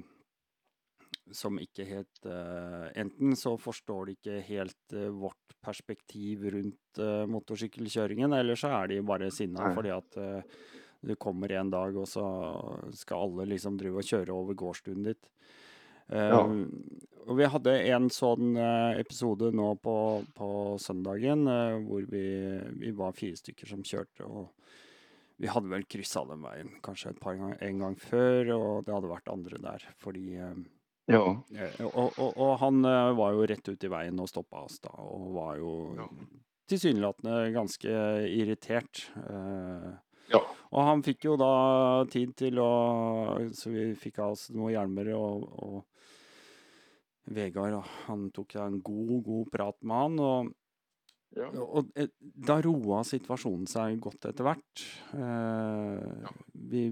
[1.34, 7.24] som ikke helt eh, Enten så forstår de ikke helt eh, vårt perspektiv rundt eh,
[7.30, 10.20] motorsykkelkjøringen, eller så er de bare sinna fordi at
[11.06, 12.24] du kommer en dag, og så
[12.96, 15.28] skal alle liksom drive og kjøre over gårdstuen ditt.
[16.12, 16.42] Ja.
[17.26, 19.96] Og vi hadde en sånn uh, episode nå på,
[20.36, 22.26] på søndagen uh, hvor vi,
[22.78, 24.26] vi, var fire stykker som kjørte.
[24.26, 24.52] og
[25.42, 28.94] Vi hadde vel kryssa den veien kanskje et par ganger en gang før, og det
[28.94, 29.88] hadde vært andre der.
[29.98, 30.24] Fordi
[31.10, 31.24] ja.
[31.24, 32.86] og, og, og, han
[33.18, 36.06] var jo rett ut i veien og stoppa oss da, og var jo ja.
[36.70, 37.98] tilsynelatende ganske
[38.30, 39.02] irritert.
[40.30, 40.44] Ja.
[40.70, 41.52] Og han fikk jo da
[42.10, 42.70] tid til å
[43.54, 45.84] Så vi fikk av oss noen hjelmer, og, og
[47.34, 50.22] Vegard han tok en god, god prat med han.
[50.22, 50.54] og
[51.36, 51.48] ja.
[51.60, 54.84] Og eh, da roa situasjonen seg godt etter hvert.
[55.12, 56.32] Eh, ja.
[56.70, 56.84] vi,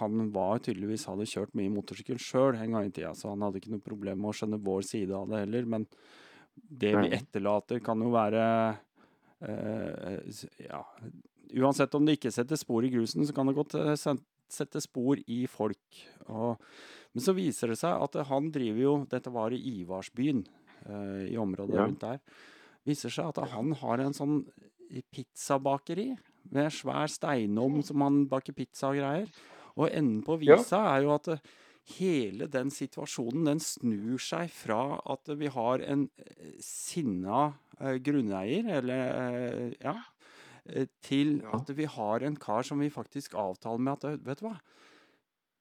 [0.00, 3.60] han var tydeligvis hadde kjørt mye motorsykkel sjøl en gang i tida, så han hadde
[3.60, 5.70] ikke noe problem med å skjønne vår side av det heller.
[5.76, 5.86] Men
[6.58, 8.44] det vi etterlater, kan jo være
[9.46, 10.82] eh, Ja,
[11.62, 13.94] uansett om det ikke setter spor i grusen, så kan det godt eh,
[14.50, 16.02] sette spor i folk.
[16.26, 16.58] Og
[17.14, 20.44] men så viser det seg at han driver jo Dette var i Ivarsbyen,
[20.88, 21.86] uh, i området ja.
[21.86, 22.20] rundt der.
[22.88, 24.42] viser seg at han har en sånn
[25.12, 26.12] pizzabakeri
[26.54, 29.32] med svær steinom som han baker pizza og greier.
[29.76, 30.94] Og enden på visa ja.
[30.94, 31.56] er jo at uh,
[31.98, 37.48] hele den situasjonen den snur seg fra at vi har en uh, sinna
[37.78, 39.92] grunneier, eller ja,
[41.06, 44.56] til at vi har en kar som vi faktisk avtaler med at Vet du hva?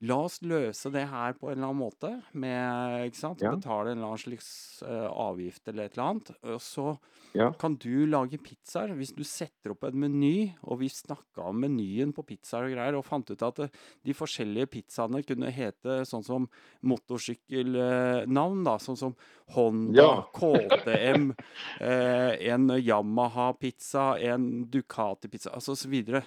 [0.06, 3.41] La oss løse det her på en eller annen måte, med ikke sant?
[3.41, 3.56] Ja.
[3.56, 4.50] betale en eller annen slags
[4.86, 6.30] uh, avgift eller et eller annet.
[6.54, 6.91] Og så
[7.34, 7.48] ja.
[7.58, 8.93] kan du lage pizzaer.
[8.93, 12.98] Hvis du setter opp en meny, og vi snakka om menyen på pizzaer og greier,
[13.00, 16.45] og fant ut at uh, de forskjellige pizzaene kunne hete sånn som
[16.86, 18.78] motorsykkelnavn, uh, da.
[18.84, 19.18] Sånn som
[19.56, 20.12] Honda, ja.
[20.36, 21.32] KTM,
[21.89, 26.22] eh, en Yamaha-pizza, en Ducati-pizza, altså så videre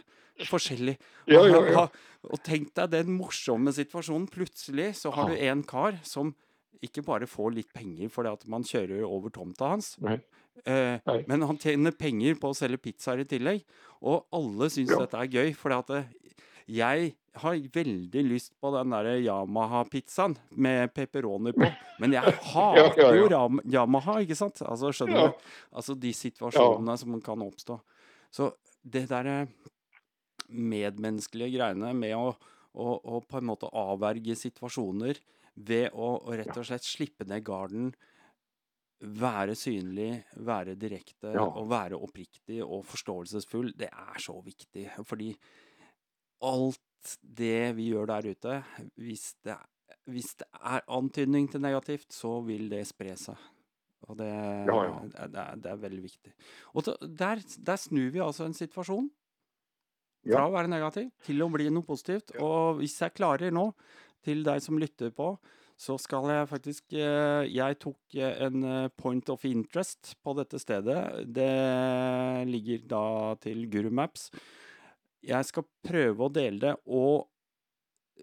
[0.49, 0.97] forskjellig.
[1.31, 1.87] Ja, ja, ja.
[2.29, 4.29] Og tenk deg den morsomme situasjonen.
[4.31, 6.35] Plutselig så har du en kar som
[6.85, 10.17] ikke bare får litt penger fordi at man kjører over tomta hans, Nei.
[10.65, 11.19] Eh, Nei.
[11.29, 13.63] men han tjener penger på å selge pizzaer i tillegg.
[14.01, 16.09] Og alle syns dette er gøy, fordi at eh,
[16.71, 21.69] jeg har veldig lyst på den der Yamaha-pizzaen med pepperoni på.
[22.03, 23.29] Men jeg hater jo
[23.71, 24.61] Yamaha, ikke sant?
[24.67, 25.49] Altså, skjønner du?
[25.73, 27.79] Altså de situasjonene som kan oppstå.
[28.35, 29.45] Så det derre
[30.51, 32.31] medmenneskelige greiene med å,
[32.75, 35.21] å, å, på en måte avverge situasjoner
[35.55, 37.91] ved å, å, rett og slett slippe ned garden,
[39.01, 40.11] være synlig,
[40.45, 41.47] være direkte ja.
[41.47, 44.91] og være oppriktig og forståelsesfull, det er så viktig.
[45.09, 45.31] Fordi
[46.45, 48.59] alt det vi gjør der ute,
[49.01, 49.57] hvis det,
[50.13, 53.49] hvis det er antydning til negativt, så vil det spre seg.
[54.09, 55.01] Og det, ja, ja.
[55.07, 56.33] det, er, det er, veldig viktig.
[56.75, 59.11] Og der, der snur vi altså en situasjon
[60.27, 62.35] Fra å være negativ til å bli noe positivt.
[62.43, 63.71] Og hvis jeg klarer nå,
[64.25, 65.33] til deg som lytter på,
[65.81, 70.61] så skal jeg faktisk eh, Jeg tok eh, en eh, point of interest på dette
[70.61, 70.99] stedet.
[71.25, 71.53] Det
[72.51, 73.05] ligger da
[73.41, 74.29] til Guru Maps.
[75.25, 77.31] Jeg skal prøve å dele det, og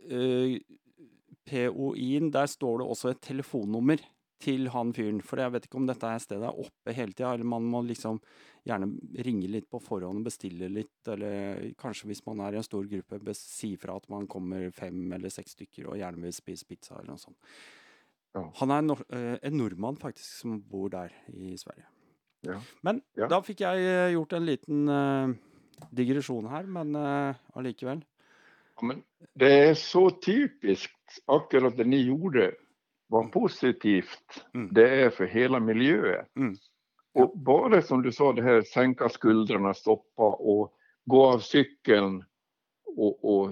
[0.06, 0.60] eh,
[1.48, 4.02] POI-en, der står det også et telefonnummer
[4.44, 5.24] til han fyren.
[5.26, 7.82] For jeg vet ikke om dette her stedet er oppe hele tida, eller man må
[7.88, 8.22] liksom
[8.68, 12.64] gjerne ringe litt på forhånd og bestille litt, eller kanskje hvis man er i en
[12.68, 16.66] stor gruppe, si fra at man kommer fem eller seks stykker og gjerne vil spise
[16.68, 17.38] pizza eller noe sånt.
[18.36, 18.44] Ja.
[18.60, 21.88] Han er nor eh, en nordmann faktisk som bor der i Sverige.
[22.46, 22.60] Ja.
[22.86, 23.28] Men Ja.
[23.28, 25.34] da fikk jeg eh, gjort en liten eh,
[25.92, 28.04] digresjon her, men eh, allikevel.
[28.82, 29.04] Men
[29.34, 32.52] det är så typiskt akkurat det ni gjorde.
[33.10, 34.70] Vad positivt Mm.
[34.74, 36.26] det är för hela miljön.
[36.36, 36.56] Mm.
[37.18, 40.74] Och bara som du sa det här sänka skuldrorna, stoppa och
[41.06, 42.24] gå av cykeln
[42.98, 43.52] och, och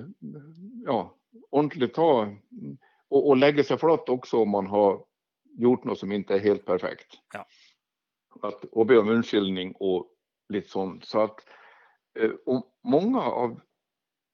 [0.85, 1.15] ja,
[1.49, 2.35] ordentligt ta
[3.07, 5.05] och, och lägga sig flat också om man har
[5.57, 7.17] gjort något som inte är helt perfekt.
[7.33, 7.45] Ja.
[8.41, 10.09] Att, och be om urskiljning och
[10.49, 11.05] lite sånt.
[11.05, 11.39] Så att,
[12.19, 13.61] eh, och många av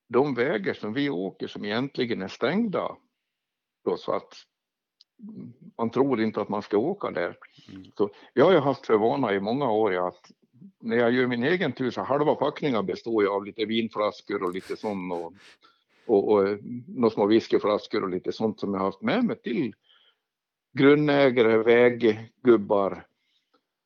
[0.10, 2.98] de vägar som vi åker som egentligen är stängda
[3.84, 4.34] då, så att
[5.78, 7.38] man tror inte att man ska åka där.
[7.70, 7.84] Mm.
[7.98, 10.32] Så jag har ju haft för vana i många år att
[10.80, 14.54] när jag gör min egen tur så halva packningen består ju av lite vinflaskor och
[14.54, 15.34] lite sånt och,
[16.06, 16.58] och, och
[16.88, 19.74] några små whiskyflaskor och lite sånt som jag har haft med mig till
[20.74, 23.06] grundägare, väggubbar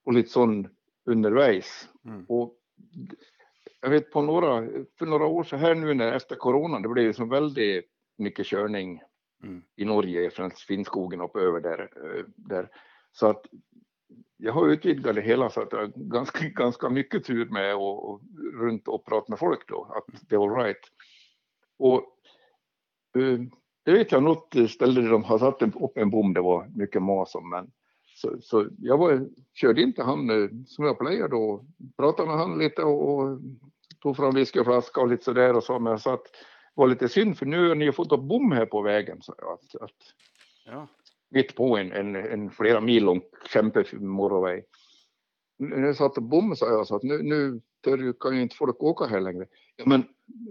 [0.06, 0.68] och lite sånt
[1.06, 1.90] undervägs.
[2.06, 2.26] Mm.
[2.28, 2.56] Och
[3.82, 4.68] jag vet på några,
[5.00, 7.86] för några år så här nu när efter coronan, det blev ju så väldigt
[8.18, 9.02] mycket körning
[9.46, 9.62] Mm.
[9.76, 12.70] i Norge från Finnskogen upp över där, eh, där.
[13.12, 13.46] Så att
[14.38, 18.10] jag har utvidgat det hela så att jag har ganska, ganska mycket tur med och,
[18.10, 18.22] och
[18.54, 20.82] runt och prata med folk då, att det är all right.
[21.78, 22.04] Och
[23.18, 23.40] eh,
[23.86, 26.68] det vet jag något ställe där de har satt en- upp en bom, det var
[26.76, 27.72] mycket mas om, men
[28.16, 31.66] så, så jag var, körde inte han eh, som jag plöjer då,
[31.98, 33.40] pratade med han lite och, och
[34.02, 36.38] tog fram whiskyflaska och lite sådär och så, men jag sa att det
[36.76, 39.82] var lite synd för nu har ni fått upp bom här på vägen, så att,
[39.82, 39.92] att
[40.66, 40.88] Ja.
[41.30, 44.64] mitt på en, en, en flera mil lång kämpemotorväg.
[45.58, 47.62] När jag satt och bom sa jag så att nu, nu
[48.20, 49.46] kan ju inte folk åka här längre.
[49.76, 50.04] Ja, men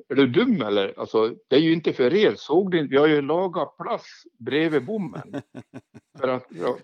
[0.09, 0.99] är du dum eller?
[1.01, 2.35] Alltså, det är ju inte för er.
[2.37, 2.91] Såg du inte?
[2.91, 5.43] Vi har ju lagat plats bredvid bommen.
[6.19, 6.79] för att, ja.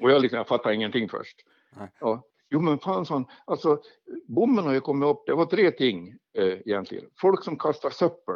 [0.00, 1.36] Och jag, liksom, jag fattade ingenting först.
[1.76, 1.88] Nej.
[2.00, 2.22] Ja.
[2.50, 3.82] Jo men fan sa han, alltså
[4.26, 7.04] bommen har ju kommit upp, det var tre ting eh, egentligen.
[7.20, 8.34] Folk som kastar söppel,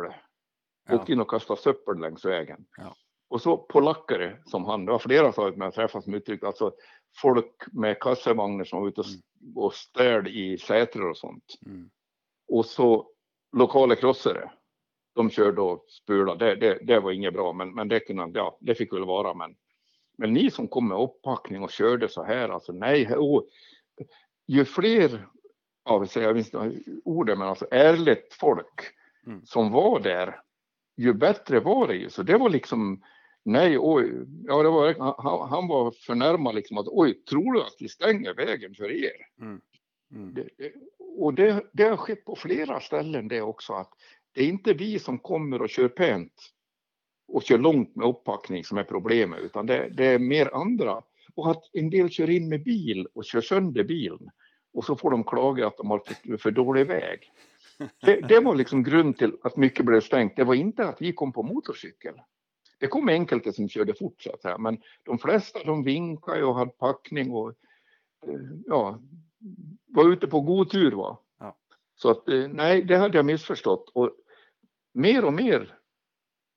[0.87, 0.95] Ja.
[0.95, 2.67] åkte in och kastade söppel längs vägen.
[2.77, 2.97] Ja.
[3.29, 6.73] Och så polackare som han, det var flera att jag träffat som uttryckte, alltså
[7.17, 9.07] folk med kassavagnar som var ute och,
[9.65, 11.59] och städ i säter och sånt.
[11.67, 11.91] Mm.
[12.49, 13.11] Och så
[13.57, 14.51] lokala krossare.
[15.15, 18.59] De körde och spulade, det, det, det var inget bra, men, men det, kunde, ja,
[18.61, 19.35] det fick väl vara.
[19.35, 19.57] Men,
[20.19, 23.47] men ni som kom med upppackning och körde så här, alltså nej, och,
[24.47, 25.27] ju fler,
[25.85, 28.93] ja, jag minns inte ordet, men alltså ärligt folk
[29.27, 29.47] Mm.
[29.47, 30.41] som var där,
[30.97, 32.11] ju bättre var det ju.
[32.11, 33.03] Så det var liksom,
[33.45, 34.13] nej, oj,
[34.45, 38.35] ja, det var, han, han var förnärmad liksom att oj, tror du att vi stänger
[38.35, 39.27] vägen för er?
[39.41, 39.61] Mm.
[40.11, 40.35] Mm.
[40.35, 40.73] Det,
[41.19, 43.93] och det, det har skett på flera ställen det också att
[44.33, 46.33] det är inte vi som kommer och kör pent
[47.29, 51.03] och kör långt med upppackning som är problemet utan det, det är mer andra.
[51.35, 54.31] Och att en del kör in med bil och kör sönder bilen
[54.73, 57.31] och så får de klaga att de har för, för dålig väg.
[58.01, 60.37] Det, det var liksom grund till att mycket blev stängt.
[60.37, 62.15] Det var inte att vi kom på motorcykel.
[62.79, 66.55] Det kom enkelte som körde fort så att säga, men de flesta de vinkade och
[66.55, 67.49] hade packning och
[68.27, 69.01] eh, ja,
[69.87, 70.93] var ute på god tur.
[70.93, 71.19] Va?
[71.39, 71.57] Ja.
[71.95, 73.91] Så att eh, nej, det hade jag missförstått.
[73.95, 74.11] Och
[74.95, 75.79] mer och mer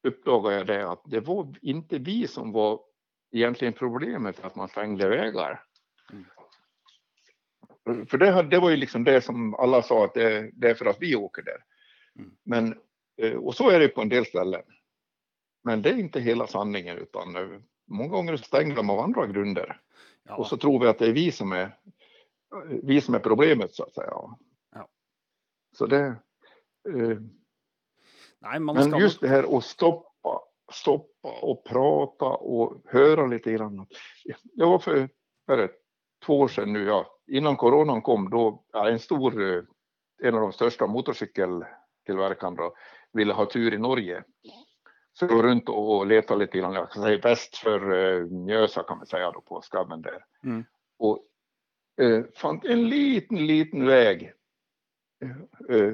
[0.04, 2.80] uppdagade jag det att det var inte vi som var
[3.32, 5.64] egentligen problemet att man stängde vägar.
[7.86, 10.86] För det, det var ju liksom det som alla sa att det, det är för
[10.86, 11.64] att vi åker där.
[12.20, 12.32] Mm.
[12.44, 12.80] Men,
[13.22, 14.62] eh, och så är det på en del ställen.
[15.64, 19.82] Men det är inte hela sanningen utan eh, många gånger stänger de av andra grunder.
[20.24, 20.36] Ja.
[20.36, 21.78] Och så tror vi att det är vi som är,
[22.84, 24.14] vi som är problemet så att säga.
[24.72, 24.88] Ja.
[25.78, 26.16] Så det,
[26.90, 27.20] eh,
[28.60, 33.88] man men skal just det här att stoppa, stoppa och prata och höra lite grann.
[34.54, 35.10] Jag var för,
[35.48, 35.70] är det,
[36.26, 39.64] två år sedan nu, ja, innan coronan kom, då ja, en stor, eh,
[40.24, 42.72] en av de största motorcykeltillverkarna
[43.14, 44.24] ville ha tur i Norge.
[45.14, 48.98] Så jag runt och letade lite grann, jag ska säga väst för eh, Mjösa kan
[48.98, 50.26] man säga då på skabben där.
[50.44, 50.66] Mm.
[51.00, 51.20] Och
[52.02, 54.34] eh, fann en liten, liten väg
[55.24, 55.94] eh, eh,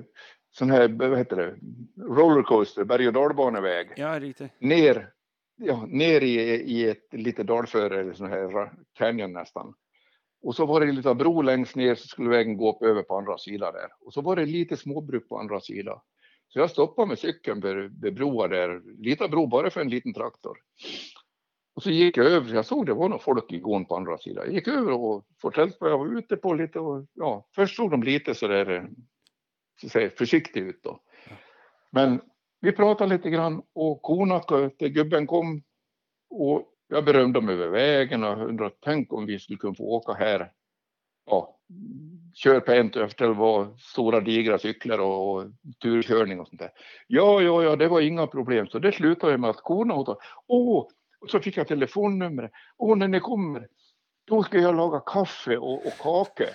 [0.52, 1.56] sån här, vad heter det,
[2.04, 3.94] rollercoaster, berg och dalbaneväg.
[3.96, 4.52] Ja, riktigt.
[4.60, 5.12] Ner,
[5.56, 9.74] ja, ner i, i ett litet dalföre, eller sån här canyon nästan.
[10.46, 13.04] Och så var det en liten bro längst ner så skulle vägen gå upp över
[13.04, 13.89] på andra sidan där.
[14.06, 16.00] Och så var det lite småbruk på andra sidan.
[16.48, 20.58] Så jag stoppade med cykeln vid, broar där, liten bro bara för en liten traktor.
[21.76, 24.18] Och så gick jag över, jag såg det var några folk i gården på andra
[24.18, 24.43] sidan.
[24.46, 27.91] Jag gick över och fortällde vad jag var ute på lite och ja, först såg
[27.91, 28.89] de lite så där
[29.82, 31.00] så säga, försiktigt ut då.
[31.91, 32.22] Men
[32.62, 34.39] vi pratade lite grann och korna
[34.70, 35.64] till gubben kom
[36.30, 40.14] och jag berömde dem över vägen och undrade, tänk om vi skulle kunna få åka
[40.14, 40.52] här.
[41.26, 41.58] Ja,
[42.34, 45.46] kör på en efter det var stora digra cyklar och, och
[45.82, 46.72] turkörning och sånt där.
[47.08, 48.68] Ja, ja, ja, det var inga problem.
[48.68, 50.18] Så det slutade med att korna åt.
[50.48, 50.88] Åh,
[51.20, 52.52] och så fick jag telefonnumret.
[52.78, 53.68] Åh, när ni kommer,
[54.26, 56.48] då ska jag laga kaffe och, och kakor.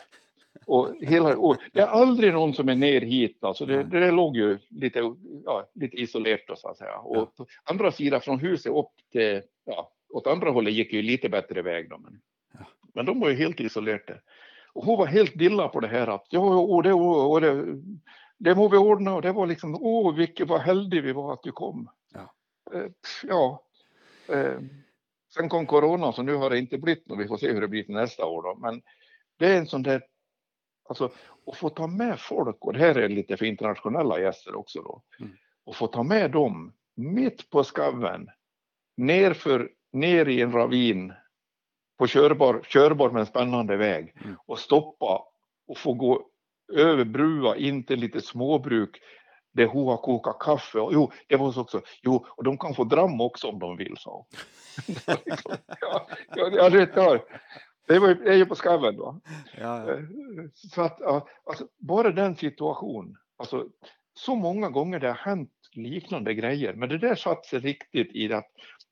[0.67, 3.39] Och hela, och det är aldrig någon som är ner hit.
[3.41, 5.15] Alltså det, det, låg ju lite,
[5.45, 6.99] ja, lite isolerat så att säga.
[6.99, 11.29] Och på andra sidan från huset upp till, ja, åt andra hållet gick ju lite
[11.29, 11.99] bättre väg då.
[11.99, 12.21] Men,
[12.53, 12.67] ja.
[12.95, 14.21] men de var ju helt isolerade.
[14.73, 17.65] Och hon var helt dilla på det här att ja, och det, och det,
[18.39, 21.43] det må vi ordna och det var liksom, åh, vilket vad heldig vi var att
[21.43, 21.91] du kom.
[22.15, 22.35] Ja.
[22.75, 22.91] Eh,
[23.23, 23.65] ja.
[24.29, 24.61] Eh,
[25.35, 27.19] sen kom corona så nu har det inte blivit något.
[27.19, 28.55] Vi får se hur det blir till nästa år då.
[28.55, 28.83] Men
[29.37, 30.03] det är en sån där,
[30.89, 31.11] alltså
[31.47, 35.03] att få ta med folk och det här är lite för internationella gäster också då.
[35.21, 35.33] Mm.
[35.65, 38.29] Och få ta med dem mitt på skaven
[38.97, 41.13] nerför ner i en ravin
[41.99, 44.37] på körbar, körbar men spännande väg mm.
[44.47, 45.25] och stoppa
[45.69, 46.27] och få gå
[46.73, 49.01] över brua in till lite småbruk
[49.53, 50.79] där har kokat kaffe.
[50.79, 51.83] Och, jo, det var så också.
[52.03, 54.27] Jo, och de kan få dram också om de vill, sa
[55.81, 57.19] ja, ja, det, ja,
[57.89, 59.21] det var det är ju på skaven då.
[59.61, 59.93] Ja, ja.
[59.93, 60.01] Eh,
[60.55, 61.03] så att,
[61.45, 63.67] alltså, bara den situationen, alltså,
[64.15, 68.33] så många gånger det har hänt liknande grejer, men det där satt sig riktigt i
[68.33, 68.51] att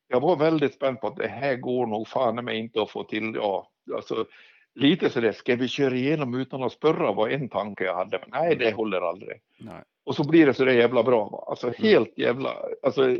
[0.08, 3.04] jag var väldigt spänd på att det här går nog fan mig inte att få
[3.04, 3.32] till.
[3.34, 4.26] Ja, alltså,
[4.74, 8.18] lite så det ska vi köra igenom utan att spörra var en tanke jag hade.
[8.18, 9.40] Men nej, det håller aldrig.
[9.58, 9.82] Nej.
[10.04, 11.28] Och så blir det så det jävla bra.
[11.28, 11.44] Va?
[11.46, 11.76] Alltså mm.
[11.78, 13.16] helt jävla, alltså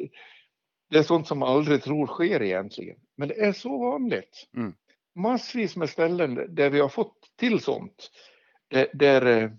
[0.91, 2.97] det är sånt som man aldrig tror sker egentligen.
[3.17, 4.49] Men det är så vanligt.
[4.57, 4.75] Mm.
[5.15, 8.11] Massvis med ställen där vi har fått till sånt.
[8.69, 9.51] Där, där eh,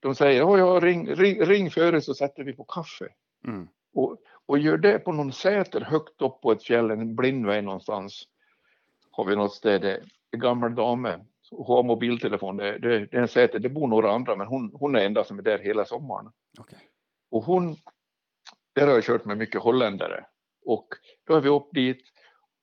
[0.00, 3.08] de säger, oh, ja, ring, ring, ring före så sätter vi på kaffe.
[3.46, 3.68] Mm.
[3.94, 8.24] Och och gör det på någon säter högt upp på ett fjäll, en blindväg någonstans.
[9.10, 11.18] Har vi något ställe, en gammal dame,
[11.50, 14.70] hon har mobiltelefon, det, det, det, är en säter, det bor några andra men hon,
[14.74, 16.32] hon är enda som är där hela sommaren.
[16.58, 16.78] Okay.
[17.30, 17.76] Och hon,
[18.72, 20.24] där har jag kört med mycket holländare
[20.64, 20.88] och
[21.26, 22.02] då är vi upp dit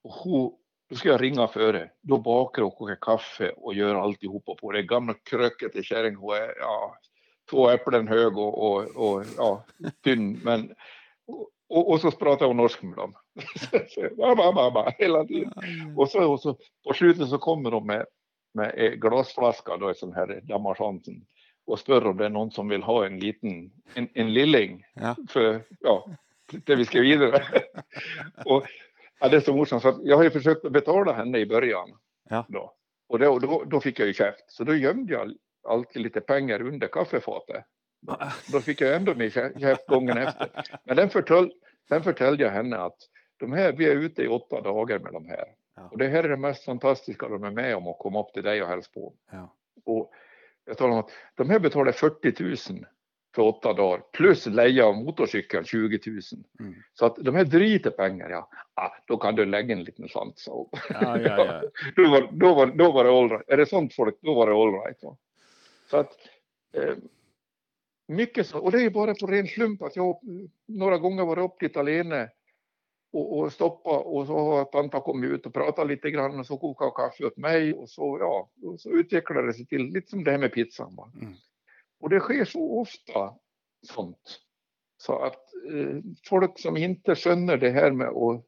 [0.04, 0.54] och hon,
[0.90, 4.84] då ska jag ringa före, då bakar och kokar kaffe och gör alltihopa på det
[4.84, 6.98] gamla kröket i kärring, hon är ja,
[7.50, 9.66] två äpplen hög och, och, och ja,
[10.04, 10.76] tunn men
[11.70, 13.14] och, och så pratar hon norska med dem.
[14.18, 15.54] mamma, mamma, hela tiden.
[15.98, 16.58] Och så, och så
[16.88, 18.06] på slutet så kommer de med,
[18.54, 21.26] med glasflaska, då, sån här damarsansen
[21.68, 25.16] och spör om det är någon som vill ha en liten, en, en lilling ja.
[25.30, 26.18] för, ja,
[26.66, 27.44] det vi ska vidare.
[28.46, 28.64] och
[29.20, 31.90] ja, det är så morsamt, så jag har ju försökt betala henne i början.
[32.30, 32.46] Ja.
[32.50, 32.74] Då.
[33.10, 35.34] Och då, då, då, fick jag ju käft, så då gömde jag
[35.68, 37.66] alltid lite pengar under kaffefatet.
[38.52, 40.50] Då fick jag ändå min käft gången efter.
[40.84, 41.52] Men den förtöll,
[41.88, 42.98] sen förtällde jag henne att
[43.38, 45.46] de här, vi är ute i åtta dagar med de här.
[45.76, 45.90] Ja.
[45.92, 48.44] Och det här är det mest fantastiska de är med om att komma upp till
[48.44, 49.14] dig och hälsa på.
[49.32, 49.56] Ja.
[49.86, 50.12] Och
[50.66, 52.44] jag talar om att de här betalar 40
[52.74, 52.86] 000
[53.36, 56.22] för åtta dagar plus leja av motorcykeln 20 000.
[56.60, 56.76] Mm.
[56.94, 60.44] Så att de här driter pengar, ja, ah, då kan du lägga en liten slant.
[60.48, 61.62] Ja, ja, ja.
[61.96, 63.50] då, var, då, var, då var det all right.
[63.50, 65.04] Är det sånt folk, då var det all right.
[65.04, 65.18] Va?
[65.90, 66.12] Så att
[66.74, 66.94] eh,
[68.08, 70.20] mycket så, och det är bara på ren slump att jag
[70.66, 72.30] några gånger var upp dit alene
[73.12, 76.58] och, och stoppa och så har tanten kommit ut och pratat lite grann och så
[76.58, 80.24] kokade kaffe åt mig och så, ja, och så utvecklade det sig till lite som
[80.24, 80.98] det här med pizzan.
[81.22, 81.34] Mm.
[82.00, 83.34] Och det sker så ofta
[83.82, 84.40] sånt.
[84.98, 85.98] Så att eh,
[86.30, 88.46] folk som inte skönner det här med att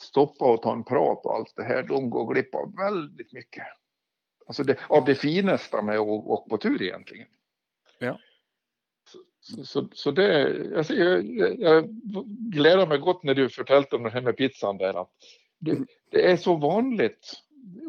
[0.00, 3.64] stoppa och ta en prat och allt det här, de går glipp av väldigt mycket.
[4.46, 7.28] Alltså det, av det finaste med att åka på tur egentligen.
[7.98, 8.18] Ja.
[9.64, 11.26] Så, så det, alltså jag,
[11.58, 11.88] jag
[12.52, 15.00] gläder mig gott när du förtalte om det här med pizzan där.
[15.00, 15.10] Att
[15.58, 15.78] det,
[16.10, 17.32] det är så vanligt,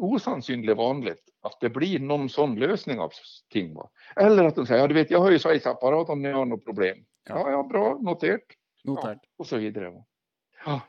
[0.00, 3.12] osannsynligt vanligt att det blir någon sån lösning av
[3.50, 3.74] ting.
[3.74, 3.90] Va?
[4.16, 6.64] Eller att de säger, ja du vet jag har ju svejsapparat om ni har något
[6.64, 6.98] problem.
[7.28, 8.40] Ja, ja, ja bra, noterat.
[8.82, 9.90] Ja, och så vidare.
[9.90, 10.04] Va?
[10.64, 10.80] Ja.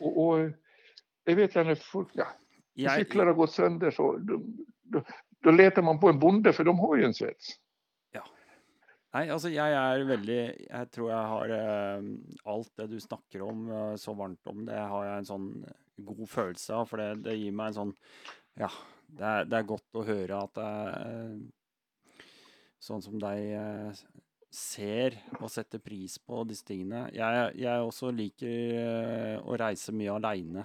[0.00, 0.50] Och, och
[1.24, 2.26] det vet jag när folk, ja,
[2.96, 4.40] cyklar har gått sönder så då,
[4.82, 5.04] då,
[5.42, 7.48] då letar man på en bonde för de har ju en svets.
[9.10, 10.38] Nei, altså jeg er veldig
[10.68, 12.04] Jeg tror jeg har eh,
[12.52, 15.48] alt det du snakker om eh, så varmt om, det har jeg en sånn
[16.06, 16.86] god følelse av.
[16.88, 17.94] For det, det gir meg en sånn
[18.60, 18.70] Ja,
[19.10, 21.38] det er, det er godt å høre at er eh,
[22.80, 24.02] sånn som deg eh,
[24.50, 27.04] ser og setter pris på disse tingene.
[27.14, 30.64] Jeg, jeg også liker eh, å reise mye aleine.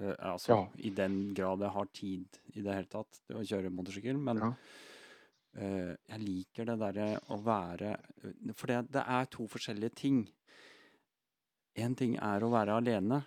[0.00, 0.60] Eh, altså Ja.
[0.84, 4.20] i den grad jeg har tid i det hele tatt til å kjøre motorsykkel.
[4.28, 4.52] Men Ja.
[5.56, 7.94] Eh, jeg liker det derre å være
[8.58, 10.18] For det, det er to forskjellige ting.
[11.80, 13.22] En ting er å være alene,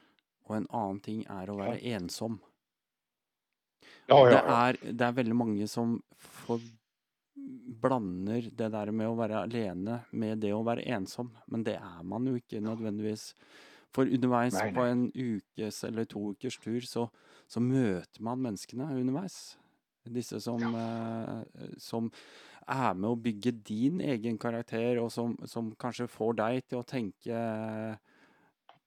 [0.46, 2.40] og en annen ting er å være ensom.
[4.10, 4.60] Ja, Det ja, ja.
[4.68, 6.62] er, det er veldig mange som for,
[7.82, 12.04] blander det der med å være alene med det å være ensom, men det er
[12.04, 13.34] man jo ikke nødvendigvis.
[13.90, 14.92] For underveis Nei, på nei.
[14.94, 17.08] en ukes eller to ukers tur, så,
[17.50, 19.58] så møter man menneskene underveis.
[20.10, 21.44] Disse som, eh,
[21.78, 22.10] som
[22.68, 26.88] er med å bygge din egen karakter, og som, som kanskje får deg til å
[26.88, 27.44] tenke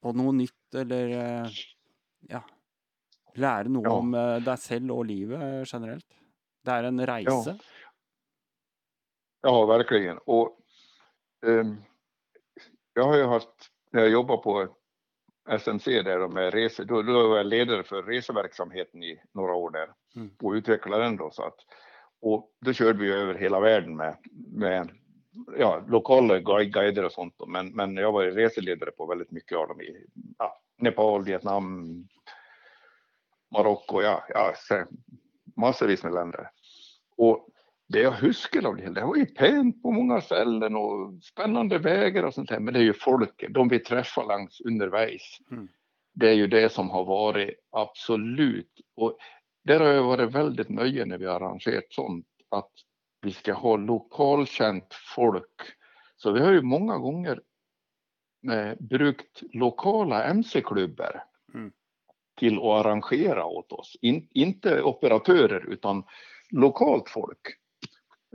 [0.02, 1.60] på noe nytt, eller eh,
[2.30, 2.42] ja,
[3.38, 3.94] lære noe Ja.
[3.98, 6.06] om eh, deg selv og livet generelt.
[6.64, 7.56] Det er en reise.
[9.42, 10.18] Ja, verkligen.
[10.26, 10.58] Och,
[11.46, 11.76] ehm,
[12.94, 13.48] jag har ju haft,
[13.90, 14.68] när jag jobbar på
[15.48, 19.70] SMC där och med resor, då, då var jag ledare för reseverksamheten i några år
[19.70, 20.30] där Mm.
[20.42, 21.30] och utvecklade den då.
[21.30, 21.56] Så att,
[22.20, 24.16] och då körde vi över hela världen med,
[24.52, 24.90] med
[25.58, 27.34] ja, lokala guide- guider och sånt.
[27.38, 27.46] Då.
[27.46, 30.06] Men, men jag var reseledare på väldigt mycket av dem i
[30.38, 31.94] ja, Nepal, Vietnam,
[33.50, 34.54] Marocko, ja, ja
[35.56, 36.50] massvis med länder.
[37.16, 37.48] Och
[37.88, 42.22] det jag huskar av det, det var ju pent på många ställen och spännande vägar
[42.22, 42.60] och sånt där.
[42.60, 45.38] Men det är ju folket, de vi träffar längs undervägs.
[45.50, 45.68] Mm.
[46.14, 48.80] Det är ju det som har varit absolut.
[48.96, 49.18] Och
[49.64, 52.26] där har jag varit väldigt nöjd när vi har arrangerat sånt.
[52.48, 52.70] Att
[53.20, 55.60] vi ska ha lokalkänt folk.
[56.16, 57.40] Så vi har ju många gånger
[58.52, 61.24] eh, brukt lokala mc-klubbar
[61.54, 61.72] Mm.
[62.38, 63.96] till att arrangera åt oss.
[64.00, 66.04] In, inte operatörer utan
[66.50, 67.40] lokalt folk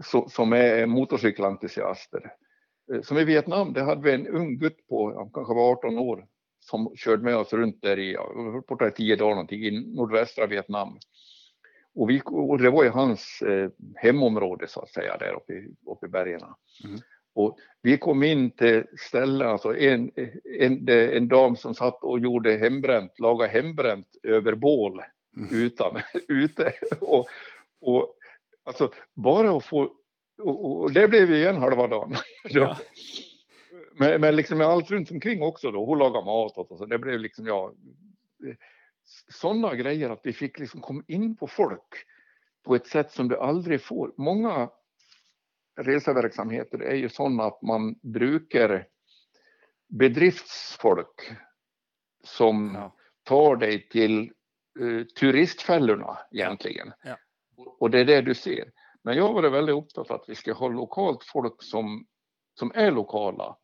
[0.03, 2.33] så, som är motorcykelentusiaster.
[2.93, 5.97] Eh, Som i Vietnam, där hade vi en ung gutt på, han kanske var 18
[5.97, 6.27] år,
[6.59, 8.17] som körde med oss runt där i,
[8.67, 10.99] borta i tio dagar någonting, i nordvästra Vietnam.
[11.97, 15.75] Och, vi, och det var ju hans eh, hemområde så att säga, där uppe i,
[15.85, 16.41] uppe i bergen.
[16.83, 16.99] Mm.
[17.33, 20.11] Och vi kom in till ställen, alltså en,
[20.59, 25.01] en, en dam som satt och gjorde hembränt, lagade hembränt över bål
[25.37, 25.49] Mm.
[25.51, 26.73] utan, ute.
[27.01, 27.27] Och,
[27.81, 28.15] och
[28.63, 29.93] alltså bara att få,
[30.37, 32.15] och, och det blev ju igen halva dagen.
[32.49, 32.77] Ja.
[33.99, 37.19] Men, men liksom allt runt omkring också då, hon lagade mat och så, det blev
[37.19, 37.73] liksom, ja,
[39.29, 41.93] sådana grejer att vi fick liksom komma in på folk
[42.63, 44.13] på ett sätt som du aldrig får.
[44.17, 44.69] Många
[45.79, 48.88] reseverksamheter är ju sådana att man brukar
[49.89, 51.31] bedriftsfolk
[52.23, 52.95] som Ja.
[53.23, 54.31] tar dig till
[54.79, 56.93] eh, turistfällorna egentligen.
[57.03, 57.17] Ja.
[57.79, 58.71] Och- det är det du ser.
[59.03, 62.05] Men jag har varit väldigt upptagen att vi ska ha lokalt folk som,
[62.53, 63.57] som är lokala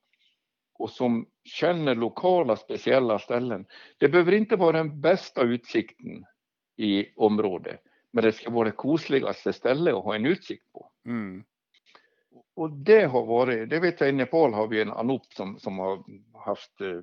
[0.83, 3.65] och som känner lokala speciella ställen.
[3.97, 6.25] Det behöver inte vara den bästa utsikten
[6.77, 7.79] i området,
[8.11, 10.91] men det ska vara det kosligaste stället att ha en utsikt på.
[11.05, 11.43] Mm.
[12.55, 15.79] Och det har varit, det vet jag i Nepal har vi en Anup som, som
[15.79, 16.03] har
[16.45, 16.99] haft, eh,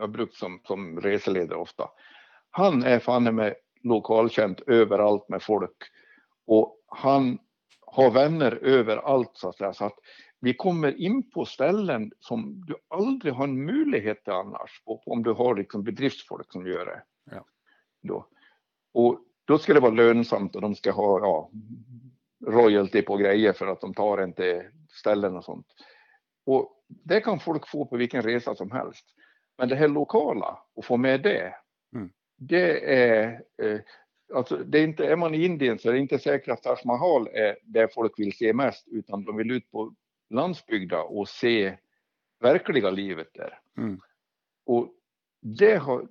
[0.00, 1.90] har brukt som, som reseledare ofta.
[2.50, 5.76] Han är fan med lokalkänt överallt med folk
[6.46, 7.38] och han
[7.80, 9.72] har vänner överallt så att säga.
[9.72, 9.98] Så att
[10.40, 15.32] vi kommer in på ställen som du aldrig har en möjlighet till annars om du
[15.32, 17.02] har liksom bedriftsfolk som gör det.
[17.30, 17.44] Ja.
[18.02, 18.26] Då.
[18.92, 21.50] Och då ska det vara lönsamt och de ska ha ja,
[22.46, 25.66] royalty på grejer för att de tar en till ställen och sånt.
[26.46, 29.06] Och det kan folk få på vilken resa som helst.
[29.58, 31.54] Men det här lokala och få med det.
[31.94, 32.10] Mm.
[32.36, 33.80] Det är eh,
[34.34, 36.76] alltså det är inte, är man i Indien så är det inte säkert att Taj
[36.84, 39.94] Mahal är det folk vill se mest utan de vill ut på
[40.30, 41.78] landsbygden och se
[42.40, 43.60] verkliga livet där.
[43.76, 44.00] Mm.
[44.66, 44.94] Och
[45.40, 46.08] det, har,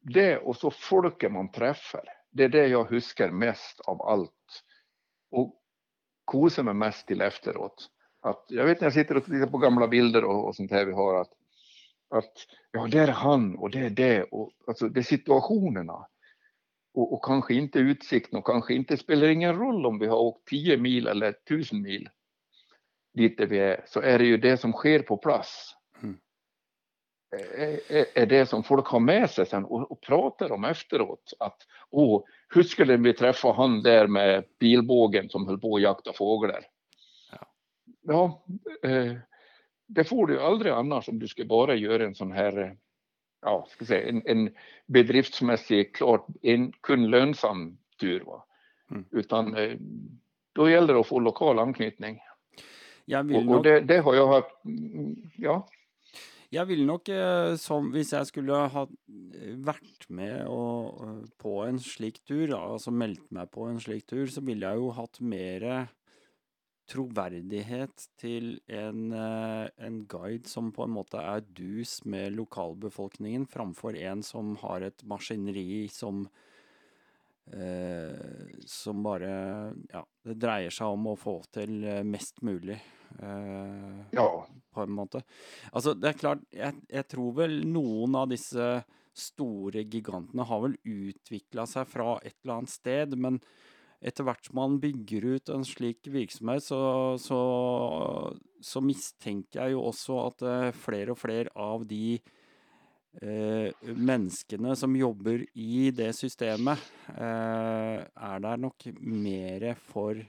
[0.00, 4.62] det och så folket man träffar, det är det jag huskar mest av allt.
[5.30, 5.62] Och
[6.24, 7.90] kosar mig mest till efteråt.
[8.20, 10.84] Att, jag vet när jag sitter och tittar på gamla bilder och, och sånt här
[10.84, 11.32] vi har att,
[12.08, 12.32] att
[12.70, 16.06] ja, det är han och det är det och alltså det är situationerna.
[16.94, 20.48] Och, och kanske inte utsikten och kanske inte spelar ingen roll om vi har åkt
[20.48, 22.08] 10 mil eller 1000 mil
[23.16, 25.74] dit där vi är så är det ju det som sker på plats.
[26.02, 26.16] Mm.
[27.56, 31.32] Är, är- är det som folk har med sig sen och, och pratar om efteråt.
[31.38, 31.56] Att
[31.90, 32.24] åh,
[32.54, 36.64] hur skulle vi träffa han där med pilbågen som höll på att jakta fåglar?
[37.32, 37.46] Ja.
[38.02, 38.44] ja,
[38.90, 39.16] eh,
[39.86, 42.76] det får du aldrig annars om du ska bara göra en sån här,
[43.42, 44.54] ja, ska säga, en, en
[44.86, 48.20] bedriftsmässig, klart en, kun lönsam tur.
[48.20, 48.44] Va?
[48.90, 49.04] Mm.
[49.10, 49.76] Utan eh,
[50.52, 52.20] då gäller det att få lokal anknytning.
[53.14, 54.54] Och, och det, det, har jag haft,
[55.36, 55.68] ja.
[56.54, 58.84] Jeg vil nok, eh, som hvis jeg skulle ha
[59.66, 64.44] vært med og, på en slik tur, altså meldt meg på en slik tur, så
[64.46, 65.66] ville jeg jo hatt mer
[66.86, 73.98] troverdighet til en, eh, en, guide som på en måte er dus med lokalbefolkningen, framfor
[73.98, 76.28] en som har et maskineri som
[77.52, 82.78] eh, Som bare Ja, det dreier seg om å få til eh, mest mulig.
[83.22, 84.28] Eh, ja.
[84.74, 85.22] På en måte.
[85.72, 88.66] Altså, det er klart, jeg, jeg tror vel noen av disse
[89.16, 93.40] store gigantene har vel utvikla seg fra et eller annet sted, men
[94.04, 96.80] etter hvert som man bygger ut en slik virksomhet, så,
[97.20, 97.38] så,
[98.60, 102.18] så mistenker jeg jo også at uh, flere og flere av de
[103.22, 106.80] uh, menneskene som jobber i det systemet,
[107.16, 110.22] uh, er der nok mer for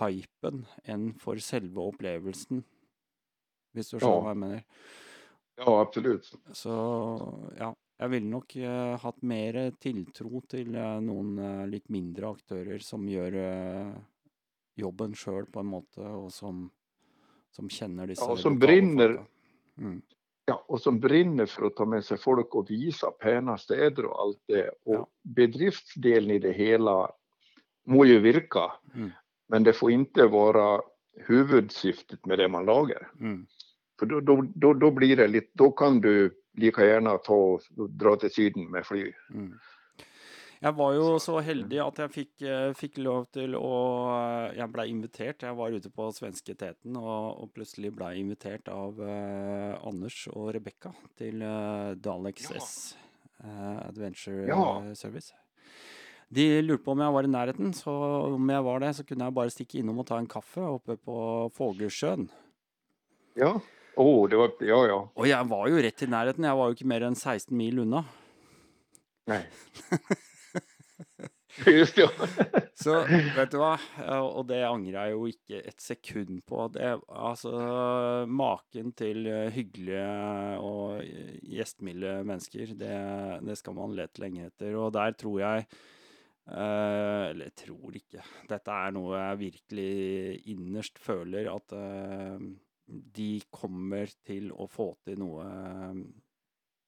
[0.00, 2.64] hypen enn for selve opplevelsen.
[3.74, 4.24] Hvis du skjønner ja.
[4.24, 4.66] hva jeg mener.
[5.60, 6.32] Ja, absolutt.
[6.56, 6.74] Så
[7.58, 7.74] ja.
[8.00, 13.04] Jeg ville nok uh, hatt mer tiltro til uh, noen uh, litt mindre aktører som
[13.08, 13.36] gjør
[14.80, 16.62] jobben sjøl, på en måte, og som,
[17.52, 19.18] som kjenner disse ja, som brinner,
[19.76, 19.98] mm.
[20.50, 24.16] Ja, og som brinner for å ta med seg folk og vise pene steder og
[24.24, 24.66] alt det.
[24.88, 25.04] Og ja.
[25.38, 26.96] bedriftsdelen i det hele
[27.90, 28.66] må jo virke.
[28.94, 29.12] Mm.
[29.50, 30.80] Men det får inte vara
[31.28, 33.10] huvudsyftet med det man lagar.
[33.20, 33.46] Mm.
[33.98, 37.90] För då, då, då, då, blir det lite, då kan du lika gärna ta och
[37.90, 39.12] dra till Syden med fly.
[39.34, 39.58] Mm.
[40.60, 43.76] Jeg var jo så heldig at jeg fikk, eh, fikk, lov til å
[44.12, 45.46] eh, Jeg blei invitert.
[45.46, 50.92] Jeg var ute på svensketeten og, og plutselig blei invitert av uh, Anders og Rebekka
[51.16, 52.50] til uh, Dalex.
[52.52, 52.70] S
[53.40, 54.60] uh, Adventure ja.
[54.92, 55.32] Service.
[56.28, 57.96] De lurte på om jeg var i nærheten, så
[58.36, 61.00] om jeg var det, så kunne jeg bare stikke innom og ta en kaffe oppe
[61.00, 61.16] på
[61.56, 62.28] Fågelsjøen.
[63.40, 63.56] Ja.
[63.96, 65.04] Oh, det var, ja, ja.
[65.16, 66.46] Og jeg var jo rett i nærheten.
[66.46, 68.04] Jeg var jo ikke mer enn 16 mil unna.
[69.32, 69.46] Nei.
[71.66, 72.08] Just det.
[72.82, 73.74] så vet du hva,
[74.04, 76.66] eh, og det angrer jeg jo ikke et sekund på.
[76.74, 77.52] Det, altså,
[78.30, 80.06] maken til eh, hyggelige
[80.62, 82.96] og eh, gjestmilde mennesker, det,
[83.46, 84.76] det skal man lete lenge etter.
[84.78, 85.70] Og der tror jeg
[86.50, 88.24] eller tror ikke.
[88.50, 92.40] Dette er noe jeg virkelig innerst føler at uh,
[92.88, 95.44] de kommer til å få til noe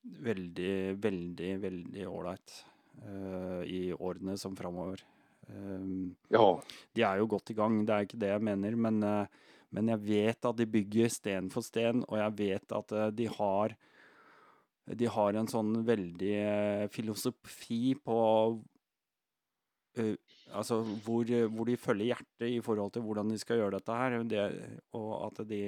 [0.02, 0.72] väldigt, veldig,
[1.04, 2.56] veldig, veldig ålreit
[3.66, 5.00] i årene som framover.
[6.32, 6.48] ja.
[6.94, 9.00] De er jo godt i gang, det er ikke det jeg mener, men,
[9.74, 13.74] men jeg vet at de bygger sten for sten, og jeg vet at de har
[14.98, 16.36] de har en sånn veldig
[16.94, 18.18] filosofi på
[19.92, 20.16] Uh,
[20.56, 24.14] altså hvor, hvor, de følger hjertet i forhold til hvordan de skal gjøre dette her.
[24.24, 24.44] Det,
[24.96, 25.58] og at de,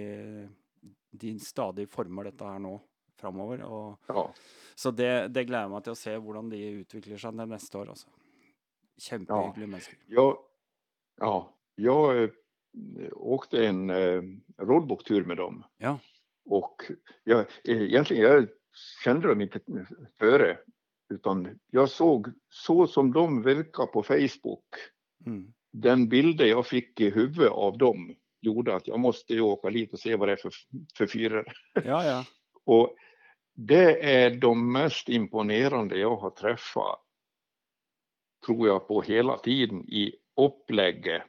[1.12, 2.78] de, stadig former dette her nå
[3.24, 3.64] framover.
[4.08, 4.26] Ja.
[4.74, 7.80] Så det, det, gleder jeg meg til å se hvordan de utvikler seg det neste
[7.80, 7.92] år.
[7.94, 8.10] Altså.
[9.08, 9.72] Kjempehyggelige ja.
[9.74, 10.00] mennesker.
[10.14, 10.28] Ja,
[11.24, 11.34] ja.
[11.74, 12.30] Jag
[13.12, 14.22] åkte en eh,
[14.58, 15.64] roadbooktur med dem.
[15.78, 15.98] Ja.
[16.44, 16.82] Och
[17.24, 18.48] jag, egentligen, jag
[19.04, 19.60] kände dem inte
[20.18, 20.58] före
[21.14, 24.64] utan jag såg så som de verkar på Facebook.
[25.26, 25.52] Mm.
[25.72, 29.98] Den bilden jag fick i huvudet av dem gjorde att jag måste åka dit och
[29.98, 30.52] se vad det är för,
[30.98, 31.52] för fyror.
[31.84, 32.24] Ja, ja.
[32.64, 32.96] och
[33.54, 37.00] det är de mest imponerande jag har träffat,
[38.46, 41.22] tror jag, på hela tiden i upplägget.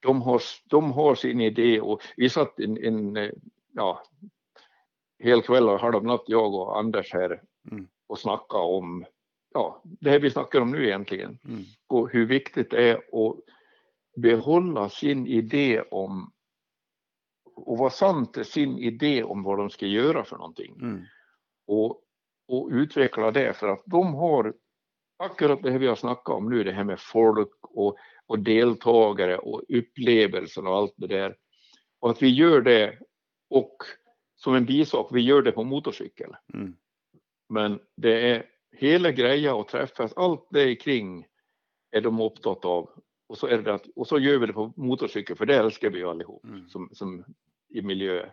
[0.00, 3.32] De har, de har sin idé och vi satt en, en
[3.72, 4.02] ja,
[5.18, 9.04] hel kväll och halv natt, jag och Anders här, mm och snacka om
[9.54, 11.38] ja, det här vi snackar om nu egentligen.
[11.44, 11.64] Mm.
[11.86, 13.36] Och hur viktigt det är att
[14.16, 16.32] behålla sin idé om
[17.54, 20.74] och vara sant sin idé om vad de ska göra för någonting.
[20.80, 21.04] Mm.
[21.68, 22.02] Och,
[22.48, 24.54] och utveckla det för att de har
[25.18, 27.96] akkurat det vi har snackat om nu, det här med folk och,
[28.26, 31.36] och deltagare och upplevelser och allt det där.
[32.00, 32.98] Och att vi gör det
[33.50, 33.76] och
[34.36, 36.36] som en bisak, vi gör det på motorcykel.
[36.54, 36.76] Mm.
[37.48, 41.26] Men det är hela grejen att träffas, allt det kring
[41.90, 42.90] är de upptatt av.
[43.28, 45.90] Och så, är det att, och så gör vi det på motorcykel, för det älskar
[45.90, 46.68] vi ju allihop mm.
[46.68, 47.24] som, som
[47.68, 48.30] i miljö.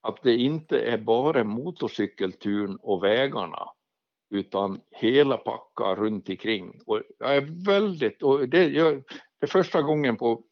[0.00, 3.68] Att det inte är bara motorcykelturen och vägarna
[4.30, 6.80] utan hela packa runt omkring.
[6.86, 8.94] Och jag är väldigt, och det, jag,
[9.38, 10.42] det är första gången på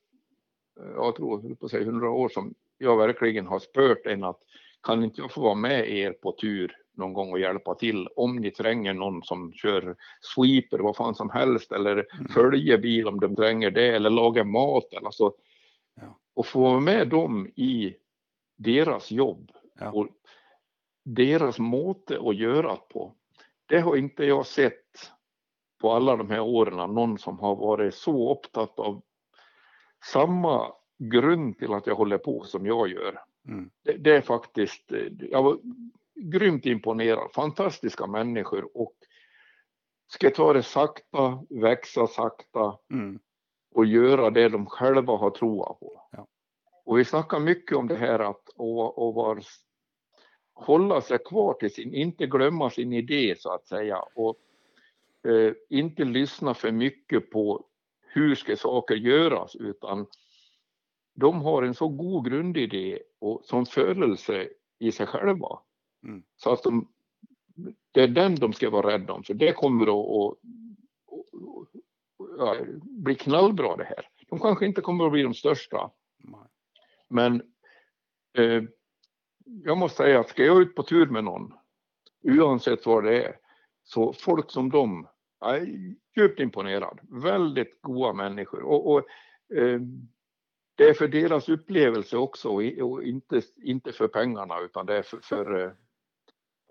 [0.95, 4.39] jag tror på sig hundra år som jag verkligen har spört en att
[4.83, 8.37] kan inte jag få vara med er på tur någon gång och hjälpa till om
[8.37, 12.29] ni tränger någon som kör sweeper, vad fan som helst, eller mm.
[12.29, 14.93] följer bil om de tränger det, eller lagar mat.
[14.93, 15.35] Eller så.
[16.01, 16.19] Ja.
[16.35, 17.95] Och få vara med dem i
[18.57, 19.91] deras jobb ja.
[19.91, 20.09] och
[21.05, 23.15] deras måte att göra på.
[23.67, 25.13] Det har inte jag sett
[25.81, 29.03] på alla de här åren, någon som har varit så upptatt av
[30.13, 33.21] samma grund till att jag håller på som jag gör.
[33.49, 33.71] Mm.
[33.85, 35.59] Det, det, är faktiskt, jag var
[36.15, 38.95] grymt imponerad, fantastiska människor och
[40.09, 43.19] ska ta det sakta, växa sakta mm.
[43.75, 46.09] och göra det de själva har troat på.
[46.13, 46.27] Ja.
[46.87, 49.43] Och vi snackar mycket om det här att och, och var,
[50.55, 54.37] hålla sig kvar till sin, inte glömma sin idé så att säga och
[55.29, 57.65] eh, inte lyssna för mycket på
[58.01, 60.07] hur ska saker göras utan
[61.15, 64.49] de har en så god grundidé och som födelse
[64.79, 65.59] i sig själva.
[66.05, 66.23] Mm.
[66.37, 66.89] Så att de,
[67.93, 70.39] det är den de ska vara rädda om, för det kommer att,
[72.41, 74.09] att bli knallbra det här.
[74.29, 75.91] De kanske inte kommer att bli de största.
[77.09, 77.43] Men
[78.39, 78.63] eh,
[79.65, 81.53] jag måste säga att ska jag ut på tur med någon,
[82.23, 83.37] oavsett vad det är,
[83.85, 85.09] så folk som de,
[85.41, 87.01] jag är djupt imponerad.
[87.03, 88.63] Väldigt goda människor.
[88.63, 88.99] Och, och
[89.57, 89.81] eh,
[90.77, 92.49] det är för deras upplevelse också
[92.83, 95.71] och inte, inte för pengarna utan det är för, för eh,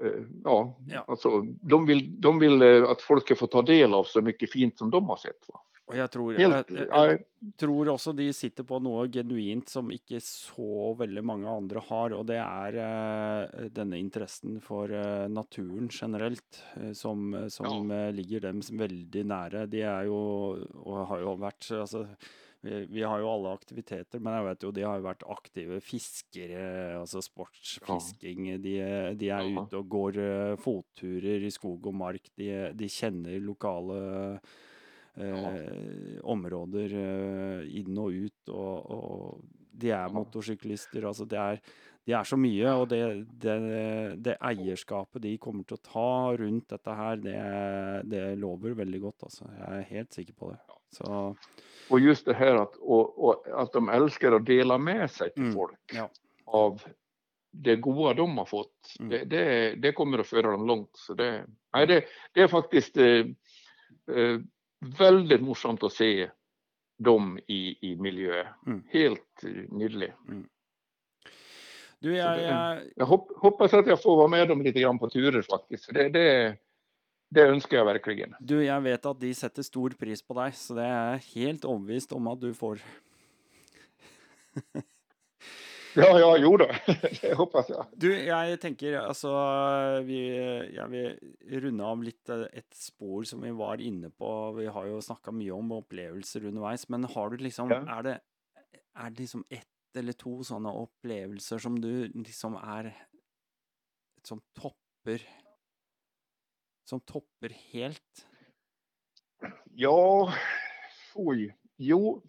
[0.07, 3.94] eh, ja, ja, alltså de vill, de vill eh, att folk ska få ta del
[3.94, 5.48] av så mycket fint som de har sett.
[5.48, 5.62] Va?
[5.88, 7.20] Och jag tror, Helt, jag, jag, jag
[7.57, 12.26] tror också de sitter på något genuint som inte så väldigt många andra har och
[12.26, 18.12] det är uh, denna intressen för uh, naturen generellt uh, som, som ja.
[18.12, 19.66] ligger dem väldigt nära.
[19.66, 22.07] De är ju och har ju varit alltså,
[22.62, 25.80] vi, vi, har ju alla aktiviteter, men jag vet ju de har ju varit aktiva
[25.80, 28.52] fiskare, alltså sportsfisking.
[28.52, 28.57] Ja.
[28.57, 29.66] De, de, är ja.
[29.66, 32.32] ute och går uh, fotturer i skog och mark.
[32.36, 34.40] De, de känner lokala
[35.18, 40.10] uh, områden uh, in och ut, och, och de är ja.
[40.10, 41.04] motorcyklister.
[41.04, 41.62] Alltså det är,
[42.06, 46.94] de är så mycket och det, det, det ägarskapet de kommer att ta runt detta
[46.94, 49.24] här, det, det lovar väldigt gott.
[49.24, 49.50] Alltså.
[49.60, 50.60] Jag är helt säker på det.
[50.92, 51.36] Så,
[51.90, 55.44] och just det här att, och, och, att de älskar att dela med sig till
[55.44, 56.10] mm, folk ja.
[56.46, 56.82] av
[57.52, 58.96] det goda de har fått.
[59.00, 59.10] Mm.
[59.10, 60.92] Det, det, det, kommer att föra dem långt.
[60.94, 63.26] Så det, nej, det, det är faktiskt eh,
[64.16, 64.40] eh,
[64.99, 66.30] väldigt morsamt att se
[66.98, 68.48] dem i, i miljö.
[68.68, 68.84] Mm.
[68.90, 70.14] Helt eh, nylig.
[70.28, 70.48] Mm.
[71.99, 72.82] Du, jag, jag...
[72.95, 73.06] jag
[73.36, 75.94] hoppas att jag får vara med dem lite grann på turer faktiskt.
[75.94, 76.57] Det, det,
[77.30, 78.36] det önskar jag verkligen.
[78.40, 82.12] Du, jag vet att de sätter stor pris på dig, så det är helt omvist
[82.12, 82.80] om att du får.
[85.96, 86.68] ja, ja, jo då.
[87.22, 87.86] det hoppas jag.
[87.94, 89.30] Du, jag tänker alltså,
[90.04, 90.38] vi,
[90.76, 91.20] jag vill
[91.50, 94.52] runda av lite ett spår som vi var inne på.
[94.52, 97.98] Vi har ju snackat mycket om upplevelser underveis, men har du liksom, ja.
[97.98, 98.20] är det,
[98.94, 99.68] är det liksom ett
[99.98, 103.08] eller två sådana upplevelser som du liksom är
[104.24, 105.22] som toppar
[106.86, 108.28] som toppar helt?
[109.64, 110.34] Ja,
[111.16, 111.58] oj.
[111.78, 112.24] Jo,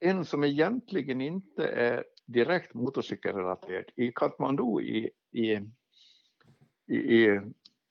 [0.00, 3.84] en som egentligen inte är direkt motorcykelrelaterad.
[3.96, 5.52] I Kathmandu i, i,
[6.86, 7.40] i, i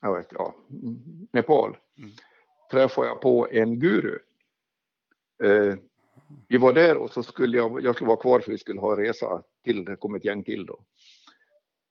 [0.02, 0.56] jag vet, ja,
[1.32, 2.12] Nepal mm.
[2.72, 4.20] träffade jag på en guru.
[5.44, 5.76] Eh,
[6.48, 8.98] vi var där och så skulle jag, jag skulle vara kvar för vi skulle ha
[8.98, 10.80] resa till, det kom ett gäng till då.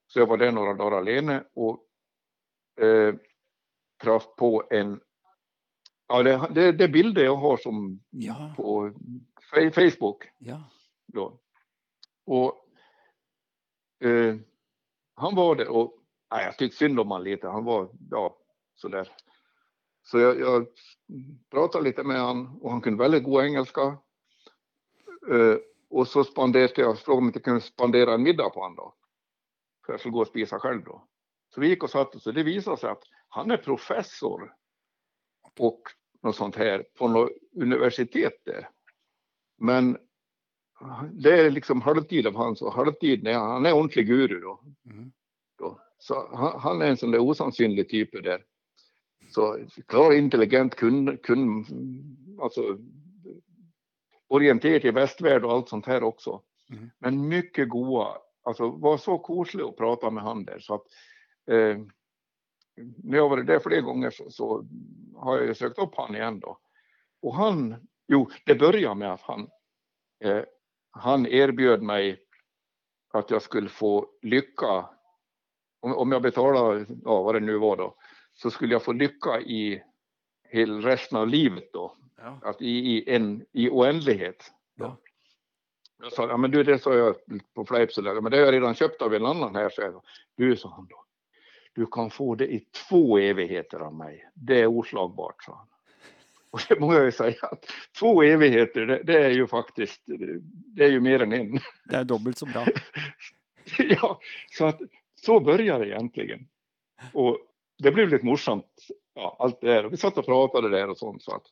[0.07, 1.85] Så jag var där några dagar alene och
[2.85, 3.15] eh,
[4.03, 5.01] träff på en
[6.11, 8.55] Ja, det, det, det bilder jag har som ja.
[8.57, 8.93] på
[9.75, 10.25] Facebook.
[10.39, 10.71] Ja.
[11.07, 11.41] Då.
[12.29, 12.65] Och
[14.09, 14.37] eh,
[15.15, 17.49] han var det och nej, jag tyckte synd om honom lite.
[17.49, 18.39] Han var ja,
[18.75, 19.13] sådär.
[20.03, 20.67] Så jag, jag
[21.51, 23.83] pratade lite med honom och han kunde väldigt god engelska.
[25.31, 25.57] Eh,
[25.91, 28.95] och så spenderade jag, frågade om jag inte kunde spendera en middag på honom då.
[29.87, 31.09] För jag skulle gå och spisa själv då.
[31.55, 34.55] Så vi gick och satte oss och det visade sig att han är professor
[35.61, 35.83] och
[36.23, 38.69] något sånt här på något universitet där.
[39.59, 39.99] Men
[41.13, 44.61] det är liksom halvtid av hans och halvtid, nej, han är ordentlig guru då.
[44.91, 45.13] Mm.
[45.59, 45.81] då.
[45.99, 48.45] Så han, han, är en sån där osannsynlig typ där.
[49.31, 51.67] Så klar, intelligent, kun, kun,
[52.43, 52.79] alltså
[54.29, 56.43] orienterad i västvärld och allt sånt här också.
[56.71, 56.91] Mm.
[56.99, 60.87] Men mycket goa, alltså var så koselig att prata med han där så att
[61.51, 61.79] eh,
[62.97, 64.67] när jag varit där flera gånger så, så
[65.17, 66.59] har jag sökt upp han igen då.
[67.23, 69.49] Och han, jo, det börjar med att han,
[70.25, 70.43] eh,
[70.91, 72.21] han erbjöd mig
[73.13, 74.89] att jag skulle få lycka.
[75.81, 77.95] Om, om jag betalar, ja, vad det nu var då,
[78.35, 79.83] så skulle jag få lycka i
[80.45, 81.97] hela resten av livet då.
[82.17, 82.39] Ja.
[82.43, 84.53] Att i, i, en, i oändlighet.
[84.75, 84.97] Ja.
[86.03, 87.17] Jag sa, ja men du det sa jag
[87.55, 90.03] på sådär, men det har jag redan köpt av en annan här, så jag.
[90.35, 91.05] Du, sa han då,
[91.73, 94.31] du kan få det i två evigheter av mig.
[94.35, 95.69] Det är oslagbart, sa han.
[96.51, 97.67] Och det må jag ju säga att
[97.99, 100.03] två evigheter, det, det, är ju faktiskt,
[100.47, 101.59] det är ju mer än en.
[101.85, 102.67] Det är dubbelt så bra.
[103.79, 104.21] ja,
[104.51, 104.81] så att
[105.21, 106.49] så började det egentligen.
[107.13, 107.39] Och
[107.79, 109.85] det blev lite morsamt, ja, allt det där.
[109.85, 111.47] Vi satt och pratade där och sånt så att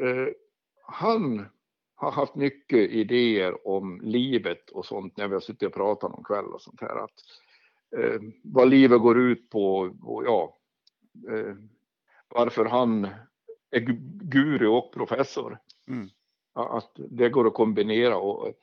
[0.00, 0.28] eh,
[0.82, 1.46] han
[1.94, 6.24] har haft mycket idéer om livet och sånt när vi har suttit och pratat någon
[6.24, 7.04] kväll och sånt här.
[7.04, 7.22] Att,
[7.96, 10.58] eh, vad livet går ut på och ja,
[11.28, 11.54] eh,
[12.28, 13.08] varför han
[13.72, 13.80] är
[14.24, 15.58] guru och professor.
[15.88, 16.08] Mm.
[16.54, 18.54] Att det går att kombinera och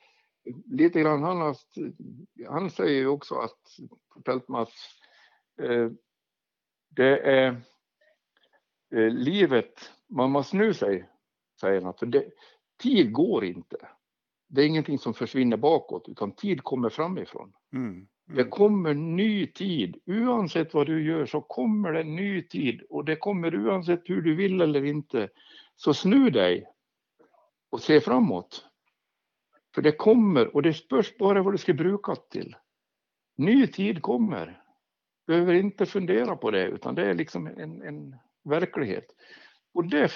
[0.64, 1.56] lite grann han, har,
[2.48, 3.78] han säger ju också att
[4.24, 4.68] Peltmas,
[5.62, 5.90] eh,
[6.88, 7.62] det är
[8.94, 11.08] eh, livet, man måste nu sig,
[11.60, 12.30] säger han, för det,
[12.82, 13.88] tid går inte.
[14.48, 17.52] Det är ingenting som försvinner bakåt utan tid kommer framifrån.
[17.72, 18.08] Mm.
[18.30, 18.44] Mm.
[18.44, 19.96] Det kommer ny tid.
[20.06, 24.34] Oavsett vad du gör så kommer det ny tid och det kommer oavsett hur du
[24.34, 25.28] vill eller inte.
[25.76, 26.66] Så snu dig
[27.70, 28.66] och se framåt.
[29.74, 32.56] För det kommer och det spörs bara vad du ska bruka till.
[33.36, 34.62] Ny tid kommer.
[35.26, 39.06] Du behöver inte fundera på det utan det är liksom en, en verklighet.
[39.74, 40.12] Och det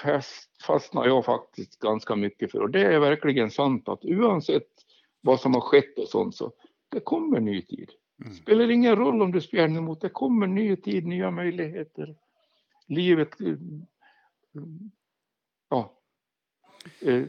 [0.66, 4.68] fastnar jag faktiskt ganska mycket för och det är verkligen sant att oavsett
[5.20, 6.52] vad som har skett och sånt så
[6.88, 7.90] det kommer ny tid.
[8.22, 8.34] Mm.
[8.34, 12.16] Spelar ingen roll om du spjärnar emot, det kommer ny tid, nya möjligheter.
[12.86, 13.56] Livet, eh,
[15.68, 15.98] ja,
[17.00, 17.24] eh,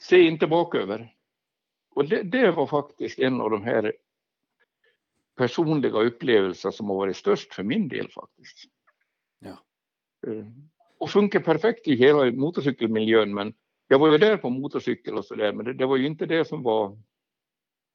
[0.00, 1.14] se inte baköver.
[1.90, 3.92] Och det, det, var faktiskt en av de här
[5.36, 8.58] personliga upplevelser som har varit störst för min del faktiskt.
[9.38, 9.64] Ja.
[10.26, 10.46] Eh,
[10.98, 13.54] och funkar perfekt i hela motorcykelmiljön men
[13.88, 16.44] jag var ju där på motorcykel och sådär men det, det var ju inte det
[16.44, 16.98] som var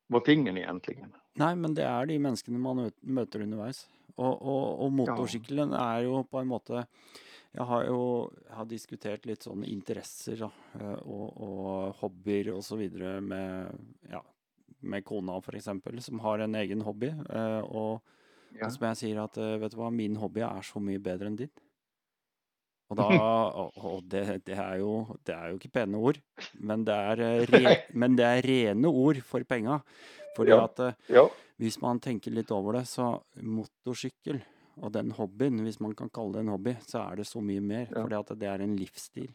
[0.07, 1.15] var tingen egentligen.
[1.33, 3.89] Nej, men det är de människorna man möter underveis.
[4.15, 5.77] Och, och, och motorcykeln ja.
[5.77, 6.85] är ju på en måte
[7.51, 7.89] Jag har ju
[8.49, 10.49] har diskuterat lite sådana intressen
[10.79, 13.77] eh, och, och hobbyer och så vidare med,
[14.09, 14.25] ja,
[14.79, 17.07] med kona för exempel som har en egen hobby.
[17.29, 18.03] Eh, och,
[18.59, 18.65] ja.
[18.65, 21.27] och som jag säger att eh, vet du vad, min hobby är så mycket bättre
[21.27, 21.49] än din.
[22.93, 24.93] Och, da, og det, det, er jo,
[25.25, 26.19] det er jo ikke pene ord,
[26.61, 29.81] men det er, eh, re, men det er rene ord for penga.
[30.37, 30.63] Fordi ja.
[30.65, 31.27] at eh, ja.
[31.61, 34.41] hvis man tenker litt over det, så motorsykkel
[34.81, 37.61] og den hobbyen, hvis man kan kalle det en hobby, så er det så mye
[37.61, 37.87] mer.
[37.89, 38.01] Ja.
[38.01, 39.31] Fordi at det er en livsstil.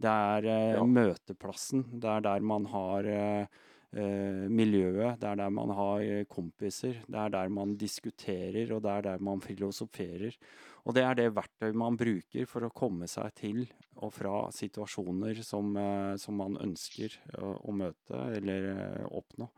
[0.00, 1.86] Det er eh, møteplassen.
[2.02, 3.62] Det er der man har eh,
[3.94, 5.20] eh, miljøet.
[5.20, 7.00] Det er der man har kompiser.
[7.06, 10.36] Det er der man diskuterer, og det er der man filosoferer.
[10.84, 13.62] Og det er det verktøyet man bruker for å komme seg til
[14.04, 19.48] og fra situasjoner som, eh, som man ønsker å, å møte eller eh, oppnå.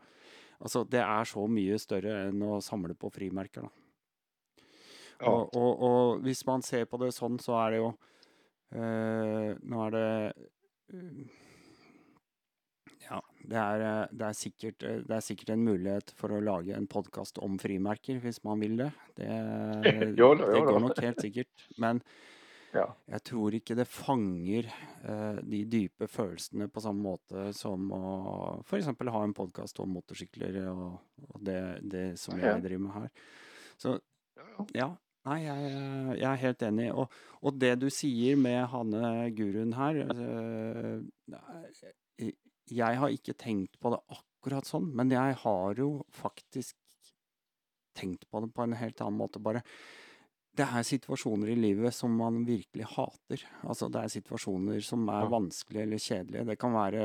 [0.57, 3.83] Altså, det er så mye større enn å samle på frimerker, da.
[5.17, 5.31] Ja.
[5.31, 7.87] Og, og, og, hvis man ser på det sånn, så er det jo
[8.77, 10.09] øh, Nå er det
[10.93, 11.23] øh,
[13.07, 16.41] ja, det er, eh, det, er sikkert, eh, det er, sikkert, en mulighet for å
[16.43, 18.89] lage en podkast om frimerker, hvis man vil det.
[19.15, 19.29] Det,
[20.19, 21.65] jo, det, det går nok helt sikkert.
[21.83, 22.01] Men
[22.77, 22.85] ja.
[23.15, 24.69] jeg tror ikke det fanger
[25.07, 28.03] uh, de dype følelsene på samme måte som å
[28.65, 28.91] f.eks.
[28.91, 30.99] ha en podkast om motorsykler og,
[31.31, 33.11] og det, det, som jeg driver med her.
[33.79, 33.99] Så
[34.75, 34.91] ja.
[35.27, 35.71] Nei, jeg,
[36.21, 36.85] jeg, er helt enig.
[36.95, 39.97] Og, og, det du sier med Hanne Guruen her
[42.73, 46.75] jeg har ikke tenkt på det akkurat sånn, men jeg har jo faktisk
[47.97, 49.41] tenkt på det på en helt annen måte.
[49.41, 49.63] Bare
[50.57, 53.43] det er situasjoner i livet som man virkelig hater.
[53.69, 56.45] Altså det er situasjoner som er vanskelige eller kjedelige.
[56.49, 57.03] Det kan være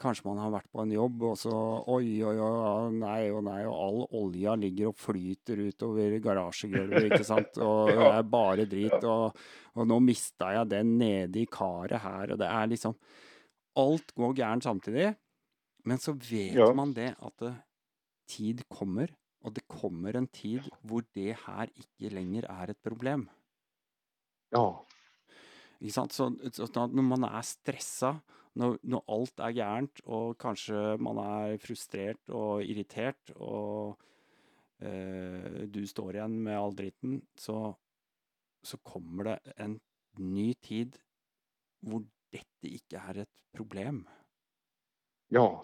[0.00, 1.52] Kanskje man har vært på en jobb, og så
[1.92, 7.28] oi, oi, oi, nei og nei, og all olja ligger og flyter utover garasjegulvet, ikke
[7.28, 9.36] sant, og det er bare drit, og,
[9.76, 12.96] og nå mista jeg den nede i karet her, og det er liksom
[13.76, 15.14] alt går gærent samtidig.
[15.86, 16.72] Men så vet ja.
[16.74, 17.54] man det at det,
[18.26, 19.12] tid kommer,
[19.46, 23.28] og det kommer en tid hvor det her ikke lenger er et problem.
[24.54, 24.66] Ja.
[25.80, 26.16] Ikke sant?
[26.16, 28.16] Så, så når man er stressa,
[28.56, 33.98] når, når, alt er gærent, og kanskje man er frustrert og irritert, og
[34.80, 37.70] eh, du står igjen med all dritten, så,
[38.64, 39.76] så kommer det en
[40.18, 40.96] ny tid
[41.84, 42.02] hvor
[42.36, 44.04] dette ikke er et problem.
[45.28, 45.62] Ja.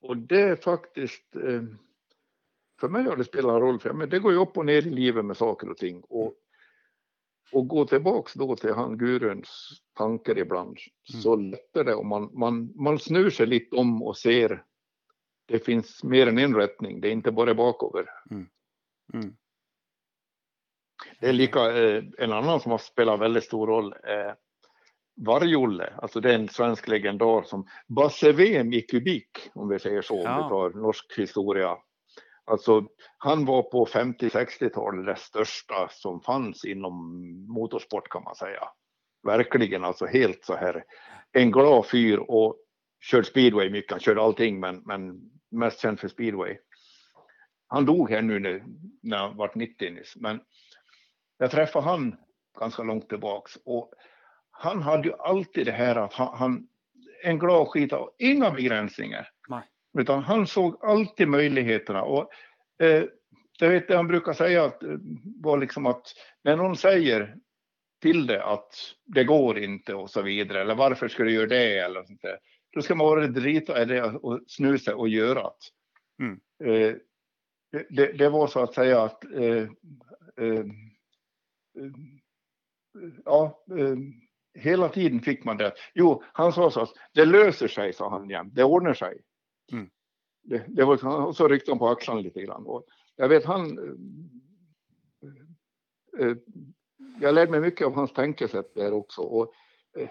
[0.00, 1.62] Och det är faktiskt, eh,
[2.80, 4.90] för mig har det spelat roll, för men det går ju upp och ner i
[4.90, 6.00] livet med saker och ting.
[6.00, 6.34] Och,
[7.52, 10.78] och gå tillbaks då till han Guruns tankar ibland,
[11.12, 11.22] mm.
[11.22, 14.64] så lättar det om man, man, man snur sig lite om och ser
[15.46, 18.06] det finns mer än en rättning, det är inte bara bakover.
[18.30, 18.48] Mm.
[19.14, 19.36] Mm.
[21.20, 24.32] Det är lika, eh, en annan som har spelat väldigt stor roll, eh,
[25.16, 30.02] Varjolle, alltså det är en svensk legendar som Basse VM i kubik, om vi säger
[30.02, 30.36] så, ja.
[30.36, 31.76] om vi tar norsk historia.
[32.44, 32.86] Alltså,
[33.18, 38.68] han var på 50-60-talet det största som fanns inom motorsport kan man säga.
[39.22, 40.84] Verkligen alltså helt så här
[41.32, 42.56] en glad fyr och
[43.10, 45.20] körde speedway mycket, han körde allting men, men
[45.50, 46.56] mest känd för speedway.
[47.68, 48.64] Han dog här nu
[49.02, 50.40] när han var 90 nyss, men
[51.38, 52.16] jag träffade han
[52.58, 53.92] ganska långt tillbaks och
[54.58, 56.68] han hade ju alltid det här att han, han
[57.22, 59.28] en glad skit och inga begränsningar.
[59.48, 59.62] Nej.
[59.98, 62.02] Utan han såg alltid möjligheterna.
[62.02, 62.30] Och,
[62.82, 63.04] eh,
[63.58, 64.96] jag vet det han brukar säga att, eh,
[65.42, 66.06] var liksom att
[66.44, 67.36] när någon säger
[68.02, 68.74] till det att
[69.04, 72.38] det går inte och så vidare, eller varför ska du göra det eller sånt där,
[72.72, 76.24] då ska man vara drita i det och snusa och göra det.
[76.24, 76.40] Mm.
[76.64, 76.96] Eh,
[77.90, 79.68] det, det, var så att säga att eh,
[80.40, 80.64] eh, eh
[83.24, 83.64] ja,
[84.56, 85.74] hela tiden fick man det.
[85.94, 88.50] Jo, han sa så att det löser sig, sa han igen.
[88.52, 89.18] Det ordnar sig.
[89.72, 89.90] Mm.
[90.42, 92.66] Det, det var, och så ryckte han på axlarna lite grann.
[92.66, 93.78] Och jag vet han...
[96.18, 96.36] Eh, eh,
[97.20, 99.22] jag lärde mig mycket av hans tänkesätt där också.
[99.22, 99.52] Och,
[99.98, 100.08] eh,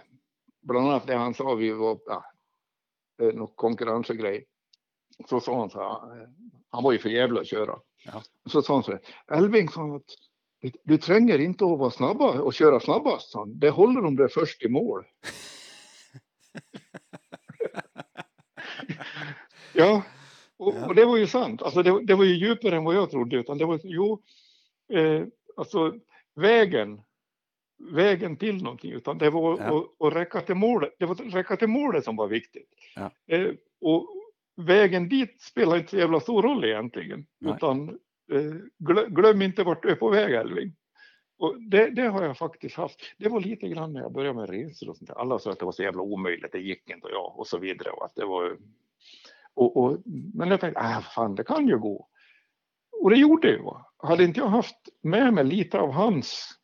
[0.61, 2.23] bland annat det han sa, vi var ja,
[3.17, 4.45] någon konkurrensgrej.
[5.29, 6.27] Så sa han så här, eh,
[6.69, 7.79] han var ju för jävla att köra.
[8.05, 8.23] Ja.
[8.45, 9.01] Så sa han så här,
[9.37, 10.03] Elving sa att
[10.83, 13.33] du tränger inte att vara snabba och köra snabbast.
[13.33, 13.59] Han.
[13.59, 15.03] Det håller du är först i mål.
[19.73, 20.03] ja,
[20.57, 21.61] och, och, det var ju sant.
[21.61, 23.35] Alltså det, det, var ju djupare än vad jag trodde.
[23.35, 24.21] Utan det var, jo,
[24.93, 25.23] eh,
[25.57, 25.93] alltså
[26.35, 27.01] vägen,
[27.91, 28.91] vägen till någonting.
[28.91, 29.77] Utan det var ja.
[29.77, 30.95] att, att räcka till målet.
[30.99, 32.69] Det var räcka till målet som var viktigt.
[32.95, 33.11] Ja.
[33.27, 33.51] Eh,
[33.81, 34.07] och
[34.55, 37.25] vägen dit spelar inte så jävla stor roll egentligen.
[37.39, 37.53] Nej.
[37.53, 37.99] Utan
[39.09, 40.75] glöm inte vart du är på väg Elving.
[41.37, 42.99] Och det, det, har jag faktiskt haft.
[43.17, 45.15] Det var lite grann när jag började med resor och sånt där.
[45.15, 47.57] Alla sa att det var så jävla omöjligt, det gick inte och ja, och så
[47.57, 47.89] vidare.
[47.89, 48.57] Och att det var,
[49.53, 49.97] och, och,
[50.33, 52.07] men jag tänkte, äh, fan det kan ju gå.
[53.01, 53.61] Och det gjorde ju.
[53.97, 56.59] Hade inte jag haft med mig lite av hans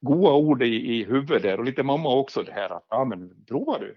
[0.00, 3.44] goda ord i, i huvudet där och lite mamma också det här att ja men
[3.44, 3.96] prova du.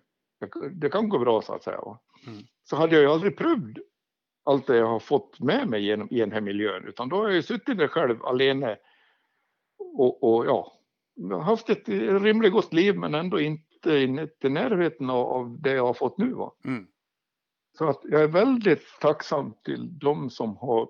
[0.72, 1.80] Det kan gå bra så att säga.
[2.28, 2.44] Mm.
[2.64, 3.78] Så hade jag ju aldrig prövat
[4.44, 7.24] allt det jag har fått med mig genom, i den här miljön, utan då har
[7.24, 8.78] jag ju suttit där själv alene
[9.78, 10.74] och, och ja,
[11.42, 14.08] haft ett rimligt gott liv men ändå inte i
[14.50, 16.34] närheten av det jag har fått nu.
[16.34, 16.56] Va?
[16.66, 16.88] Mm.
[17.78, 20.90] Så att jag är väldigt tacksam till de som har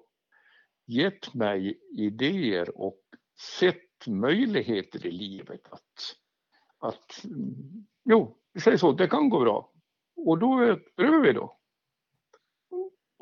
[0.87, 2.99] gett mig idéer och
[3.59, 6.15] sett möjligheter i livet att,
[6.79, 7.25] att
[8.05, 9.71] jo, vi säger så, det kan gå bra.
[10.15, 11.57] Och då prövar vi då.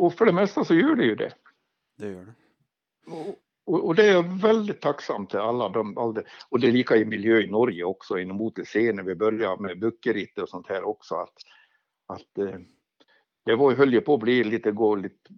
[0.01, 1.33] Och för det mesta så gör det ju det.
[1.97, 2.33] Det gör det.
[3.11, 6.67] Och, och, och det är jag väldigt tacksam till alla de, all det, och det
[6.67, 10.49] är lika i miljö i Norge också inom OTC när vi började med buckeritt och
[10.49, 11.33] sånt här också att,
[12.07, 12.59] att eh,
[13.45, 15.29] det var, höll ju på att bli lite, gå lite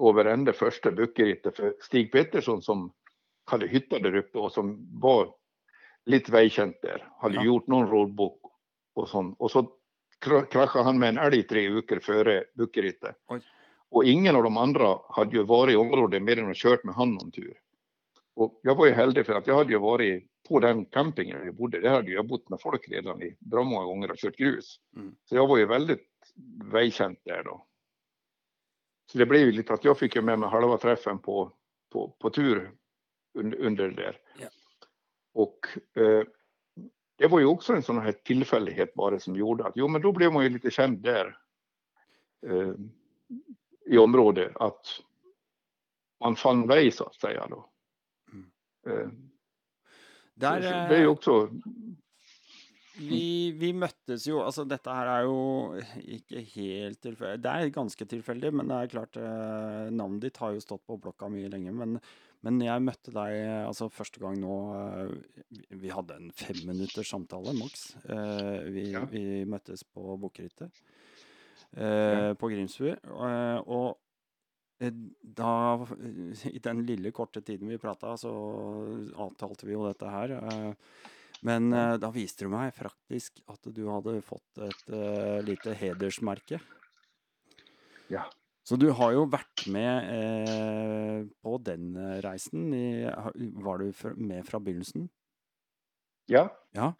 [0.00, 2.92] över ända första buckerittet för Stig Pettersson som
[3.44, 5.34] hade hytta där uppe och som var
[6.06, 7.44] lite välkänt där, hade ja.
[7.44, 8.40] gjort någon roadbook
[8.94, 9.72] och sånt och så
[10.50, 13.16] kraschade han med en älg tre veckor före buckerittet.
[13.92, 16.94] Och ingen av de andra hade ju varit i området mer än att kört med
[16.94, 17.58] han någon tur.
[18.34, 21.52] Och jag var ju heldig för att jag hade ju varit på den campingen vi
[21.52, 21.80] bodde.
[21.80, 24.80] Där hade jag bott med folk redan i bra många gånger och kört grus.
[24.96, 25.14] Mm.
[25.24, 26.08] Så jag var ju väldigt
[26.64, 27.66] välkänt där då.
[29.12, 31.52] Så det blev ju lite att jag fick ju med mig halva träffen på,
[31.92, 32.72] på, på tur
[33.34, 34.18] under, under det där.
[34.38, 34.52] Yeah.
[35.34, 35.58] Och
[35.96, 36.24] eh,
[37.16, 40.12] det var ju också en sån här tillfällighet bara som gjorde att jo men då
[40.12, 41.36] blev man ju lite känd där.
[42.46, 42.74] Eh,
[43.86, 44.86] i området att
[46.20, 47.68] man fann väg så att säga då.
[48.32, 48.50] Mm.
[48.86, 49.08] Eh,
[50.34, 51.50] Där, det är ju också
[53.00, 55.38] vi, vi møttes jo Altså, dette her er jo
[56.18, 57.40] ikke helt tilfeldig.
[57.44, 60.98] Det er ganske tilfeldig, men det er klart eh, Navnet ditt har jo stått på
[61.00, 61.72] blokka mye lenge.
[61.76, 61.96] Men,
[62.44, 65.14] men jeg møtte deg altså første gang nå eh,
[65.82, 67.86] Vi hadde en femminutters samtale, maks.
[68.04, 69.06] Eh, vi, ja.
[69.10, 70.84] vi, møttes på Bukkerittet
[71.76, 72.90] eh, på Grimsby.
[72.92, 73.98] Eh, og
[74.80, 74.92] eh,
[75.22, 75.52] da,
[76.50, 78.32] i den lille, korte tiden vi prata, så
[79.16, 80.36] avtalte vi jo dette her.
[81.42, 84.92] Men da viste du meg faktisk at du hadde fått et
[85.42, 86.60] lite hedersmerke.
[88.12, 88.28] Ja.
[88.62, 92.68] Så du har jo vært med eh, på den reisen.
[92.74, 93.34] I, har-
[93.64, 95.08] var du med fra begynnelsen?
[96.30, 96.92] Ja, Ja.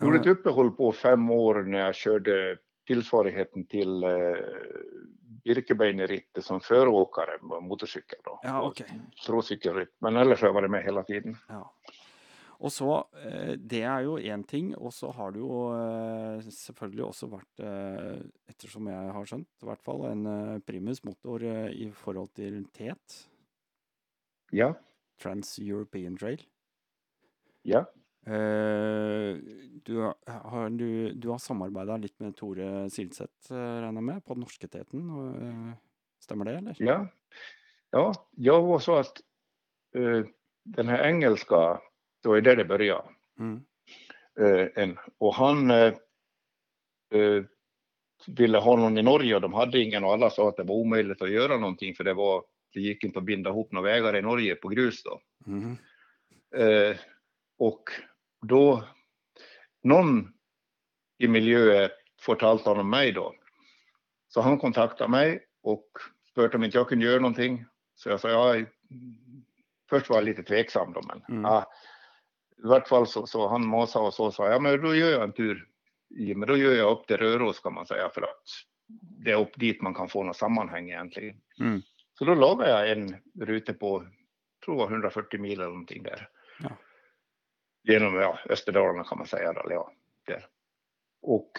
[0.00, 4.10] gjorde ett Eh, uppehåll på fem år när jag körde tillsvarigheten till eh,
[5.44, 8.18] Birkebeinerittet som föråkare på motorcykel.
[8.24, 8.40] Då.
[8.42, 9.00] Ja, Och okej.
[9.26, 9.96] Trocykelritt.
[9.98, 11.36] Men ellers har jag varit med hela tiden.
[11.48, 11.72] Ja.
[12.58, 17.04] Og så, eh, Det er jo én ting, og så har du jo eh, selvfølgelig
[17.04, 21.70] også vært, eh, ettersom jeg har skjønt, i hvert fall en eh, primus motor eh,
[21.72, 23.28] i forhold til TET,
[24.52, 24.72] Ja,
[25.18, 26.40] Trans-European Trail.
[27.64, 27.84] ja.
[28.26, 29.36] Eh,
[29.84, 29.96] Du
[30.26, 34.44] har, du, du har samarbeida litt med Tore Silseth, eh, regner jeg med, på den
[34.46, 35.10] norske teten.
[35.10, 35.74] og, eh,
[36.24, 36.76] Stemmer det, eller?
[36.78, 37.06] Ja,
[37.90, 39.20] ja jag var så att
[39.96, 40.24] eh,
[40.64, 41.80] den här engelska,
[42.22, 43.04] det var ju där det började.
[43.38, 43.60] Mm.
[44.40, 45.94] Eh, en, och han eh,
[48.26, 50.74] ville ha någon i Norge och de hade ingen och alla sa att det var
[50.74, 54.16] omöjligt att göra någonting för det var det gick inte att binda ihop några vägar
[54.16, 55.20] i Norge på grus då.
[56.58, 56.96] Eh,
[57.58, 57.82] och
[58.46, 58.84] då
[59.82, 60.32] någon
[61.18, 61.90] i miljön
[62.20, 63.34] fortalte honom mig då.
[64.28, 65.86] Så han kontaktade mig och
[66.34, 67.64] frågade om inte jag kunde göra någonting.
[67.94, 68.66] Så jag sa ja.
[69.90, 71.42] Först var jag lite tveksam då, men Mm.
[71.42, 71.70] ja,
[72.58, 75.22] i vart fall så, så han masade och så sa ja men då gör jag
[75.22, 75.68] en tur.
[76.18, 78.42] i- Men då gör jag upp till Röros kan man säga för att
[79.24, 81.36] det är upp dit man kan få något sammanhang egentligen.
[81.60, 81.82] Mm.
[82.18, 84.06] Så då lagade jag en ruta på,
[84.64, 86.28] tror jag 140 mil eller någonting där.
[86.60, 86.70] Ja.
[87.84, 89.50] Genom ja, Österdalarna kan man säga.
[89.50, 89.92] Eller, ja,
[90.26, 90.46] där.
[91.22, 91.50] Och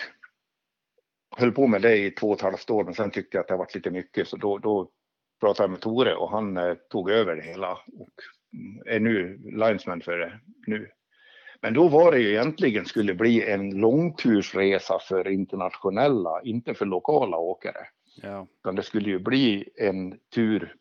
[1.38, 3.48] höll på med det i två och ett halvt år, men sen tyckte jag att
[3.48, 4.90] det varit lite mycket, så då, då
[5.40, 8.14] pratade jag med Tore och han eh, tog över det hela och
[8.54, 10.90] mm, är nu linesman för det nu.
[11.62, 17.38] Men då var det ju egentligen skulle bli en långtursresa för internationella, inte för lokala
[17.38, 17.88] åkare.
[18.22, 18.48] Ja.
[18.60, 20.76] Utan det skulle ju bli en tur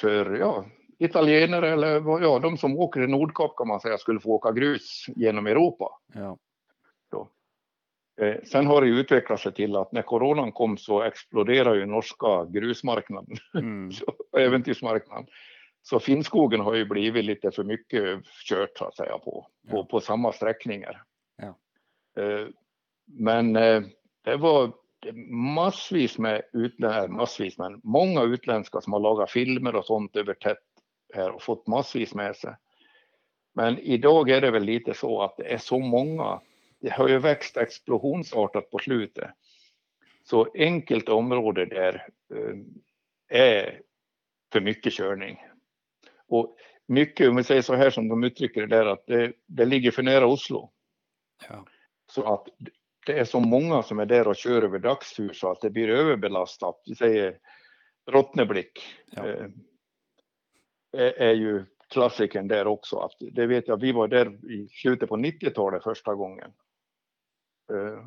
[0.00, 0.66] för ja,
[0.98, 5.04] italienare eller ja, de som åker i Nordkap kan man säga skulle få åka grus
[5.16, 5.98] genom Europa.
[6.14, 6.38] ja.
[8.20, 12.44] Eh, sen har det utvecklat sig till att när coronan kom så exploderade ju norska
[12.44, 13.90] grusmarknaden, Mm.
[14.38, 15.26] äventyrsmarknaden.
[15.82, 19.84] Så Finnskogen har ju blivit lite för mycket kört så att säga på, på, Ja.
[19.84, 21.02] på samma sträckningar.
[21.36, 21.54] Ja.
[22.22, 22.46] Eh,
[23.06, 23.82] Men eh,
[24.24, 24.72] det var
[25.30, 30.58] massvis med utländska, massvis, men många utländska som har lagat filmer och sånt över tätt
[31.14, 32.54] här och fått massvis med sig.
[33.54, 36.40] Men idag är det väl lite så att det är så många.
[36.80, 39.30] Det har ju växt explosionsartat på slutet.
[40.22, 42.56] Så enkelt område där eh,
[43.38, 43.80] är
[44.52, 45.42] för mycket körning.
[46.28, 46.56] Och
[46.86, 49.90] mycket, om vi säger så här som de uttrycker det där, att det, det ligger
[49.90, 50.72] för nära Oslo.
[51.48, 51.64] ja.
[52.10, 52.48] Så att
[53.06, 55.88] det är så många som är där och kör över dagstur så att det blir
[55.88, 56.82] överbelastat.
[56.86, 57.38] Vi säger
[58.10, 59.24] Rottneblick Ja.
[60.92, 62.96] Är, är ju klassikern där också.
[62.96, 66.52] Att det vet jag, vi var där i slutet på 90-talet första gången.
[67.72, 68.04] Eh,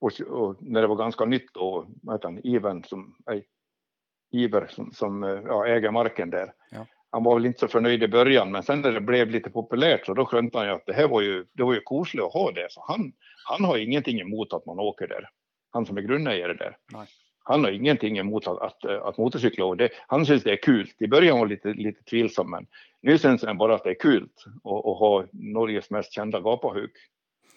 [0.00, 1.86] och, och när det var ganska nytt då,
[2.22, 3.48] han, Ivan som, nej,
[4.32, 6.52] Iver som, som eh, ja, äger marken där.
[6.70, 6.86] Ja.
[7.10, 10.06] Han var väl inte så förnöjd i början, men sen när det blev lite populärt
[10.06, 12.32] så då skönte han ju att det här var ju, det var ju kosligt att
[12.32, 12.66] ha det.
[12.70, 13.12] Så han,
[13.48, 15.28] han har ingenting emot att man åker där.
[15.70, 16.76] Han som är grundägare där.
[16.92, 17.06] Nej.
[17.46, 20.62] Han har ingenting emot att, att, eh, att motorcykla och det, han syns det är
[20.62, 20.90] kul.
[20.98, 22.66] I början var lite, lite tvilsam, men
[23.00, 24.28] nu syns det bara att det är kul
[24.64, 26.92] att, ha Norges mest kända gapahuk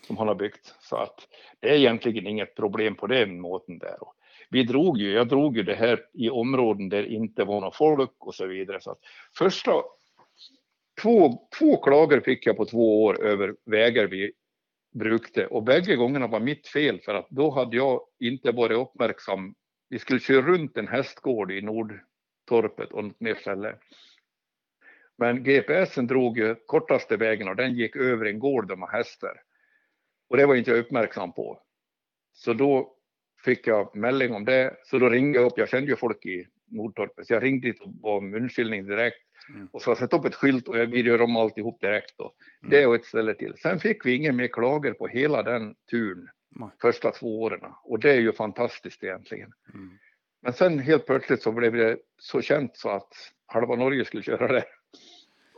[0.07, 0.76] som han har byggt.
[0.80, 1.27] Så att
[1.59, 4.03] det är egentligen inget problem på den måten där.
[4.03, 4.14] Och
[4.49, 8.15] vi drog ju, jag drog ju det här i områden där inte var någon folk
[8.19, 8.81] och så vidare.
[8.81, 8.99] Så att
[9.38, 9.72] första
[11.01, 14.31] två, två klagor fick jag på två år över vägar vi
[14.93, 19.55] brukte och bägge gångerna var mitt fel för att då hade jag inte varit uppmärksam.
[19.89, 23.76] Vi skulle köra runt en hästgård i Nordtorpet och något mer ställe.
[25.18, 28.97] Men GPSen drog ju kortaste vägen och den gick över en gård där man har
[28.97, 29.41] hästar.
[30.30, 31.61] Och det var inte jag uppmärksam på.
[32.34, 32.97] Så då
[33.45, 34.77] fick jag melding om det.
[34.84, 35.57] Så då ringde jag upp.
[35.57, 37.27] Jag kände ju folk i Nordtorpet.
[37.27, 39.18] Så jag ringde dit och bad om munskylning direkt.
[39.49, 39.68] Mm.
[39.72, 42.18] Och så sätt upp ett skylt och jag vi gör om alltihop direkt.
[42.18, 42.34] Då.
[42.61, 42.72] Mm.
[42.72, 43.53] Det och ett ställe till.
[43.57, 46.30] Sen fick vi ingen mer klager på hela den turen.
[46.59, 46.69] Nej.
[46.81, 47.61] Första två åren.
[47.84, 49.53] Och det är ju fantastiskt egentligen.
[49.73, 49.97] Mm.
[50.41, 53.13] Men sen helt plötsligt så blev det så känt så att
[53.45, 54.65] halva Norge skulle köra det.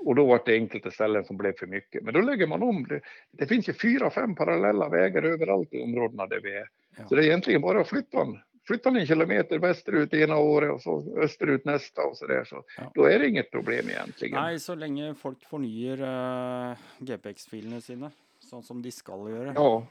[0.06, 2.04] Och då var det enkelte ställen som blev för mycket.
[2.04, 2.88] Men då lägger man om.
[2.88, 3.02] Det,
[3.32, 6.70] det finns ju fyra, fem parallella vägar överallt i områdena där vi är.
[6.98, 7.08] Ja.
[7.08, 8.40] Så det är egentligen bara att flytta den.
[8.68, 12.44] Flytta en kilometer västerut ena året och så österut nästa och så där.
[12.44, 12.92] Så Ja.
[12.96, 14.42] då är det inget problem egentligen.
[14.44, 19.88] Nei, så lenge folk fornyer uh, GPX-filene sine, sånn som de skal gjøre, Ja,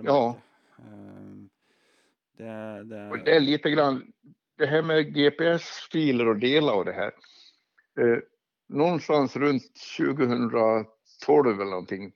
[0.00, 0.36] å Ja.
[0.78, 0.90] merke.
[0.90, 1.46] Eh,
[2.36, 3.10] Det, det...
[3.10, 4.12] Och det är lite grann
[4.58, 7.12] det här med GPS-filer och delar och det här.
[8.00, 8.18] Eh,
[8.68, 9.62] någonstans runt
[9.96, 12.12] 2012 eller någonting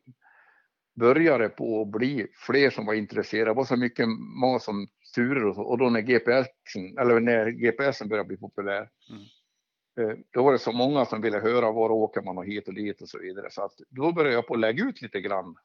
[0.95, 3.51] började på att bli fler som var intresserade.
[3.51, 4.09] Det var så mycket
[4.41, 8.89] mat som turer och, så, och då när GPSen, eller när GPSen började bli populär.
[9.11, 9.23] Mm.
[10.11, 12.75] Eh, då var det så många som ville höra var åker man och hit och
[12.75, 13.51] dit och så vidare.
[13.51, 15.57] Så att då började jag på att lägga ut lite grann.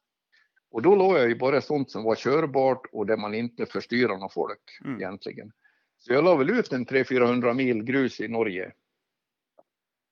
[0.70, 4.16] Och då låg jag ju bara sånt som var körbart och där man inte förstyrrar
[4.16, 4.96] någon folk mm.
[4.96, 5.52] egentligen.
[5.98, 8.72] Så jag la väl ut en 300-400 mil grus i Norge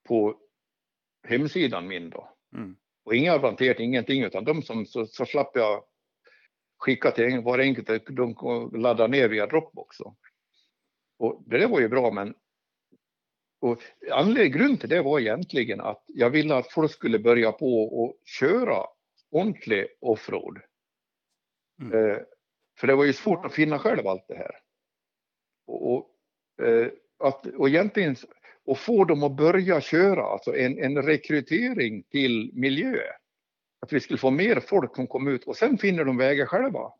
[0.08, 0.38] på
[1.22, 2.32] hemsidan min då.
[2.54, 2.76] Mm.
[3.04, 5.84] Och inga avanterat, ingenting, utan de som så, så slapp jag
[6.78, 8.34] skicka till var enkelt, de
[8.74, 9.96] laddar ner via Dropbox.
[11.18, 12.34] Och det där var ju bra, men
[13.60, 13.82] och
[14.12, 18.84] anledningen, till det var egentligen att jag ville att folk skulle börja på och köra
[19.30, 20.58] ordentlig offroad.
[21.82, 22.10] Mm.
[22.10, 22.18] Eh,
[22.80, 24.56] för det var ju svårt att finna själv allt det här.
[25.66, 26.10] Och, och,
[26.66, 26.88] eh,
[27.18, 28.16] att, och egentligen
[28.64, 32.98] och få dem att börja köra, alltså en, en rekrytering till miljö.
[33.80, 36.92] Att vi skulle få mer folk som kom ut och sen finner de vägar själva.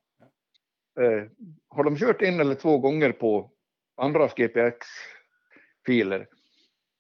[1.00, 1.24] Eh,
[1.68, 3.50] har de kört en eller två gånger på
[3.96, 6.28] andras GPX-filer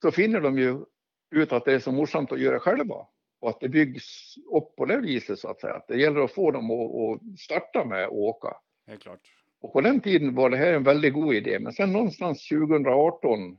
[0.02, 0.84] så finner de ju
[1.30, 3.06] ut att det är så morsamt att göra själva
[3.40, 5.82] och att det byggs upp på det viset så att säga.
[5.88, 8.56] Det gäller att få dem att, att starta med att åka.
[8.86, 9.20] Helt klart.
[9.60, 13.58] Och på den tiden var det här en väldigt god idé, men sen någonstans 2018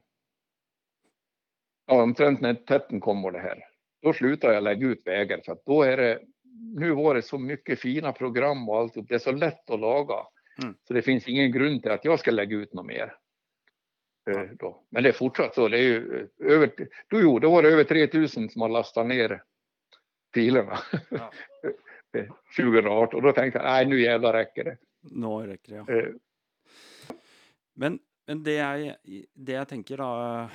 [1.87, 3.63] ja, omtrent när tätten kom och det här,
[4.01, 6.19] då slutade jag lägga ut vägar för att då är det,
[6.75, 10.15] nu var det så mycket fina program och allt, det är så lätt att laga.
[10.63, 10.75] Mm.
[10.87, 13.15] Så det finns ingen grund till att jag ska lägga ut något mer.
[14.25, 14.43] Ja.
[14.43, 14.83] Eh, då.
[14.89, 16.71] Men det är fortsatt så, det är ju eh, över,
[17.09, 19.43] då, jo, då var det över 3000 som har lastat ner
[20.33, 20.79] filerna.
[21.09, 21.31] Ja.
[22.57, 24.77] 2018 och då tänkte jag, nej nu jävlar räcker det.
[25.01, 25.99] Nu räcker det, ja.
[25.99, 26.13] Eh.
[27.73, 28.95] Men, men det, jag,
[29.33, 30.49] det jag tänker då,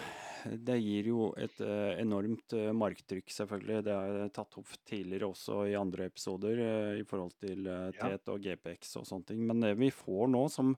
[0.45, 3.79] det gir jo et uh, enormt marktrykk, selvfølgelig.
[3.87, 6.61] Det er tatt opp tidligere også i andre episoder
[6.99, 7.65] i forhold til
[7.97, 9.41] TET og GPX sånne ting.
[9.47, 10.75] Men det vi får nå, som,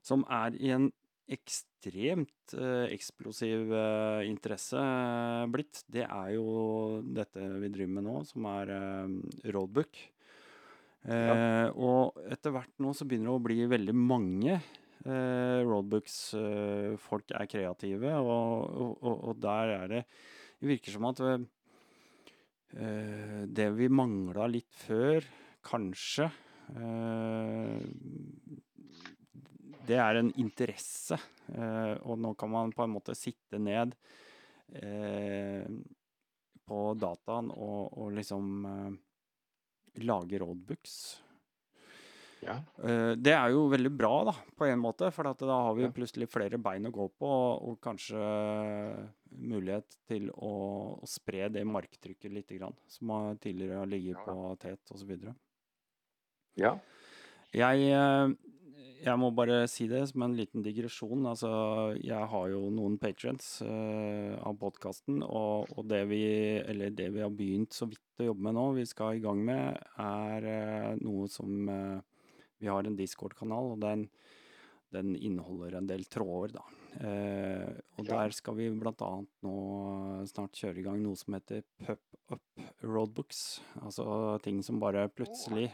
[0.00, 0.88] som er i en
[1.30, 2.54] ekstremt
[2.92, 3.70] eksplosiv
[4.26, 4.80] interesse
[5.52, 8.72] blitt, det er jo dette vi driver med nå, som er
[9.54, 10.02] roadbook.
[11.02, 11.72] Ja.
[11.74, 14.60] og etter hvert nå så begynner det å bli veldig mange
[15.02, 20.02] Eh, roadbooks eh, folk er kreative, og, og, og, der er det
[20.60, 21.42] Det virker som at eh,
[23.50, 25.26] det vi mangla litt før,
[25.66, 26.30] kanskje
[29.86, 31.18] Det er en interesse,
[32.06, 33.96] og nå kan man på en måte sitte ned
[36.62, 38.62] på dataen og, og liksom
[40.06, 40.94] lage roadbooks.
[42.42, 42.56] Ja.
[42.82, 45.10] Eh, det er jo veldig bra, da, på en måte.
[45.14, 45.92] For da har vi ja.
[45.94, 47.30] plutselig flere bein å gå på,
[47.68, 48.22] og kanskje
[49.30, 50.54] mulighet til å,
[50.98, 55.14] å spre det marktrykket litt, grann, som har tidligere har ligget på tet osv.
[56.58, 56.74] Ja.
[57.54, 58.34] Jeg, eh,
[59.02, 61.26] jeg må bare si det som en liten digresjon.
[61.26, 61.50] Altså,
[61.98, 66.22] jeg har jo noen patrients uh, av podkasten, og, og, det, vi,
[66.94, 69.82] det vi har begynt så vidt å jobbe med nå, vi skal i gang med,
[70.02, 71.98] er uh, noe som uh,
[72.62, 74.06] vi har en Discord-kanal, og den,
[74.94, 76.64] den, inneholder en del tråder, da.
[76.92, 78.18] Eh, og ja.
[78.18, 79.12] der skal vi bl.a.
[79.46, 79.54] nå
[80.28, 83.62] snart kjøre i gang noe som heter Pup-up roadbooks.
[83.80, 84.04] Altså
[84.44, 85.70] ting som bare plutselig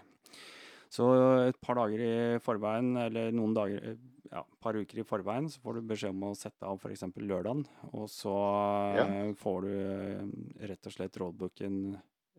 [0.92, 1.08] Så
[1.48, 3.96] et par dager i forveien, eller noen dager
[4.30, 7.04] ja, et par uker i forveien, så får du beskjed om å sette av f.eks.
[7.16, 7.64] lørdagen.
[7.92, 8.34] Og så
[8.98, 9.08] ja.
[9.40, 10.22] får du eh,
[10.70, 11.82] rett og slett roadbooken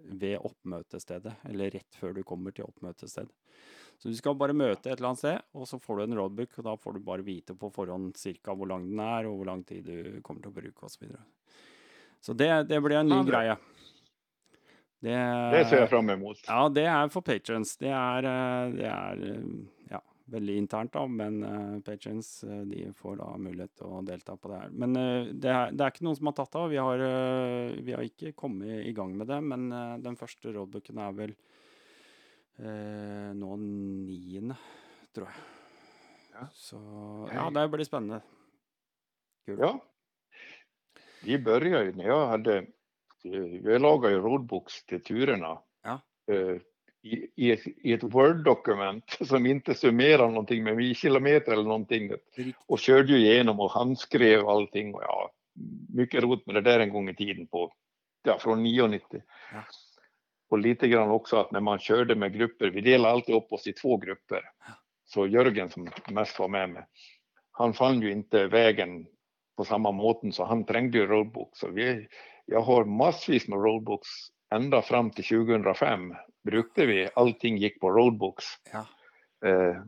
[0.09, 3.29] ved oppmøtestedet, eller rett før du kommer til oppmøtested.
[3.99, 6.53] Så du skal bare møte et eller annet sted, og så får du en roadbook,
[6.61, 9.49] og da får du bare vite på forhånd cirka hvor lang den er, og hvor
[9.51, 10.95] lang tid du kommer til å bruke, osv.
[10.95, 11.25] Så, videre.
[12.23, 13.57] så det, det blir en ny ja, greie.
[14.99, 15.15] Det,
[15.53, 16.39] det, ser jeg fram emot.
[16.47, 17.75] Ja, det er for patrons.
[17.79, 19.45] Det er, eh, det er eh,
[19.93, 20.01] ja,
[20.33, 22.33] veldig internt, da, men uh, patrons
[22.67, 24.73] de får da mulighet til å delta på det her.
[24.83, 26.67] Men det, er, det, er, ikke noen som har tatt av.
[26.73, 27.05] Vi har,
[27.79, 29.69] vi har ikke kommet i gang med det, men
[30.03, 31.33] den første roadbooken er vel
[32.59, 34.57] eh, nå niende,
[35.15, 35.47] tror jeg.
[36.33, 36.47] Ja.
[36.53, 36.79] Så
[37.33, 38.21] ja, det blir spennende.
[39.45, 39.59] Kul.
[39.59, 39.79] Ja.
[41.23, 42.65] Vi började ju när jag hade,
[43.63, 45.59] jag lagade ju roadbooks till turerna.
[45.83, 46.01] Ja.
[46.33, 46.61] Eh,
[47.01, 52.11] i, i, ett, ett Word-dokument som inte summerar någonting med milkilometer eller någonting.
[52.67, 54.95] Och körde ju igenom och handskrev allting.
[54.95, 55.31] Och ja,
[55.89, 57.73] mycket roligt med det där en gång i tiden på,
[58.23, 59.21] ja, från 990.
[59.53, 59.63] Ja.
[60.49, 63.67] Och lite grann också att när man körde med grupper, vi delade alltid upp oss
[63.67, 64.41] i två grupper.
[65.05, 66.85] så Jörgen som mest var med mig,
[67.51, 69.05] han fann ju inte vägen
[69.57, 71.57] på samma måten så han trängde ju roadbook.
[71.57, 72.07] Så vi,
[72.51, 74.09] jag har massvis med roadbooks
[74.55, 78.45] ända fram till 2005 brukade vi, allting gick på roadbooks.
[78.71, 78.85] Ja.
[79.49, 79.83] Eh,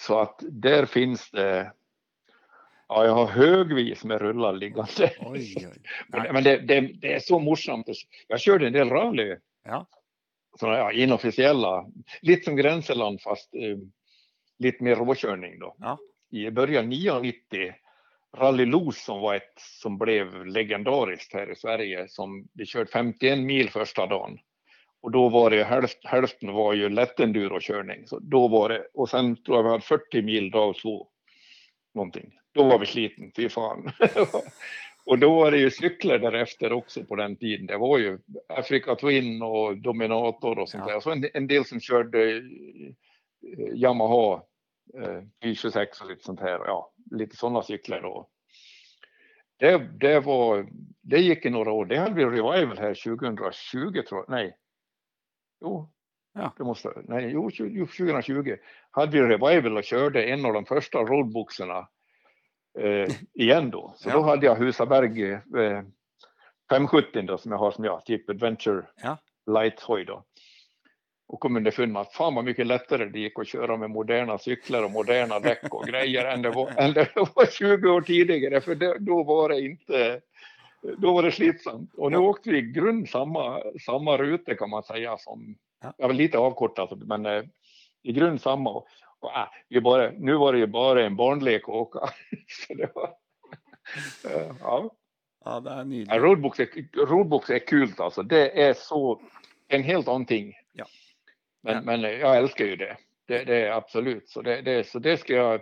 [0.00, 1.72] så att där finns det,
[2.88, 5.12] ja jag har högvis med rullar liggande.
[5.20, 5.82] Oj, oj.
[6.08, 7.86] men men det, det, det är så morsamt.
[8.26, 9.36] Jag körde en del rally.
[9.64, 9.86] Ja.
[10.60, 11.86] Sådana ja, inofficiella,
[12.22, 13.78] lite som Gränseland fast eh,
[14.58, 15.76] lite mer råkörning då.
[15.78, 15.98] Ja.
[16.30, 17.74] I början 99
[18.38, 23.38] Rally Los som var ett som blev legendariskt här i Sverige som vi kört 51
[23.38, 24.38] mil första dagen.
[25.02, 28.06] Och då var det hälft, hälften var ju lättendurokörning.
[28.06, 31.08] Så då var det, och sen tror jag vi hade 40 mil dag två.
[31.94, 32.32] Någonting.
[32.54, 33.90] Då var vi sliten, fy fan.
[35.04, 37.66] och då var det ju cyklar därefter också på den tiden.
[37.66, 40.92] Det var ju Africa Twin och Dominator och sånt Ja.
[40.94, 41.00] där.
[41.00, 42.42] Så en, en del som körde eh,
[43.74, 44.42] Yamaha
[45.44, 46.58] Y26 och lite sånt här.
[46.66, 48.28] Ja, lite sådana cyklar då.
[49.58, 50.68] Det, det var,
[51.02, 51.86] det gick i några år.
[51.86, 54.24] Det hade vi revival här 2020 tror jag.
[54.28, 54.56] Nej.
[55.60, 55.90] Jo.
[56.34, 56.52] Ja.
[56.58, 58.56] Det måste, nej, jo, 20 jo, 2020
[58.90, 61.88] hade vi revival och körde en av de första roadbookserna
[62.78, 63.94] eh, igen då.
[63.96, 64.12] Så Ja.
[64.14, 65.82] då hade jag Husaberg eh,
[66.70, 69.18] 570 då, som jag har som jag, typ Adventure Ja.
[69.46, 70.24] light hoj då.
[71.28, 74.38] Och kom underfund med att fan vad mycket lättare det gick att köra med moderna
[74.38, 78.60] cyklar och moderna däck och grejer än det var, än det var 20 år tidigare.
[78.60, 80.20] För det, då var det inte,
[80.98, 81.94] då var det slitsamt.
[81.94, 82.20] Och nu Ja.
[82.22, 85.92] åkte vi i grund samma, samma rute kan man säga som, Ja.
[85.98, 86.08] ja.
[86.08, 87.42] lite avkortat men eh,
[88.02, 88.70] i grund samma.
[88.70, 88.86] Och,
[89.20, 91.98] och, äh, vi bara, nu var det ju bara en barnlek att åka.
[92.66, 93.10] Så det var,
[94.34, 94.90] eh, ja.
[95.44, 96.22] ja, det är nydelig.
[96.22, 98.22] roadbooks, är, roadbooks är kul alltså.
[98.22, 99.20] Det är så
[99.68, 100.54] en helt annan ting.
[100.72, 100.84] Ja.
[101.68, 101.82] Men, Ja.
[101.82, 102.96] men jag älskar ju det.
[103.26, 104.42] Det, det är absolut så.
[104.42, 105.60] Det, det, så det ska jag.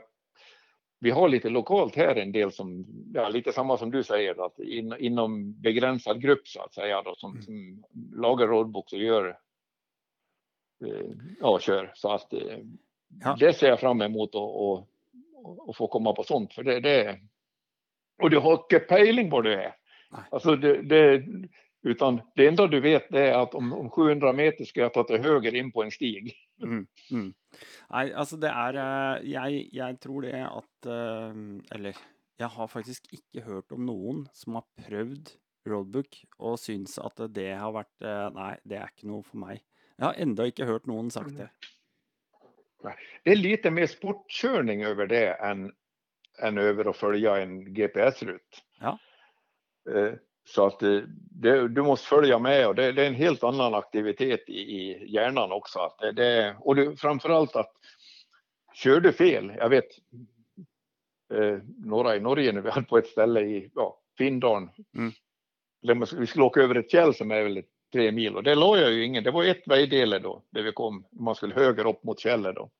[1.01, 4.59] Vi har lite lokalt här en del som, ja, lite samma som du säger, att
[4.59, 7.43] in, inom begränsad grupp så att säga då, som, Mm.
[7.43, 7.85] som
[8.21, 9.39] lagar roadbooks och gör,
[10.87, 11.11] eh,
[11.41, 11.93] ja, kör.
[11.95, 12.59] Så att eh,
[13.25, 13.37] Ja.
[13.41, 14.87] det ser jag fram emot att och,
[15.69, 17.21] och, få komma på sånt, för det, det
[18.23, 19.75] och du har inte pejling vad det.
[20.31, 21.25] Alltså det, det,
[21.87, 25.23] utan det enda du vet är att om, om 700 meter ska jag ta till
[25.23, 26.35] höger in på en stig.
[26.63, 27.35] Mm, mm.
[27.91, 31.37] Nei, altså det er eh, jeg, jeg tror det at eh,
[31.77, 31.99] Eller
[32.41, 35.31] jeg har faktisk ikke hørt om noen som har prøvd
[35.69, 39.63] roadbook og syns at det har vært eh, Nei, det er ikke noe for meg.
[39.97, 41.49] Jeg har enda ikke hørt noen sagt det.
[43.25, 45.73] Det är lite mer sportkörning över det än,
[46.43, 48.63] än över att följa en GPS-rut.
[48.81, 48.99] Ja.
[50.47, 51.01] Så att eh,
[51.31, 55.13] det, du måste följa med och det, det är en helt annan aktivitet i, i
[55.13, 55.79] hjärnan också.
[55.79, 57.73] Att det, det, och det, framförallt att
[58.75, 59.89] kör du fel, jag vet
[61.35, 64.71] eh, några i Norge när vi hade på ett ställe i ja, Finndalen.
[64.97, 65.13] Mm.
[66.19, 67.63] Vi skulle åka över ett fjäll som är väl
[67.93, 69.25] tre mil och det la jag ju ingen.
[69.25, 71.07] Det var ett vägdele då där vi kom.
[71.11, 72.71] Man skulle höger upp mot fjället då.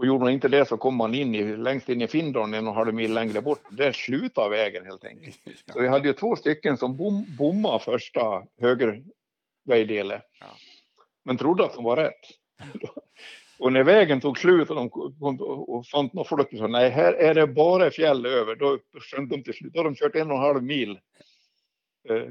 [0.00, 2.66] Och gjorde man inte det så kom man in i, längst in i Finndalen en
[2.66, 3.60] och en halv mil längre bort.
[3.70, 5.38] Där slutade vägen helt enkelt.
[5.72, 9.02] Så vi hade ju två stycken som bom, bommade första höger
[9.64, 10.20] vägdelen.
[10.40, 10.46] Ja.
[11.24, 12.20] Men trodde att de var rätt.
[13.58, 17.12] Och när vägen tog slut och de kom och fann något folk sa nej här
[17.12, 18.54] är det bara fjäll över.
[18.56, 19.72] Då skönte de till slut.
[19.72, 20.98] Då har de kört en och en halv mil
[22.08, 22.28] eh,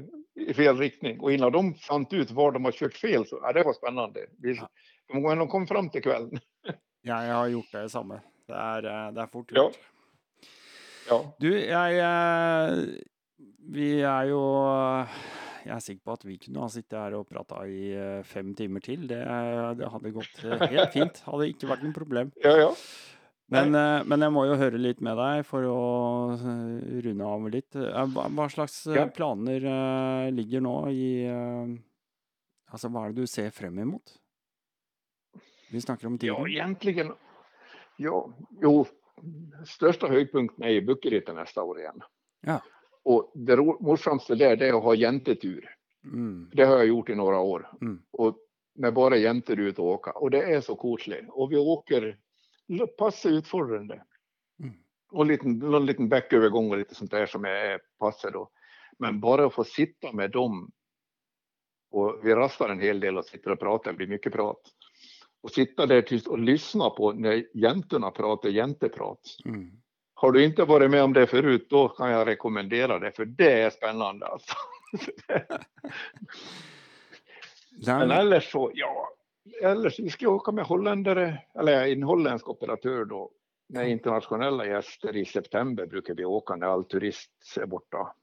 [0.48, 1.20] i fel riktning.
[1.20, 4.26] Och innan de fann ut var de har kört fel så ja, det var spännande.
[4.38, 4.60] Vi,
[5.12, 5.34] Ja.
[5.34, 6.40] de kom fram till kvällen.
[7.06, 8.20] Jeg har gjort det samme.
[8.50, 9.62] Det er, eh, det er fort Ja.
[9.62, 9.78] gjort.
[11.10, 11.18] Ja.
[11.40, 13.00] Du, jeg eh,
[13.72, 14.40] Vi er jo
[15.64, 18.54] Jeg er sikker på at vi kunne ha sittet her og prata i eh, fem
[18.54, 19.06] timer til.
[19.08, 19.20] Det,
[19.80, 21.22] det hadde gått helt fint.
[21.26, 22.32] Hadde ikke vært noe problem.
[22.44, 22.74] ja, ja.
[23.50, 23.72] Men,
[24.06, 25.78] men jeg må jo høre litt med deg for å
[26.36, 27.74] eh, runde av litt.
[27.74, 29.08] Hva, hva slags Ja.
[29.10, 29.64] planer
[30.30, 31.08] ligger nå i
[32.70, 34.12] Altså, hva er det du ser frem imot?
[35.70, 36.46] Vi snakker om Ja, tiden.
[36.50, 37.12] egentligen.
[37.96, 38.86] Ja, jo,
[39.66, 42.00] största höjdpunkten är ju Buckerittet nästa år igen.
[42.40, 42.62] Ja.
[43.02, 45.68] Och det morsamste där det är att ha jäntetur.
[46.04, 47.70] Mm, Det har jag gjort i några år.
[47.80, 48.38] mm, Och
[48.74, 50.10] med bara jäntor ut och åka.
[50.12, 51.24] Och det är så kosligt.
[51.28, 52.18] Och vi åker
[52.98, 54.04] pass utfordrande.
[54.62, 54.74] mm.
[55.12, 58.50] Och en liten, någon liten bäckövergång och lite sånt där som är passar då.
[58.98, 60.70] Men bara att få sitta med dem.
[61.90, 64.60] Och vi rastar en hel del och sitter och pratar, det blir mycket prat.
[65.42, 69.20] Och sitta där tyst och lyssna på när jäntorna pratar jänteprat.
[69.44, 69.70] mm.
[70.14, 73.62] Har du inte varit med om det förut, då kan jag rekommendera det, för det
[73.62, 74.54] är spännande alltså.
[77.86, 79.08] Men eller så, ja,
[79.62, 83.30] eller så vi ska åka med holländare, eller en holländsk operatör då,
[83.68, 87.30] med internationella gäster i september brukar vi åka när all turist
[87.60, 88.14] är borta.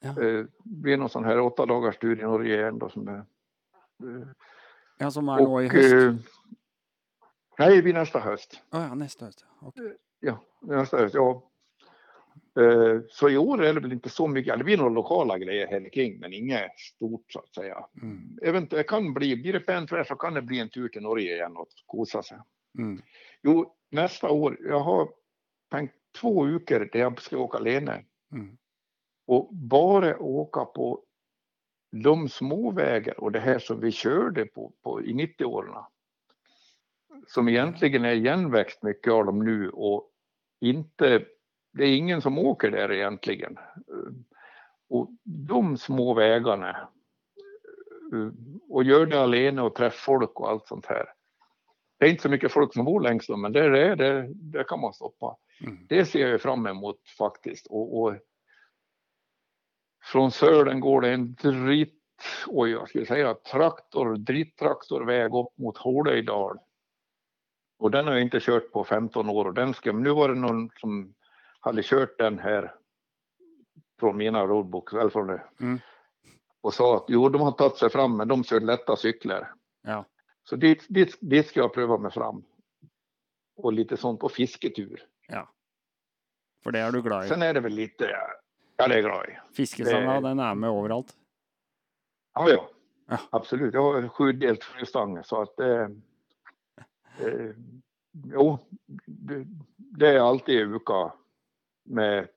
[0.00, 0.08] Ja.
[0.08, 3.24] Eh, det blir någon sån här åtta dagars tur i Norge igen då som är...
[5.00, 5.94] Eh, ja, som är och, i höst?
[5.94, 6.14] Eh,
[7.58, 8.62] nej, det blir nästa höst.
[8.72, 9.46] Oh, ja, nästa höst.
[9.60, 9.92] Okay.
[10.20, 11.46] Ja, nästa höst, ja.
[13.08, 15.92] Så i år är det väl inte så mycket, det blir några lokala grejer här
[15.92, 17.86] kring, men inget stort så att säga.
[18.02, 18.38] Mm.
[18.42, 21.56] Eventuellt kan bli, blir det pentvär så kan det bli en tur till Norge igen
[21.56, 22.38] och kosa sig.
[22.78, 23.02] Mm.
[23.42, 25.08] Jo, nästa år, jag har
[25.70, 28.04] tänkt två veckor där jag ska åka alene.
[28.32, 28.56] Mm.
[29.26, 31.04] Och bara åka på
[31.90, 35.74] de små vägar och det här som vi körde på, på i 90-åren.
[37.26, 40.10] Som egentligen är igenväxt mycket av dem nu och
[40.60, 41.24] inte,
[41.72, 43.58] det är ingen som åker där egentligen.
[44.88, 46.88] Och de små vägarna
[48.68, 51.06] och gör det alene och träffa folk och allt sånt här.
[51.98, 54.64] Det är inte så mycket folk som bor längs dem, men det, är, det, det
[54.64, 55.36] kan man stoppa.
[55.60, 55.86] Mm.
[55.88, 57.66] Det ser jag fram emot faktiskt.
[57.66, 58.14] Och, och
[60.02, 61.94] från Sören går det en dritt,
[62.46, 66.58] oj jag skulle säga traktor, drittraktorväg upp mot Hålöjdal.
[67.78, 70.34] Och den har jag inte kört på 15 år och den ska, nu var det
[70.34, 71.14] någon som
[71.60, 72.74] hade kört den här
[74.00, 75.42] från mina roadbooks, eller från det.
[75.60, 75.80] Mm.
[76.60, 79.52] Och sa att jo, de har tagit sig fram, men de kör lätta cyklar.
[79.82, 80.04] Ja.
[80.44, 82.44] Så dit, dit, dit ska jag pröva mig fram.
[83.56, 85.06] Och lite sånt på fisketur.
[85.28, 85.52] Ja.
[86.62, 87.28] För det är du glad i?
[87.28, 88.16] Sen är det väl lite,
[88.82, 89.54] ja det är glad i.
[89.56, 91.12] Fiskestanga, den är med överallt?
[92.34, 92.68] Ja, ja.
[93.08, 93.18] ja.
[93.30, 93.74] Absolut.
[93.74, 95.88] Jag har sjudelt frystang så att eh,
[97.18, 97.50] eh,
[98.24, 98.58] jo,
[99.06, 99.44] det,
[99.76, 101.12] det, är alltid uka
[101.84, 102.28] med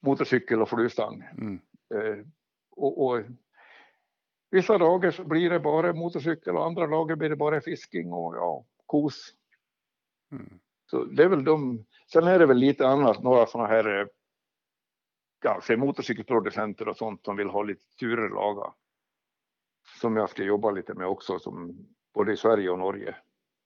[0.00, 1.24] motorcykel och flygstang.
[1.38, 1.60] Mm.
[1.94, 2.26] Eh,
[2.70, 3.22] och, och
[4.52, 8.36] Vissa dagar så blir det bara motorcykel och andra dagar blir det bara fisking och
[8.36, 9.34] ja, kos.
[10.32, 10.60] Mm.
[10.90, 11.84] Så det är väl de.
[12.12, 14.06] Sen är det väl lite annat, några sådana här eh,
[15.42, 18.72] kanske motorcykelproducenter och sånt som vill ha lite turer laga.
[20.00, 23.16] Som jag ska jobba lite med också, som både i Sverige och Norge.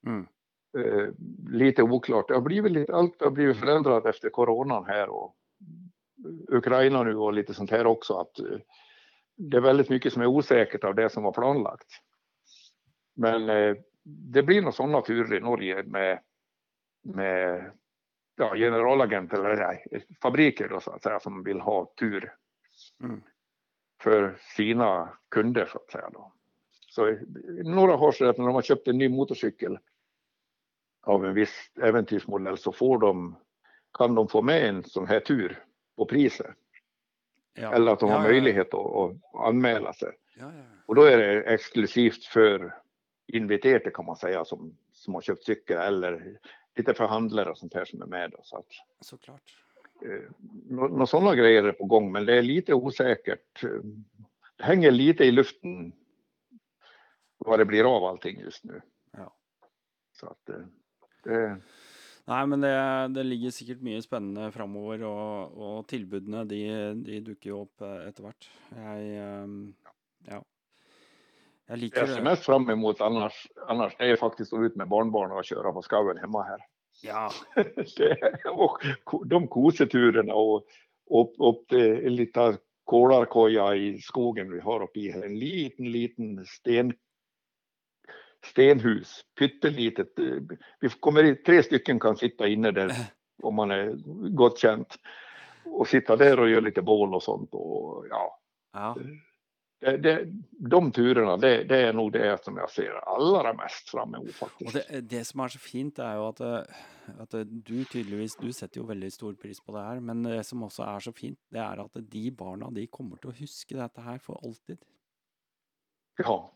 [0.07, 0.27] Mm.
[0.79, 1.09] Eh,
[1.49, 2.29] lite oklart.
[2.29, 5.37] Det har blivit lite, allt har blivit förändrat efter coronan här och
[6.49, 8.15] Ukraina nu och lite sånt här också.
[8.15, 8.59] Att eh,
[9.37, 11.89] det är väldigt mycket som är osäkert av det som var planlagt.
[13.15, 13.77] Men eh,
[14.33, 16.21] det blir nog sådana turer i Norge med,
[17.03, 17.71] med
[18.37, 22.33] ja, generalagenter eller nej, fabriker då, så att säga, som vill ha tur
[23.03, 23.23] mm.
[24.03, 26.11] för sina kunder så att säga.
[26.13, 26.33] Då.
[26.89, 27.19] Så
[27.65, 29.79] några har så att när de har köpt en ny motorcykel
[31.03, 33.37] av en viss äventyrsmodell så får de,
[33.99, 35.65] kan de få med en sån här tur
[35.97, 36.57] på priset.
[37.55, 37.73] Ja.
[37.73, 40.13] Eller att de har ja, möjlighet att, att, anmäla sig.
[40.87, 42.75] Och då är det exklusivt för
[43.27, 46.39] inviterade kan man säga som, som har köpt cykel eller
[46.77, 48.31] lite förhandlare och sånt här som är med.
[48.31, 48.67] Då, så att,
[49.01, 49.43] Såklart.
[50.03, 50.31] Eh,
[50.69, 53.63] några sådana grejer är på gång men det är lite osäkert.
[54.57, 55.93] Det hänger lite i luften
[57.39, 58.81] vad det blir av allting just nu.
[59.11, 59.35] Ja.
[60.13, 60.67] Så att eh,
[61.25, 61.61] det,
[62.27, 66.63] Nei, men det, det, ligger sikkert mye spennende framover, og, og tilbudene de,
[67.07, 68.49] de, dukker jo opp eh, etter hvert.
[68.75, 69.61] Jeg ehm,
[70.27, 70.41] Ja.
[71.67, 71.79] Jag.
[71.79, 75.45] Jag ser mest fram emot annars, annars är jag faktiskt att ut med barnbarnen och
[75.45, 76.61] köra på skaven hemma här.
[77.03, 77.31] Ja.
[78.53, 78.79] och
[79.27, 80.57] de koseturerna och
[81.11, 85.23] upp, upp till en liten kolarkoja i skogen vi har uppe i här.
[85.23, 86.93] En liten, liten sten
[88.45, 90.09] stenhus, pyttelitet.
[90.81, 92.93] Vi kommer tre stycken kan sitta inne där
[93.43, 93.95] om man är
[94.31, 94.97] gott känt
[95.65, 98.41] och sitta där och göra lite bål och sånt och ja.
[98.73, 98.97] ja.
[99.87, 104.15] Det, det, de turerna, det, det, är nog det som jag ser allra mest fram
[104.15, 104.73] emot faktiskt.
[104.73, 106.61] Det, det som är så fint är ju att, eh,
[107.19, 110.63] att du tydligvis, du sätter ju väldigt stor pris på det här, men det som
[110.63, 114.19] också är så fint, det är att de barnen, de kommer att huska detta här
[114.19, 114.79] för alltid.
[116.17, 116.53] Ja,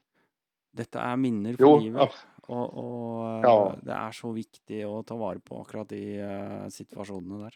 [0.70, 2.10] detta är minnen för jo, livet.
[2.42, 3.76] Och, och ja.
[3.82, 7.54] det är så viktigt att ta vara på akkurat i uh, situationerna där.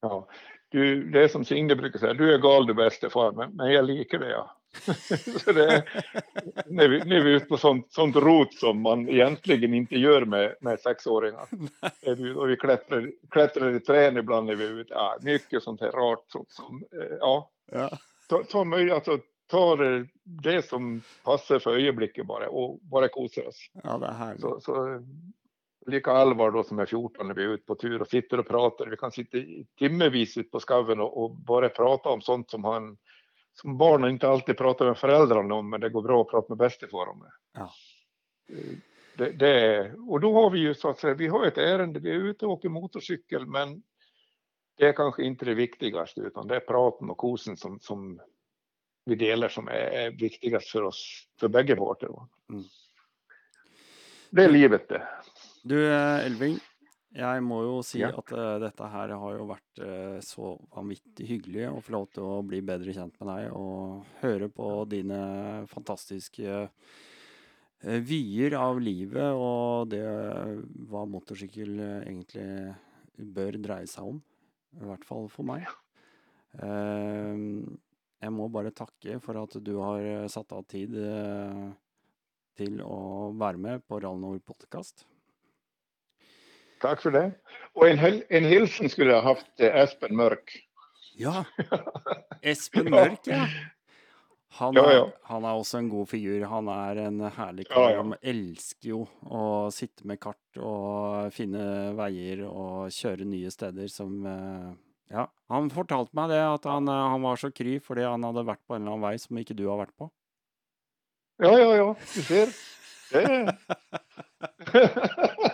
[0.00, 0.28] Ja,
[0.74, 3.72] du, det är som Signe brukar säga, du är gal du bäste far, men, men
[3.72, 4.56] jag liker det ja.
[5.44, 6.02] så det är,
[6.66, 10.24] när, vi, när vi är ute på sånt, sånt rot som man egentligen inte gör
[10.24, 11.46] med, med sexåringar.
[12.36, 14.94] och vi klättrar, klättrar i träd ibland när vi är ute.
[14.94, 17.50] Ja, mycket sånt här rart som, som eh, ja.
[17.72, 17.90] ja.
[18.28, 23.70] Ta, ta möjlighet, alltså, tar det som passar för ögonblicket bara och bara kosar oss.
[23.82, 24.36] Ja, det här.
[24.38, 25.02] Så, så,
[25.86, 28.48] lika Alvar då som är 14 när vi är ute på tur och sitter och
[28.48, 28.86] pratar.
[28.86, 29.38] Vi kan sitta
[29.78, 32.96] timmevis ute på skaven och, och, bara prata om sånt som han
[33.54, 36.58] som barnen inte alltid pratar med föräldrarna om, men det går bra att prata med
[36.58, 37.26] bästefar om.
[37.52, 37.70] Ja.
[39.16, 42.10] Det, det, och då har vi ju så att säga, vi har ett ärende, vi
[42.10, 43.82] är ute och åker motorcykel, men
[44.76, 48.20] det är kanske inte det viktigaste, utan det är praten och kosen som, som
[49.04, 52.08] vi delar som är, är viktigast för oss, för bägge parter.
[52.50, 52.64] Mm.
[54.30, 55.08] Det är livet det.
[55.64, 56.58] Du Elving,
[57.16, 58.10] jeg må jo si ja.
[58.12, 62.26] at uh, dette her har jo vært uh, så vanvittig hyggelig å få lov til
[62.26, 65.20] å bli bedre kjent med deg og høre på dine
[65.70, 70.02] fantastiske uh, vyer av livet og det
[70.90, 72.74] hva motorsykkel egentlig
[73.16, 74.20] bør dreie seg om.
[74.74, 75.68] I hvert fall for meg.
[76.58, 80.96] jeg må bare takke for at du har satt av tid
[82.58, 85.06] til å være med på Rall Nord podkast.
[86.80, 87.32] Tack för det.
[87.72, 90.60] Och en, en hilsen skulle jag haft till Espen Mörk.
[91.16, 91.44] Ja,
[92.42, 93.48] Espen Mörk ja.
[94.56, 95.06] Han ja, ja.
[95.22, 96.44] han er, også en god figur.
[96.46, 97.90] Han er en herlig kar.
[97.90, 103.90] Ja, Han elsker jo å sitte med kart og finne veier og kjøre nye steder
[103.90, 104.68] som eh,
[105.10, 108.46] Ja, han fortalte meg det, at han, eh, han, var så kry fordi han hadde
[108.46, 110.10] vært på en eller annen vei som ikke du har vært på.
[111.42, 111.90] Ja, ja, ja.
[112.14, 112.54] Du ser.
[113.10, 113.24] Det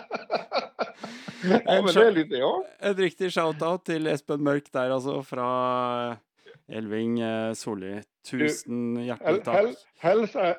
[1.65, 2.51] ja, men det er litt, ja.
[2.91, 5.47] Et riktig shout-out til Espen Mørk der, altså, fra
[6.71, 7.99] Elving eh, Solli.
[8.27, 9.77] Tusen hjertelig takk.
[9.99, 10.55] Hälsa,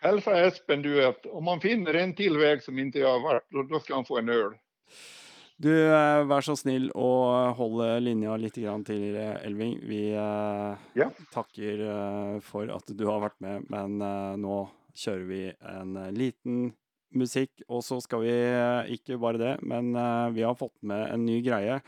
[0.00, 3.46] hälsa Espen du att om man finner en till väg som inte jag har varit,
[3.50, 4.52] då, då ska han få en öl.
[5.56, 7.10] Du, eh, vær så snill å
[7.54, 9.78] holde linja litt til, eh, Elving.
[9.86, 11.10] Vi ja.
[11.32, 13.98] takker for at du har vært med, men
[14.40, 14.56] nå
[14.94, 16.72] kjører vi en liten
[17.18, 17.64] musikk.
[17.68, 21.26] Og så skal vi inte ikke bare det, men eh, vi har fått med en
[21.26, 21.80] ny greie.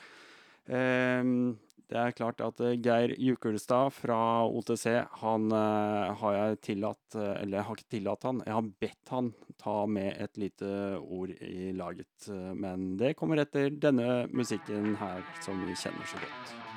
[0.66, 4.86] Ehm, det er klart at eh, Geir Jukulstad fra OTC,
[5.22, 9.32] han har jeg tillatt Eller jeg har ikke tillatt han, jeg har bedt han
[9.62, 10.70] ta med et lite
[11.00, 12.30] ord i laget.
[12.54, 16.75] Men det kommer etter denne musikken her, som vi kjenner så godt.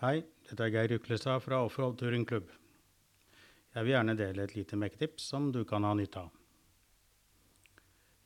[0.00, 2.46] Hei, dette er Geir Ryklestad fra Offroad Touring Klubb.
[3.74, 6.30] Jeg vil gjerne dele et lite mekketips som du kan ha nytte av.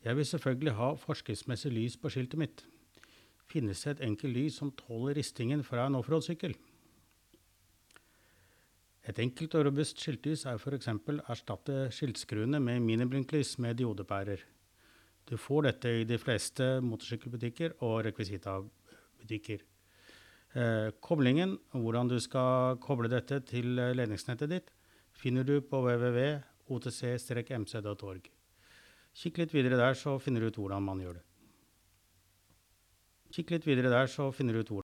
[0.06, 2.62] Jeg vil selvfølgelig ha forskriftsmessig lys på skiltet mitt.
[3.50, 6.54] Finnes det et enkelt lys som tåler ristingen fra en offroad-sykkel?
[9.10, 10.92] Et enkelt og robust skiltlys er f.eks.
[11.26, 14.46] erstatte skiltskruene med miniblinklys med diodepærer.
[15.26, 19.73] Du får dette i de fleste motorsykkelbutikker og rekvisitabutikker.
[20.54, 24.70] Eh, koblingen, hvordan du skal koble dette til eh, ledningsnettet ditt,
[25.10, 28.30] finner du på www.otc-mc.org.
[29.14, 31.24] Kikk litt videre der, så finner du ut hvordan man gjør det.
[33.34, 34.83] Kikk litt videre der, så finner du ut hvordan